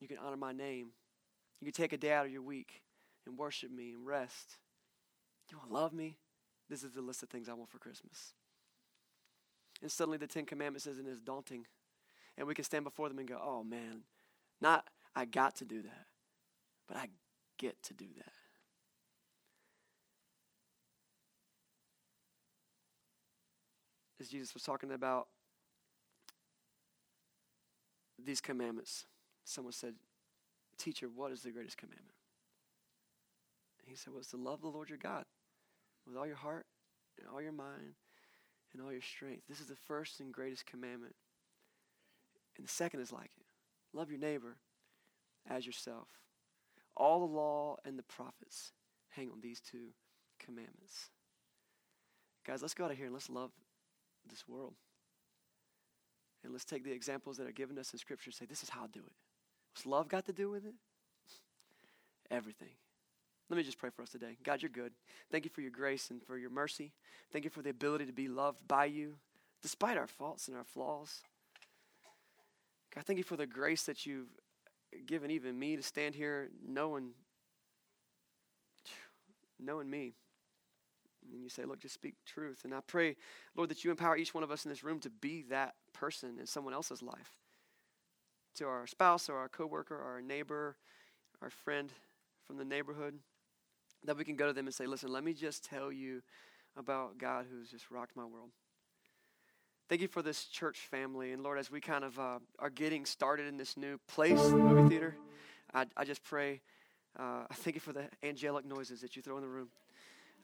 You 0.00 0.08
can 0.08 0.18
honor 0.18 0.36
my 0.36 0.52
name. 0.52 0.88
You 1.60 1.66
can 1.66 1.72
take 1.72 1.92
a 1.92 1.96
day 1.96 2.12
out 2.12 2.26
of 2.26 2.32
your 2.32 2.42
week 2.42 2.82
and 3.26 3.38
worship 3.38 3.70
me 3.70 3.92
and 3.92 4.06
rest. 4.06 4.58
You 5.50 5.58
want 5.58 5.70
to 5.70 5.74
love 5.74 5.92
me? 5.92 6.16
This 6.68 6.82
is 6.82 6.92
the 6.92 7.02
list 7.02 7.22
of 7.22 7.28
things 7.28 7.48
I 7.48 7.52
want 7.52 7.70
for 7.70 7.78
Christmas. 7.78 8.34
And 9.82 9.92
suddenly 9.92 10.18
the 10.18 10.26
Ten 10.26 10.46
Commandments 10.46 10.86
isn't 10.86 11.08
as 11.08 11.20
daunting. 11.20 11.66
And 12.38 12.46
we 12.46 12.54
can 12.54 12.64
stand 12.64 12.84
before 12.84 13.08
them 13.08 13.18
and 13.18 13.28
go, 13.28 13.38
oh 13.42 13.62
man, 13.62 14.04
not 14.60 14.86
I 15.14 15.26
got 15.26 15.56
to 15.56 15.64
do 15.66 15.82
that, 15.82 16.06
but 16.88 16.96
I 16.96 17.08
get 17.58 17.82
to 17.84 17.94
do 17.94 18.06
that. 18.16 18.32
As 24.22 24.28
Jesus 24.28 24.54
was 24.54 24.62
talking 24.62 24.92
about 24.92 25.26
these 28.24 28.40
commandments, 28.40 29.06
someone 29.44 29.72
said, 29.72 29.94
Teacher, 30.78 31.08
what 31.14 31.32
is 31.32 31.42
the 31.42 31.50
greatest 31.50 31.76
commandment? 31.76 32.14
And 33.80 33.90
he 33.90 33.96
said, 33.96 34.12
Well, 34.12 34.20
it's 34.20 34.30
to 34.30 34.36
love 34.36 34.62
the 34.62 34.68
Lord 34.68 34.88
your 34.88 34.98
God 34.98 35.24
with 36.06 36.16
all 36.16 36.26
your 36.26 36.36
heart 36.36 36.66
and 37.18 37.28
all 37.28 37.42
your 37.42 37.52
mind 37.52 37.94
and 38.72 38.82
all 38.82 38.92
your 38.92 39.02
strength. 39.02 39.42
This 39.48 39.60
is 39.60 39.66
the 39.66 39.76
first 39.76 40.20
and 40.20 40.32
greatest 40.32 40.66
commandment. 40.66 41.14
And 42.56 42.64
the 42.64 42.70
second 42.70 43.00
is 43.00 43.12
like 43.12 43.30
it 43.36 43.46
love 43.92 44.08
your 44.08 44.20
neighbor 44.20 44.56
as 45.50 45.66
yourself. 45.66 46.08
All 46.96 47.20
the 47.20 47.34
law 47.34 47.76
and 47.84 47.98
the 47.98 48.04
prophets 48.04 48.72
hang 49.10 49.30
on 49.30 49.40
these 49.40 49.60
two 49.60 49.88
commandments. 50.38 51.10
Guys, 52.46 52.62
let's 52.62 52.74
go 52.74 52.84
out 52.84 52.90
of 52.90 52.96
here 52.96 53.06
and 53.06 53.14
let's 53.14 53.30
love 53.30 53.50
this 54.30 54.48
world. 54.48 54.74
And 56.44 56.52
let's 56.52 56.64
take 56.64 56.84
the 56.84 56.92
examples 56.92 57.36
that 57.36 57.46
are 57.46 57.52
given 57.52 57.78
us 57.78 57.92
in 57.92 57.98
Scripture 57.98 58.28
and 58.28 58.34
say, 58.34 58.46
this 58.46 58.62
is 58.62 58.68
how 58.68 58.84
I 58.84 58.86
do 58.92 59.00
it. 59.00 59.12
What's 59.72 59.86
love 59.86 60.08
got 60.08 60.26
to 60.26 60.32
do 60.32 60.50
with 60.50 60.64
it? 60.64 60.74
Everything. 62.30 62.70
Let 63.48 63.56
me 63.56 63.62
just 63.62 63.78
pray 63.78 63.90
for 63.90 64.02
us 64.02 64.10
today. 64.10 64.36
God, 64.42 64.62
you're 64.62 64.70
good. 64.70 64.92
Thank 65.30 65.44
you 65.44 65.50
for 65.50 65.60
your 65.60 65.70
grace 65.70 66.10
and 66.10 66.22
for 66.22 66.38
your 66.38 66.50
mercy. 66.50 66.92
Thank 67.32 67.44
you 67.44 67.50
for 67.50 67.62
the 67.62 67.70
ability 67.70 68.06
to 68.06 68.12
be 68.12 68.28
loved 68.28 68.66
by 68.66 68.86
you 68.86 69.16
despite 69.60 69.96
our 69.96 70.06
faults 70.06 70.48
and 70.48 70.56
our 70.56 70.64
flaws. 70.64 71.22
God, 72.94 73.04
thank 73.04 73.18
you 73.18 73.24
for 73.24 73.36
the 73.36 73.46
grace 73.46 73.84
that 73.84 74.04
you've 74.04 74.28
given 75.06 75.30
even 75.30 75.58
me 75.58 75.76
to 75.76 75.82
stand 75.82 76.14
here 76.14 76.50
knowing 76.66 77.10
knowing 79.60 79.88
me. 79.88 80.14
And 81.30 81.42
you 81.42 81.48
say, 81.48 81.64
look, 81.64 81.80
just 81.80 81.94
speak 81.94 82.14
truth. 82.26 82.62
And 82.64 82.74
I 82.74 82.80
pray, 82.86 83.16
Lord, 83.56 83.70
that 83.70 83.84
you 83.84 83.90
empower 83.90 84.16
each 84.16 84.34
one 84.34 84.44
of 84.44 84.50
us 84.50 84.64
in 84.64 84.70
this 84.70 84.82
room 84.82 85.00
to 85.00 85.10
be 85.10 85.42
that 85.50 85.74
person 85.92 86.38
in 86.38 86.46
someone 86.46 86.74
else's 86.74 87.02
life. 87.02 87.38
To 88.56 88.66
our 88.66 88.86
spouse 88.86 89.28
or 89.28 89.36
our 89.36 89.48
coworker 89.48 89.94
or 89.94 90.12
our 90.12 90.22
neighbor, 90.22 90.76
our 91.40 91.50
friend 91.50 91.92
from 92.46 92.58
the 92.58 92.64
neighborhood, 92.64 93.18
that 94.04 94.16
we 94.16 94.24
can 94.24 94.36
go 94.36 94.46
to 94.46 94.52
them 94.52 94.66
and 94.66 94.74
say, 94.74 94.86
listen, 94.86 95.12
let 95.12 95.24
me 95.24 95.32
just 95.32 95.64
tell 95.64 95.92
you 95.92 96.22
about 96.76 97.18
God 97.18 97.46
who's 97.50 97.70
just 97.70 97.90
rocked 97.90 98.16
my 98.16 98.24
world. 98.24 98.50
Thank 99.88 100.00
you 100.00 100.08
for 100.08 100.22
this 100.22 100.46
church 100.46 100.78
family. 100.78 101.32
And 101.32 101.42
Lord, 101.42 101.58
as 101.58 101.70
we 101.70 101.80
kind 101.80 102.04
of 102.04 102.18
uh, 102.18 102.38
are 102.58 102.70
getting 102.70 103.04
started 103.04 103.46
in 103.46 103.56
this 103.56 103.76
new 103.76 103.98
place, 104.08 104.40
the 104.40 104.56
movie 104.56 104.88
theater, 104.88 105.16
I, 105.74 105.86
I 105.96 106.04
just 106.04 106.22
pray, 106.24 106.60
uh, 107.18 107.44
I 107.50 107.54
thank 107.54 107.76
you 107.76 107.80
for 107.80 107.92
the 107.92 108.04
angelic 108.22 108.64
noises 108.64 109.00
that 109.02 109.16
you 109.16 109.22
throw 109.22 109.36
in 109.36 109.42
the 109.42 109.48
room. 109.48 109.68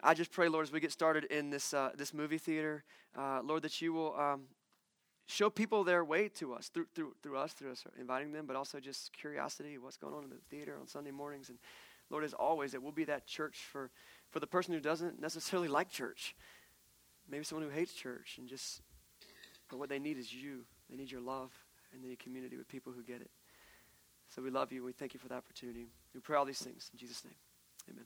I 0.02 0.14
just 0.14 0.30
pray, 0.30 0.48
Lord, 0.48 0.64
as 0.64 0.72
we 0.72 0.80
get 0.80 0.92
started 0.92 1.24
in 1.24 1.50
this, 1.50 1.74
uh, 1.74 1.90
this 1.96 2.14
movie 2.14 2.38
theater, 2.38 2.84
uh, 3.16 3.40
Lord, 3.42 3.62
that 3.62 3.80
you 3.82 3.92
will 3.92 4.14
um, 4.16 4.42
show 5.26 5.50
people 5.50 5.82
their 5.82 6.04
way 6.04 6.28
to 6.28 6.54
us, 6.54 6.68
through, 6.68 6.86
through, 6.94 7.14
through 7.22 7.36
us, 7.36 7.52
through 7.52 7.72
us 7.72 7.84
inviting 7.98 8.32
them, 8.32 8.46
but 8.46 8.54
also 8.54 8.78
just 8.78 9.12
curiosity, 9.12 9.76
what's 9.76 9.96
going 9.96 10.14
on 10.14 10.24
in 10.24 10.30
the 10.30 10.36
theater 10.50 10.76
on 10.80 10.86
Sunday 10.86 11.10
mornings. 11.10 11.48
And 11.48 11.58
Lord, 12.10 12.24
as 12.24 12.32
always, 12.32 12.74
it 12.74 12.82
will 12.82 12.92
be 12.92 13.04
that 13.04 13.26
church 13.26 13.58
for, 13.70 13.90
for 14.30 14.40
the 14.40 14.46
person 14.46 14.72
who 14.72 14.80
doesn't 14.80 15.20
necessarily 15.20 15.68
like 15.68 15.90
church. 15.90 16.36
Maybe 17.28 17.44
someone 17.44 17.68
who 17.68 17.74
hates 17.74 17.92
church 17.92 18.36
and 18.38 18.48
just, 18.48 18.80
but 19.68 19.78
what 19.78 19.88
they 19.88 19.98
need 19.98 20.16
is 20.16 20.32
you. 20.32 20.64
They 20.88 20.96
need 20.96 21.10
your 21.10 21.20
love 21.20 21.50
and 21.92 22.02
the 22.02 22.16
community 22.16 22.56
with 22.56 22.68
people 22.68 22.92
who 22.92 23.02
get 23.02 23.20
it. 23.20 23.30
So 24.28 24.42
we 24.42 24.50
love 24.50 24.72
you. 24.72 24.84
We 24.84 24.92
thank 24.92 25.12
you 25.12 25.20
for 25.20 25.28
the 25.28 25.34
opportunity. 25.34 25.86
We 26.14 26.20
pray 26.20 26.36
all 26.36 26.44
these 26.44 26.62
things 26.62 26.88
in 26.92 26.98
Jesus' 26.98 27.24
name. 27.24 27.34
Amen. 27.90 28.04